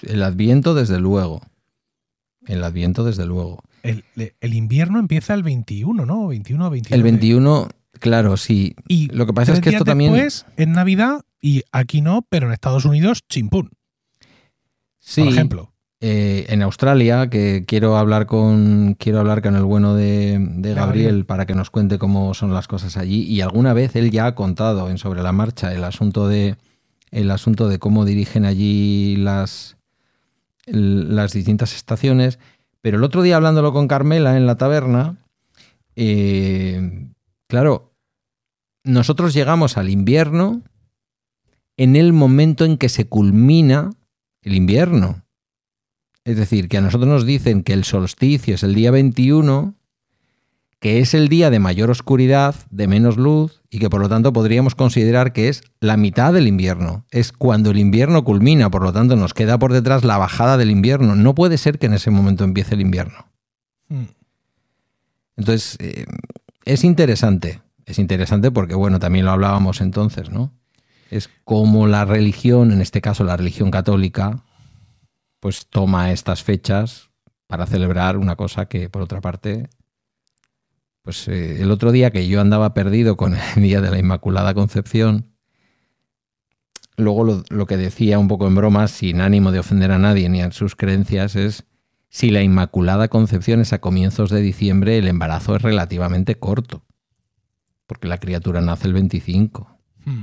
[0.02, 1.40] El adviento, desde luego.
[2.46, 3.62] El adviento, desde luego.
[3.82, 6.26] El, el invierno empieza el 21, ¿no?
[6.26, 6.94] 21 o 22.
[6.94, 7.68] El de- 21,
[8.04, 8.74] claro, sí.
[8.86, 10.12] Y Lo que pasa es que esto también...
[10.12, 13.70] después, en Navidad, y aquí no, pero en Estados Unidos, chimpún,
[15.00, 15.72] Sí, por ejemplo.
[16.00, 21.24] eh, en Australia, que quiero hablar con quiero hablar con el bueno de, de Gabriel
[21.24, 23.22] para que nos cuente cómo son las cosas allí.
[23.22, 26.56] Y alguna vez él ya ha contado en sobre la marcha el asunto de
[27.10, 29.76] el asunto de cómo dirigen allí las
[30.66, 32.38] las distintas estaciones.
[32.82, 35.16] Pero el otro día hablándolo con Carmela en la taberna,
[35.96, 37.08] eh,
[37.46, 37.93] claro,
[38.84, 40.62] nosotros llegamos al invierno
[41.76, 43.90] en el momento en que se culmina
[44.42, 45.24] el invierno.
[46.24, 49.74] Es decir, que a nosotros nos dicen que el solsticio es el día 21,
[50.78, 54.32] que es el día de mayor oscuridad, de menos luz, y que por lo tanto
[54.32, 57.04] podríamos considerar que es la mitad del invierno.
[57.10, 60.70] Es cuando el invierno culmina, por lo tanto nos queda por detrás la bajada del
[60.70, 61.16] invierno.
[61.16, 63.26] No puede ser que en ese momento empiece el invierno.
[63.88, 64.04] Mm.
[65.36, 66.06] Entonces, eh,
[66.64, 67.63] es interesante.
[67.86, 70.52] Es interesante porque, bueno, también lo hablábamos entonces, ¿no?
[71.10, 74.42] Es como la religión, en este caso la religión católica,
[75.40, 77.10] pues toma estas fechas
[77.46, 79.68] para celebrar una cosa que, por otra parte,
[81.02, 84.54] pues eh, el otro día que yo andaba perdido con el Día de la Inmaculada
[84.54, 85.34] Concepción,
[86.96, 90.28] luego lo, lo que decía un poco en broma, sin ánimo de ofender a nadie
[90.30, 91.64] ni a sus creencias, es
[92.08, 96.84] si la Inmaculada Concepción es a comienzos de diciembre, el embarazo es relativamente corto,
[97.86, 99.68] porque la criatura nace el 25.
[100.04, 100.22] Mm.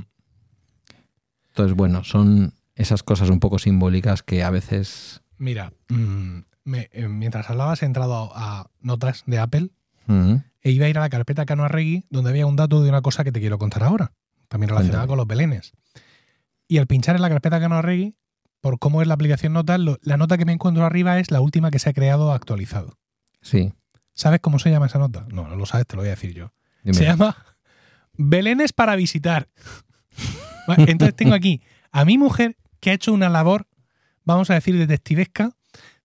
[1.48, 5.22] Entonces, bueno, son esas cosas un poco simbólicas que a veces...
[5.38, 9.70] Mira, mm, me- eh, mientras hablabas he entrado a, a notas de Apple
[10.06, 12.88] mm, e iba a ir a la carpeta Cano Arregui donde había un dato de
[12.88, 14.12] una cosa que te quiero contar ahora,
[14.48, 15.08] también relacionada Cuéntame.
[15.08, 15.72] con los belenes.
[16.68, 18.16] Y al pinchar en la carpeta Cano Arregui,
[18.60, 21.70] por cómo es la aplicación Notas, la nota que me encuentro arriba es la última
[21.70, 22.98] que se ha creado actualizado.
[23.40, 23.72] sí,
[24.14, 25.26] ¿Sabes cómo se llama esa nota?
[25.32, 26.52] No, no lo sabes, te lo voy a decir yo.
[26.84, 26.94] dime.
[26.98, 27.34] Se llama
[28.16, 29.48] Belenes para visitar.
[30.76, 33.68] Entonces tengo aquí a mi mujer que ha hecho una labor,
[34.24, 35.56] vamos a decir, detectivesca,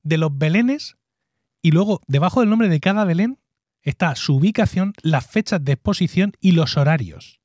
[0.04, 0.98] de los belenes
[1.62, 3.40] y luego debajo del nombre de cada belén
[3.82, 7.42] está su ubicación, las fechas de exposición y los horarios.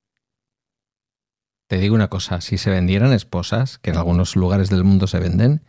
[1.66, 5.18] Te digo una cosa, si se vendieran esposas, que en algunos lugares del mundo se
[5.18, 5.64] venden,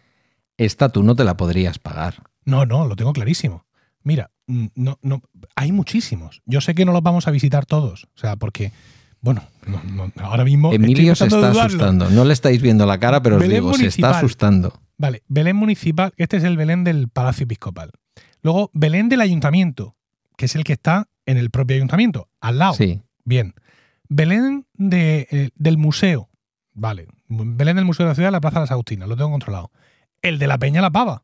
[0.58, 2.24] esta tú no te la podrías pagar.
[2.44, 3.66] No, no, lo tengo clarísimo.
[4.02, 5.22] Mira, no, no,
[5.56, 6.42] hay muchísimos.
[6.46, 8.72] Yo sé que no los vamos a visitar todos, o sea, porque,
[9.22, 10.74] bueno, no- no, ahora mismo...
[10.74, 12.10] Emilio se está asustando.
[12.10, 14.80] No le estáis viendo la cara, pero os Belén digo, se está asustando.
[14.98, 17.92] Vale, Belén municipal, este es el Belén del Palacio Episcopal.
[18.42, 19.96] Luego, Belén del Ayuntamiento,
[20.38, 22.74] que es el que está en el propio ayuntamiento, al lado.
[22.74, 23.54] Sí, Bien.
[24.10, 26.30] Belén de, eh, del museo.
[26.74, 27.08] Vale.
[27.30, 29.72] Belén del Museo de la Ciudad, la Plaza de las Agustinas, lo tengo controlado.
[30.22, 31.24] El de la Peña La Pava.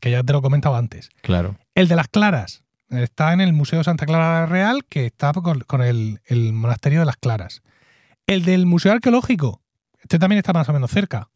[0.00, 1.08] que ya te lo he comentado antes.
[1.22, 1.56] Claro.
[1.76, 6.52] El de las Claras está en el Museo Santa Clara Real, que está con, el,
[6.54, 7.62] Monasterio de las Claras.
[8.26, 9.60] El del Museo Arqueológico,
[10.00, 11.28] este también está más o menos cerca.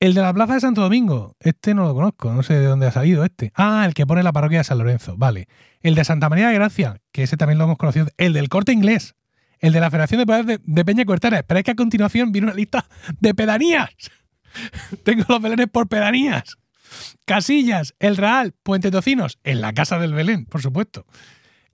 [0.00, 2.86] El de la Plaza de Santo Domingo, este no lo conozco, no sé de dónde
[2.86, 3.52] ha salido este.
[3.54, 5.48] Ah, el que pone la parroquia de San Lorenzo, vale.
[5.82, 8.06] El de Santa María de Gracia, que ese también lo hemos conocido.
[8.16, 9.16] El del Corte Inglés,
[9.58, 11.42] el de la Federación de Poderes de, Peña Cortana.
[11.42, 12.86] Pero es que a continuación viene una lista
[13.20, 13.90] de pedanías.
[15.04, 16.56] Tengo los belenes por pedanías.
[17.24, 21.06] Casillas, El Real, Puente Tocinos, en la Casa del Belén, por supuesto.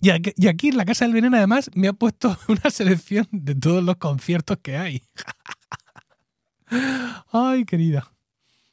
[0.00, 3.28] Y aquí, y aquí en la Casa del Belén, además, me ha puesto una selección
[3.30, 5.02] de todos los conciertos que hay.
[7.32, 8.12] Ay, querida.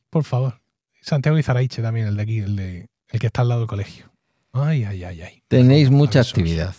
[0.10, 0.62] Por favor.
[1.02, 4.12] Santiago Izaraiche también, el de aquí, el, de, el que está al lado del colegio.
[4.52, 5.44] Ay, ay, ay, ay.
[5.48, 6.76] Tenéis mucha actividad.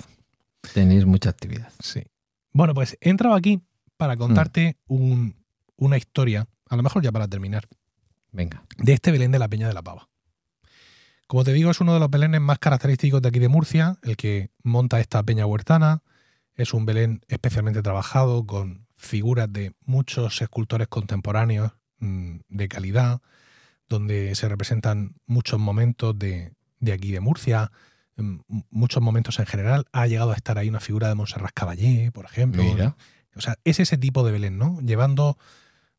[0.74, 1.72] Tenéis mucha actividad.
[1.80, 2.02] Sí.
[2.52, 3.60] Bueno, pues he entrado aquí
[3.96, 5.34] para contarte un-
[5.76, 7.66] una historia, a lo mejor ya para terminar,
[8.32, 8.64] Venga.
[8.78, 10.10] de este Belén de la Peña de la Pava.
[11.30, 14.16] Como te digo, es uno de los Belenes más característicos de aquí de Murcia, el
[14.16, 16.02] que monta esta peña huertana.
[16.56, 21.70] Es un Belén especialmente trabajado con figuras de muchos escultores contemporáneos
[22.00, 23.20] mm, de calidad,
[23.88, 27.70] donde se representan muchos momentos de, de aquí de Murcia,
[28.16, 28.38] mm,
[28.70, 29.84] muchos momentos en general.
[29.92, 32.64] Ha llegado a estar ahí una figura de Montserrat Caballé, por ejemplo.
[32.64, 32.96] Mira.
[33.36, 34.80] O sea, es ese tipo de Belén, ¿no?
[34.80, 35.38] Llevando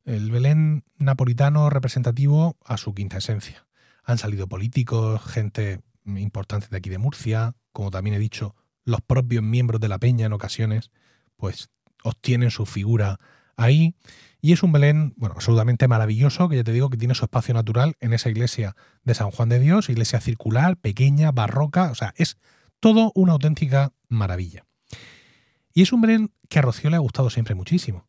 [0.05, 3.67] el Belén napolitano representativo a su quinta esencia.
[4.03, 9.43] Han salido políticos, gente importante de aquí de Murcia, como también he dicho, los propios
[9.43, 10.91] miembros de la peña en ocasiones,
[11.37, 11.69] pues
[12.03, 13.19] obtienen su figura
[13.55, 13.95] ahí.
[14.41, 17.53] Y es un Belén, bueno, absolutamente maravilloso, que ya te digo que tiene su espacio
[17.53, 22.13] natural en esa iglesia de San Juan de Dios, iglesia circular, pequeña, barroca, o sea,
[22.17, 22.37] es
[22.79, 24.65] todo una auténtica maravilla.
[25.73, 28.07] Y es un Belén que a Rocío le ha gustado siempre muchísimo.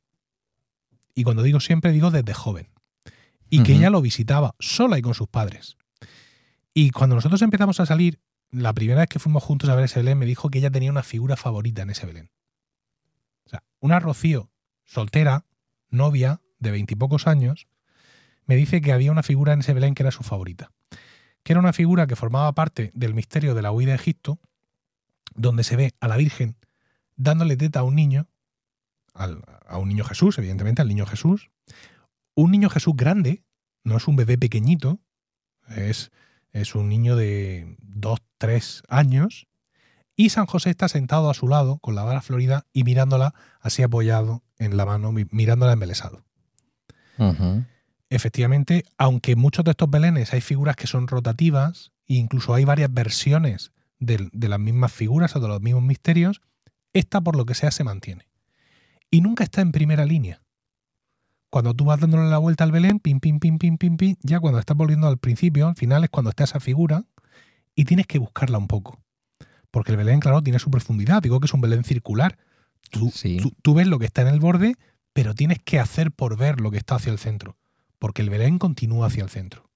[1.14, 2.68] Y cuando digo siempre, digo desde joven.
[3.50, 5.76] Y que ella lo visitaba sola y con sus padres.
[6.72, 8.18] Y cuando nosotros empezamos a salir,
[8.50, 10.90] la primera vez que fuimos juntos a ver ese Belén, me dijo que ella tenía
[10.90, 12.30] una figura favorita en ese Belén.
[13.44, 14.50] O sea, una Rocío
[14.84, 15.44] soltera,
[15.90, 17.66] novia, de veintipocos años,
[18.46, 20.72] me dice que había una figura en ese Belén que era su favorita.
[21.42, 24.38] Que era una figura que formaba parte del misterio de la huida de Egipto,
[25.34, 26.56] donde se ve a la Virgen
[27.16, 28.28] dándole teta a un niño,
[29.14, 31.50] al- a un niño Jesús, evidentemente, al niño Jesús.
[32.34, 33.44] Un niño Jesús grande,
[33.84, 35.00] no es un bebé pequeñito,
[35.68, 36.10] es,
[36.52, 39.46] es un niño de dos, tres años,
[40.16, 43.82] y San José está sentado a su lado con la vara florida y mirándola así
[43.82, 46.24] apoyado en la mano, mi- mirándola embelesado.
[48.10, 52.92] Efectivamente, aunque muchos de estos belenes hay figuras que son rotativas, e incluso hay varias
[52.92, 56.40] versiones del- de, las mismas figuras o de los mismos misterios,
[56.92, 58.26] esta por lo que sea se mantiene.
[59.12, 60.42] Y nunca está en primera línea.
[61.50, 64.40] Cuando tú vas dándole la vuelta al Belén, pim, pim, pim, pim, pim, pim, ya
[64.40, 67.04] cuando estás volviendo al principio, al final es cuando está esa figura
[67.74, 69.02] y tienes que buscarla un poco.
[69.70, 71.20] Porque el Belén, claro, tiene su profundidad.
[71.22, 72.38] Digo que es un Belén circular.
[72.90, 73.36] Tú, Sí.
[73.36, 74.76] tú- tú ves lo que está en el borde,
[75.12, 77.58] pero tienes que hacer por ver lo que está hacia el centro.
[77.98, 79.70] Porque el Belén continúa hacia el centro.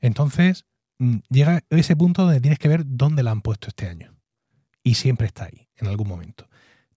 [0.00, 0.64] Entonces,
[0.98, 4.14] mm, llega ese punto donde tienes que ver dónde la han puesto este año.
[4.82, 6.48] Y siempre está ahí, en algún momento.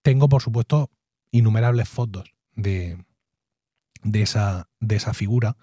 [0.01, 0.89] Tengo, por supuesto,
[1.37, 3.03] innumerables fotos de,
[4.03, 5.57] de, esa, de esa figura,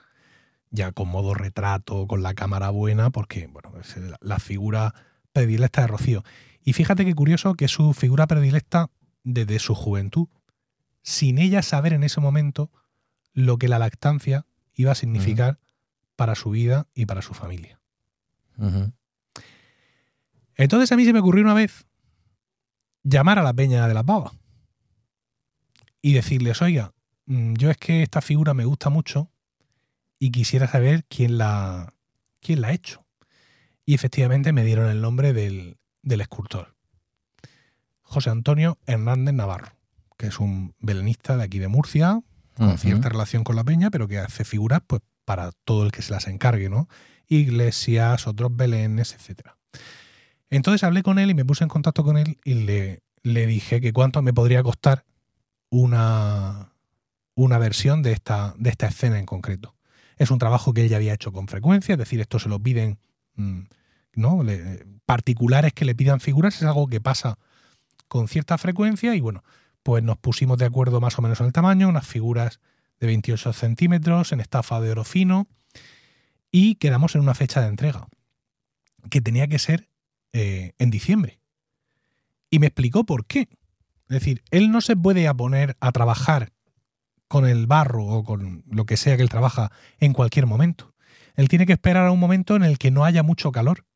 [0.70, 4.94] ya con modo retrato, con la cámara buena, porque, bueno, es la, la figura
[5.32, 6.24] predilecta de Rocío.
[6.62, 8.90] Y fíjate qué curioso que es su figura predilecta
[9.24, 10.28] desde su juventud,
[11.02, 12.70] sin ella saber en ese momento
[13.32, 14.44] lo que la lactancia
[14.74, 15.58] iba a significar
[16.16, 17.80] para su vida y para su familia.
[20.54, 21.86] Entonces a mí se me ocurrió una vez
[23.02, 24.32] llamar a la peña de la pava
[26.02, 26.92] y decirles, oiga,
[27.26, 29.30] mm, yo es que esta figura me gusta mucho
[30.18, 31.94] y quisiera saber quién la,
[32.40, 33.06] quién la ha hecho.
[33.86, 36.76] Y efectivamente me dieron el nombre del, del escultor.
[38.02, 39.72] José Antonio Hernández Navarro,
[40.18, 42.20] que es un belenista de aquí de Murcia,
[42.56, 46.02] con cierta relación con la peña, pero que hace figuras pues, para todo el que
[46.02, 46.88] se las encargue, ¿no?
[47.28, 49.56] Iglesias, otros belenes, etcétera.
[50.50, 53.80] Entonces hablé con él y me puse en contacto con él y le, le dije
[53.80, 55.06] que cuánto me podría costar
[55.72, 56.70] una,
[57.34, 59.74] una versión de esta, de esta escena en concreto.
[60.18, 62.58] Es un trabajo que él ya había hecho con frecuencia, es decir, esto se lo
[62.60, 62.98] piden
[63.36, 63.60] mm,
[64.16, 64.42] ¿no?
[64.42, 67.38] Le- particulares que le pidan figuras, es algo que pasa
[68.06, 69.42] con cierta frecuencia y bueno,
[69.82, 72.60] pues nos pusimos de acuerdo más o menos en el tamaño, unas figuras
[73.00, 75.48] de 28 centímetros en estafa de oro fino
[76.50, 78.08] y quedamos en una fecha de entrega
[79.08, 79.88] que tenía que ser
[80.34, 81.40] eh, en diciembre.
[82.50, 83.48] Y me explicó por qué.
[84.08, 86.52] Es decir, él no se puede a poner a trabajar
[87.28, 90.92] con el barro o con lo que sea que él trabaja en cualquier momento.
[91.34, 93.86] Él tiene que esperar a un momento en el que no haya mucho calor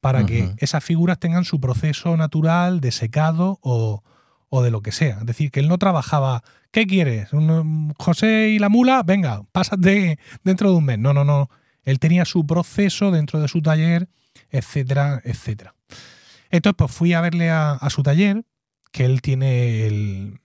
[0.00, 4.02] para que esas figuras tengan su proceso natural de secado o,
[4.48, 5.18] o de lo que sea.
[5.20, 6.42] Es decir, que él no trabajaba,
[6.72, 7.32] ¿qué quieres?
[7.32, 9.02] ¿Un, José y la mula?
[9.02, 10.98] Venga, pásate dentro de un mes.
[10.98, 11.48] No, no, no.
[11.84, 14.08] Él tenía su proceso dentro de su taller,
[14.50, 15.74] etcétera, etcétera.
[16.50, 18.44] Entonces, pues fui a verle a, a su taller,
[18.92, 20.40] que él tiene el,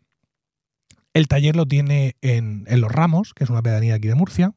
[1.13, 4.53] el taller lo tiene en, en Los Ramos, que es una pedanía aquí de Murcia.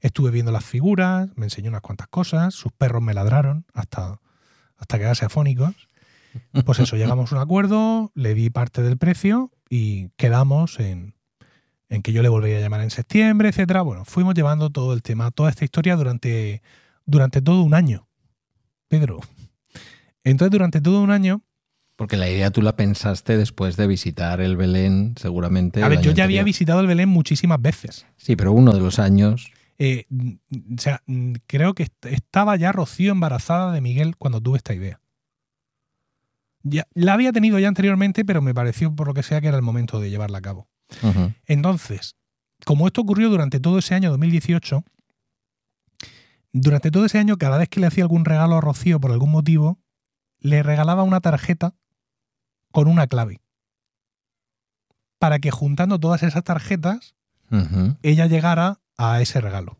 [0.00, 4.20] Estuve viendo las figuras, me enseñó unas cuantas cosas, sus perros me ladraron hasta,
[4.76, 5.88] hasta quedarse afónicos.
[6.64, 11.14] Pues eso, llegamos a un acuerdo, le di parte del precio y quedamos en,
[11.88, 13.82] en que yo le volvería a llamar en septiembre, etcétera.
[13.82, 16.62] Bueno, fuimos llevando todo el tema, toda esta historia durante,
[17.04, 18.08] durante todo un año.
[18.88, 19.20] Pedro.
[20.24, 21.42] Entonces, durante todo un año,
[22.00, 25.82] Porque la idea tú la pensaste después de visitar el Belén, seguramente.
[25.82, 28.06] a ver, yo ya había visitado el Belén muchísimas veces.
[28.16, 29.52] Sí, pero uno de los años.
[29.76, 30.30] Eh, mm,
[30.78, 34.72] o sea, mm, creo que est- estaba ya Rocío embarazada de Miguel cuando tuve esta
[34.72, 34.98] idea.
[36.62, 39.58] Ya, la había tenido ya anteriormente, pero me pareció por lo que sea que era
[39.58, 40.68] el momento de llevarla a cabo.
[41.44, 42.16] Entonces,
[42.64, 44.84] como esto ocurrió durante todo ese año 2018,
[46.54, 49.30] durante todo ese año, cada vez que le hacía algún regalo a Rocío por algún
[49.32, 49.78] motivo,
[50.38, 51.74] le regalaba una tarjeta
[52.72, 53.40] con una clave.
[55.18, 57.14] Para que juntando todas esas tarjetas,
[58.02, 59.78] ella llegara a ese regalo.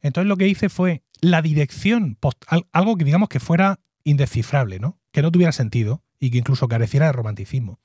[0.00, 4.78] Entonces lo que hice fue la dirección, post- al- algo que digamos que fuera indescifrable,
[4.80, 4.98] ¿no?
[5.12, 7.78] Que no tuviera sentido y que incluso careciera de romanticismo.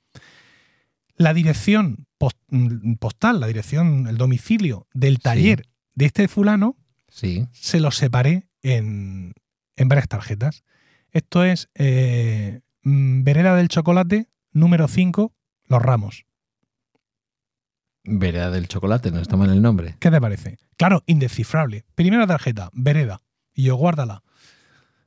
[1.14, 6.76] La dirección post- mm, postal, la dirección, el domicilio del taller de este fulano,
[7.08, 7.46] Sí.
[7.52, 9.32] se los separé en,
[9.76, 10.64] en varias tarjetas.
[11.12, 15.34] Esto es eh, Vereda del Chocolate, número 5,
[15.66, 16.24] Los Ramos.
[18.04, 19.96] Vereda del chocolate, no está mal el nombre.
[20.00, 20.58] ¿Qué te parece?
[20.78, 21.84] Claro, indescifrable.
[21.94, 23.20] Primera tarjeta, Vereda.
[23.52, 24.22] Y yo, guárdala.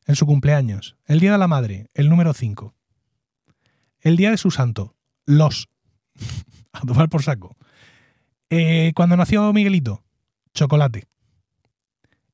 [0.05, 0.95] En su cumpleaños.
[1.05, 2.75] El día de la madre, el número 5.
[4.01, 4.95] El día de su santo,
[5.25, 5.69] los.
[6.73, 7.55] A tomar por saco.
[8.49, 10.03] Eh, cuando nació Miguelito,
[10.53, 11.07] chocolate.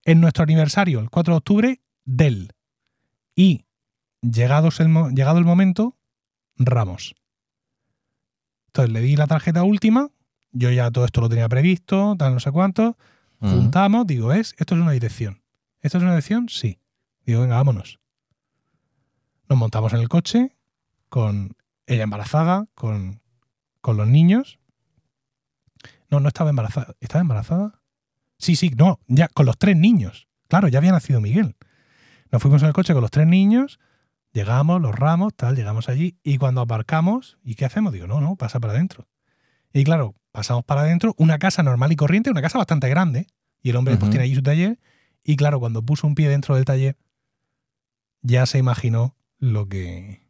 [0.04, 2.54] En nuestro aniversario, el 4 de octubre, del.
[3.36, 3.66] Y,
[4.22, 5.98] llegados el llegado el momento,
[6.58, 7.16] Ramos.
[8.68, 10.10] Entonces le di la tarjeta última,
[10.52, 12.98] yo ya todo esto lo tenía previsto, tal, no sé cuánto.
[13.40, 14.54] Juntamos, digo, ¿es?
[14.58, 15.42] ¿Esto es una dirección?
[15.82, 16.50] ¿Esto es una dirección?
[16.50, 16.80] Sí.
[17.26, 18.00] Digo, venga, vámonos.
[19.48, 20.58] Nos montamos en el coche
[21.08, 21.56] con
[21.88, 23.22] ella embarazada, con,
[23.82, 24.60] con los niños.
[26.10, 26.96] No, no estaba embarazada.
[27.00, 27.82] ¿Estaba embarazada?
[28.38, 30.28] Sí, sí, no, ya con los tres niños.
[30.48, 31.56] Claro, ya había nacido Miguel.
[32.32, 33.80] Nos fuimos en el coche con los tres niños,
[34.32, 37.94] llegamos, los ramos, tal, llegamos allí y cuando aparcamos, ¿y qué hacemos?
[37.94, 39.08] Digo, no, no, pasa para adentro.
[39.74, 43.28] Y claro, pasamos para adentro, una casa normal y corriente, una casa bastante grande,
[43.62, 44.12] y el hombre pues Ujú.
[44.12, 44.80] tiene allí su taller,
[45.24, 46.98] y claro, cuando puso un pie dentro del taller,
[48.22, 50.22] ya se imaginó lo que,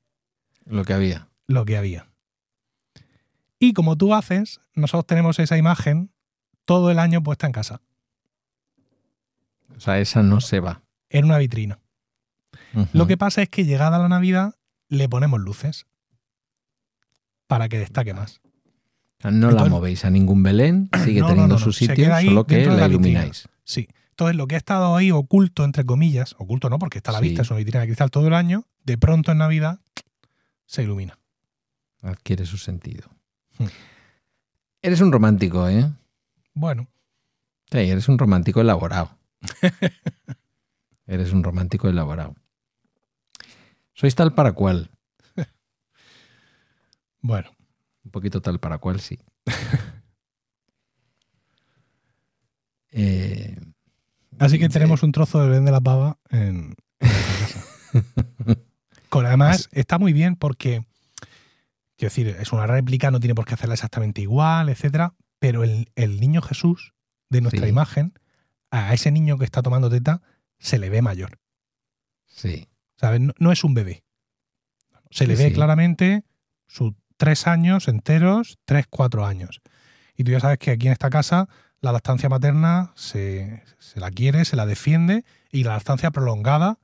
[0.66, 1.30] Lo que había.
[1.48, 2.08] lo que había.
[3.60, 6.12] Y como tú haces, nosotros tenemos esa imagen
[6.66, 7.82] todo el año puesta en casa,
[9.76, 10.82] O sea, esa no se va.
[11.10, 11.80] en una vitrina.
[12.94, 14.56] Lo que pasa es que llegada la Navidad
[14.88, 15.86] le ponemos luces
[17.48, 18.42] para que destaque más.
[19.20, 21.64] Sea, no la movéis a ningún Belén, sigue No, teniendo no, no.
[21.64, 23.50] su sitio, solo que la ilumináis.
[23.64, 23.88] Sí.
[24.12, 27.20] Entonces, lo que ha estado ahí oculto, entre comillas, oculto no, porque está a la
[27.20, 27.26] Sí.
[27.30, 29.80] vista, es una vitrina de cristal todo el año, de pronto en Navidad
[30.66, 31.18] se ilumina.
[32.02, 33.10] Adquiere su sentido.
[33.58, 33.66] Hmm.
[34.82, 35.90] Eres un romántico, ¿eh?
[36.54, 36.88] Bueno,
[37.72, 39.12] Sí, eres un romántico elaborado.
[41.10, 42.36] eres un romántico elaborado.
[43.94, 44.92] Sois tal para cual.
[47.22, 47.50] bueno.
[48.06, 49.20] Un poquito tal para cual, sí.
[52.92, 53.56] Eh,
[54.40, 54.72] Así que sí.
[54.74, 57.64] tenemos un trozo del Belén de la Pava en, en nuestra casa.
[59.10, 60.86] Con además, está muy bien porque,
[61.98, 65.92] quiero decir, es una réplica, no tiene por qué hacerla exactamente igual, etcétera, pero el,
[65.96, 66.94] el niño Jesús
[67.30, 67.70] de nuestra Sí.
[67.70, 68.14] imagen,
[68.72, 70.22] a ese niño que está tomando teta,
[70.60, 71.40] se le ve mayor.
[72.28, 72.70] Sí.
[72.98, 73.22] ¿Sabes?
[73.22, 74.04] No, no es un bebé.
[75.10, 75.56] Se le Sí, ve sí.
[75.56, 76.24] claramente
[76.68, 79.62] sus tres años enteros, tres, cuatro años.
[80.16, 81.48] Y tú ya sabes que aquí en esta casa
[81.82, 86.78] la lactancia materna se, se la quiere, se la defiende y la lactancia prolongada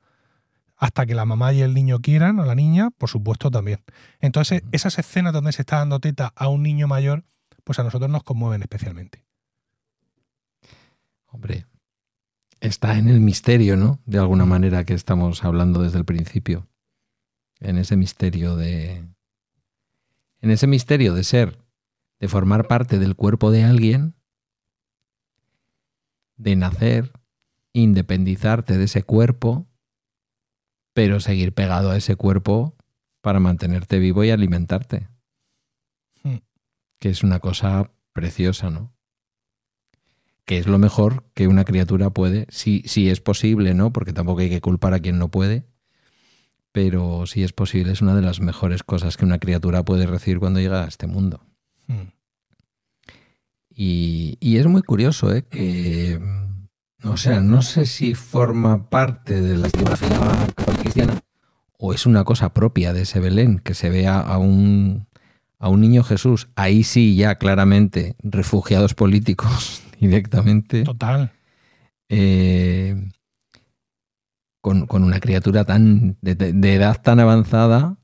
[0.78, 3.80] hasta que la mamá y el niño quieran, o la niña, por supuesto también.
[4.20, 7.24] Entonces, esas escenas donde se está dando teta a un niño mayor,
[7.64, 9.24] pues a nosotros nos conmueven especialmente.
[11.28, 11.66] Hombre,
[12.66, 14.02] está en el misterio, ¿no?
[14.06, 16.68] De alguna manera que estamos hablando desde el principio.
[17.60, 19.08] En ese misterio de...
[20.42, 21.58] En ese misterio de ser,
[22.20, 24.16] de formar parte del cuerpo de alguien,
[26.38, 27.12] de nacer,
[27.74, 29.68] independizarte de ese cuerpo,
[30.94, 32.76] pero seguir pegado a ese cuerpo
[33.22, 35.10] para mantenerte vivo y alimentarte.
[36.24, 36.38] Hmm.
[37.00, 38.95] Que es una cosa preciosa, ¿no?
[40.46, 43.92] Que es lo mejor que una criatura puede, si, si es posible, ¿no?
[43.92, 45.66] Porque tampoco hay que culpar a quien no puede,
[46.72, 50.40] pero si es posible, es una de las mejores cosas que una criatura puede recibir
[50.40, 51.42] cuando llega a este mundo.
[51.88, 52.12] Hmm.
[53.70, 55.44] Y, y es muy curioso, ¿eh?
[55.44, 56.20] Que,
[57.04, 60.48] o sea, no sé si forma parte de la católica
[60.82, 61.20] cristiana
[61.78, 65.08] o es una cosa propia de ese Belén, que se vea a un,
[65.60, 71.32] a un niño Jesús, ahí sí ya claramente refugiados políticos directamente, Total.
[72.10, 73.10] eh,
[74.62, 77.98] con, con una criatura tan de, de- edad tan avanzada.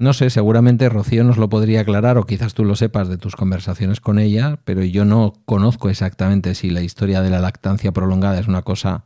[0.00, 3.34] No sé, seguramente Rocío nos lo podría aclarar o quizás tú lo sepas de tus
[3.34, 8.38] conversaciones con ella, pero yo no conozco exactamente si la historia de la lactancia prolongada
[8.38, 9.04] es una cosa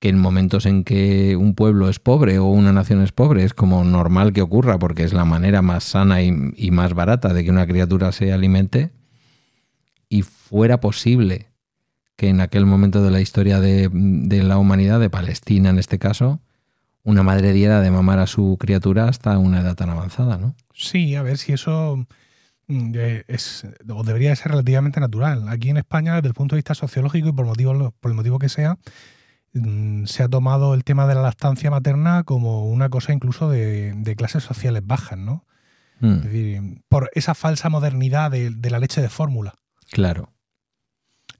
[0.00, 3.52] que en momentos en que un pueblo es pobre o una nación es pobre es
[3.52, 7.44] como normal que ocurra porque es la manera más sana y, y más barata de
[7.44, 8.92] que una criatura se alimente
[10.08, 11.48] y fuera posible
[12.16, 15.98] que en aquel momento de la historia de, de la humanidad, de Palestina en este
[15.98, 16.40] caso,
[17.04, 20.54] una madre diera de mamar a su criatura hasta una edad tan avanzada, ¿no?
[20.74, 22.06] Sí, a ver si eso
[22.66, 22.92] mm,
[23.28, 25.48] es o debería ser relativamente natural.
[25.48, 28.38] Aquí en España, desde el punto de vista sociológico y por, motivo, por el motivo
[28.38, 28.78] que sea,
[29.52, 33.92] mm, se ha tomado el tema de la lactancia materna como una cosa incluso de,
[33.94, 35.44] de clases sociales bajas, ¿no?
[36.00, 39.54] Mm, Es decir, por esa falsa modernidad de, de la leche de fórmula.
[39.92, 40.32] claro.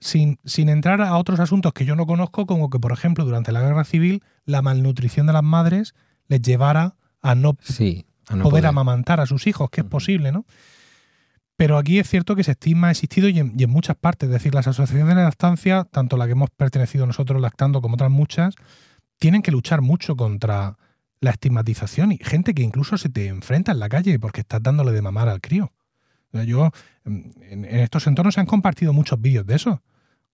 [0.00, 3.50] Sin, sin entrar a otros asuntos que yo no conozco, como que, por ejemplo, durante
[3.52, 5.94] la guerra civil, la malnutrición de las madres
[6.28, 8.06] les llevara a no Sí.
[8.28, 8.66] a no poder poder.
[8.66, 10.44] amamantar a sus hijos, que es posible, ¿no?
[11.56, 14.28] Pero aquí es cierto que ese estigma ha existido y en, y en muchas partes.
[14.28, 18.10] Es decir, las asociaciones de lactancia, tanto la que hemos pertenecido nosotros lactando como otras
[18.12, 18.54] muchas,
[19.18, 20.76] tienen que luchar mucho contra
[21.20, 24.92] la estigmatización y gente que incluso se te enfrenta en la calle porque estás dándole
[24.92, 25.72] de mamar al crío.
[26.32, 26.70] Yo,
[27.04, 29.82] en, en estos entornos se han compartido muchos vídeos de eso.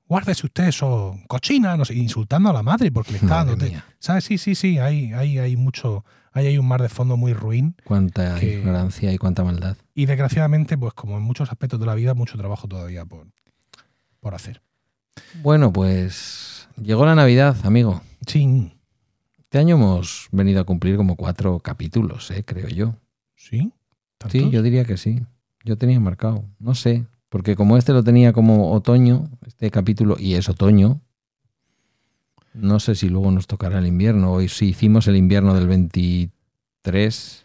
[0.07, 3.67] Guárdese usted eso, cochina, no sé, insultando a la madre porque le está dando.
[3.99, 4.25] ¿Sabes?
[4.25, 7.75] Sí, sí, sí, hay, hay, hay mucho, hay, hay un mar de fondo muy ruin
[7.85, 9.77] cuánta que- ignorancia y cuánta maldad.
[9.95, 13.27] y desgraciadamente, pues como en muchos aspectos de la vida, mucho trabajo todavía por,
[14.21, 14.61] por hacer.
[15.43, 18.03] Bueno, pues llegó la Navidad, amigo.
[18.27, 18.73] Sí,
[19.39, 22.95] Este año hemos venido a cumplir como cuatro capítulos, eh, creo yo.
[23.37, 23.73] sí.
[24.31, 24.53] Sí, ¿Tantos?
[24.53, 25.23] yo diría que sí.
[25.65, 26.45] Yo tenía marcado.
[26.59, 27.05] No sé.
[27.35, 31.01] Porque como este lo tenía como otoño, este capítulo, y es otoño,
[32.53, 37.45] no sé si luego nos tocará el invierno o si hicimos el invierno del 23.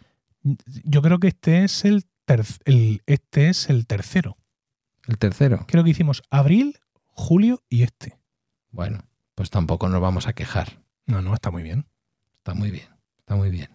[0.84, 4.36] Yo creo que este es el, ter- el- este es el tercero.
[5.08, 5.64] El tercero.
[5.66, 8.16] Creo que hicimos abril, julio y este.
[8.70, 9.00] Bueno,
[9.34, 10.84] pues tampoco nos vamos a quejar.
[11.06, 11.86] No, no, está muy bien.
[12.36, 12.86] Está muy bien.
[13.18, 13.70] Está muy bien.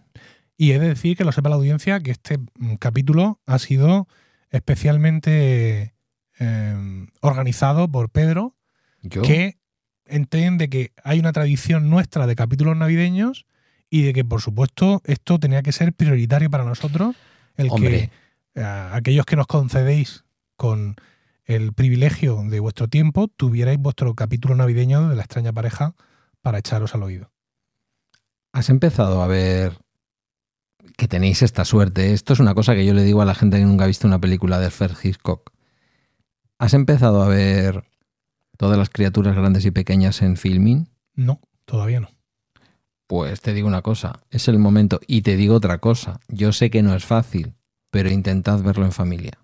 [0.56, 4.08] Y he de decir que lo sepa la audiencia que este mm, capítulo ha sido
[4.48, 5.92] especialmente
[6.38, 8.54] eh, organizado por Pedro,
[9.02, 9.58] Yo, que
[10.06, 13.46] entiende que hay una tradición nuestra de capítulos navideños
[13.90, 17.14] y de que, por supuesto, esto tenía que ser prioritario para nosotros,
[17.56, 18.10] el hombre,
[18.54, 20.24] que aquellos que nos concedéis
[20.56, 20.96] con
[21.44, 25.94] el privilegio de vuestro tiempo tuvierais vuestro capítulo navideño de la extraña pareja
[26.42, 27.30] para echaros al oído.
[28.52, 29.78] has empezado a ver
[30.96, 32.12] que tenéis esta suerte.
[32.12, 34.06] Esto es una cosa que yo le digo a la gente que nunca ha visto
[34.06, 35.52] una película de Alfred Hitchcock.
[36.58, 37.84] ¿Has empezado a ver
[38.56, 40.88] todas las criaturas grandes y pequeñas en filming?
[41.14, 42.08] No, todavía no.
[43.06, 45.00] Pues te digo una cosa, es el momento.
[45.06, 47.54] Y te digo otra cosa, yo sé que no es fácil,
[47.90, 49.38] pero intentad verlo en familia.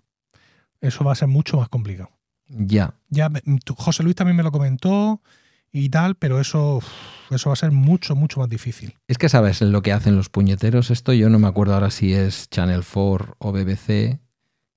[0.81, 2.09] Eso va a ser mucho más complicado.
[2.47, 3.31] Ya, Ya
[3.77, 5.21] José Luis también me lo comentó
[5.71, 6.81] y tal, pero eso,
[7.31, 8.95] eso va a ser mucho, mucho más difícil.
[9.07, 10.91] es que sabes lo que hacen los puñeteros.
[10.91, 14.19] Esto yo no me acuerdo ahora si es Channel 4 o BBC.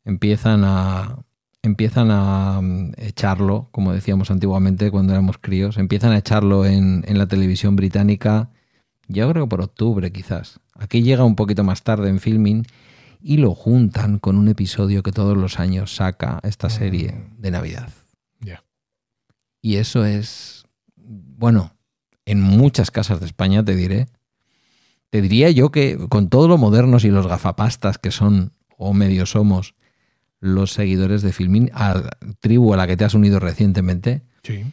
[0.04, 1.18] Empiezan a
[1.66, 7.18] empiezan a mm, echarlo, como decíamos antiguamente cuando éramos críos, empiezan a echarlo en, en
[7.18, 8.50] la televisión británica,
[9.08, 10.60] yo creo que por octubre quizás.
[10.74, 12.64] Aquí llega un poquito más tarde en filming
[13.20, 17.90] y lo juntan con un episodio que todos los años saca esta serie de Navidad.
[19.62, 20.64] Y eso es,
[20.94, 21.72] bueno,
[22.24, 24.06] en muchas casas de España te diré.
[25.10, 29.26] Te diría yo que con todo lo modernos y los gafapastas que son, o medio
[29.26, 29.74] somos,
[30.40, 34.64] los seguidores de Filmin, a la tribu a la que te has unido recientemente, Sí.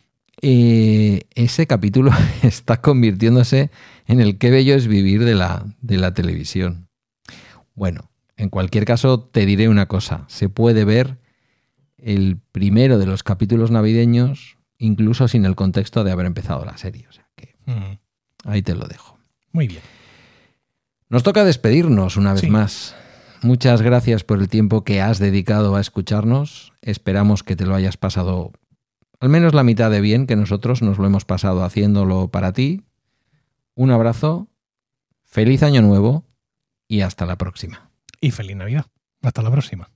[0.41, 2.11] eh, ese capítulo
[2.44, 3.72] está convirtiéndose
[4.07, 6.90] en el qué bello es vivir de la, de la televisión.
[7.76, 10.26] Bueno, en cualquier caso, te diré una cosa.
[10.27, 11.18] Se puede ver
[11.98, 17.07] el primero de los capítulos navideños incluso sin el contexto de haber empezado la serie.
[17.07, 17.98] O sea que Mm,
[18.44, 19.18] ahí te lo dejo.
[19.53, 19.81] Muy bien.
[21.07, 22.49] Nos toca despedirnos una vez Sí.
[22.49, 22.94] más.
[23.43, 26.71] Muchas gracias por el tiempo que has dedicado a escucharnos.
[26.81, 28.53] Esperamos que te lo hayas pasado
[29.23, 32.83] al menos la mitad de bien que nosotros nos lo hemos pasado haciéndolo para ti.
[33.73, 34.49] Un abrazo,
[35.23, 36.25] feliz año nuevo
[36.89, 37.89] y hasta la próxima.
[38.19, 38.85] Y feliz Navidad.
[39.21, 39.92] Hasta la próxima.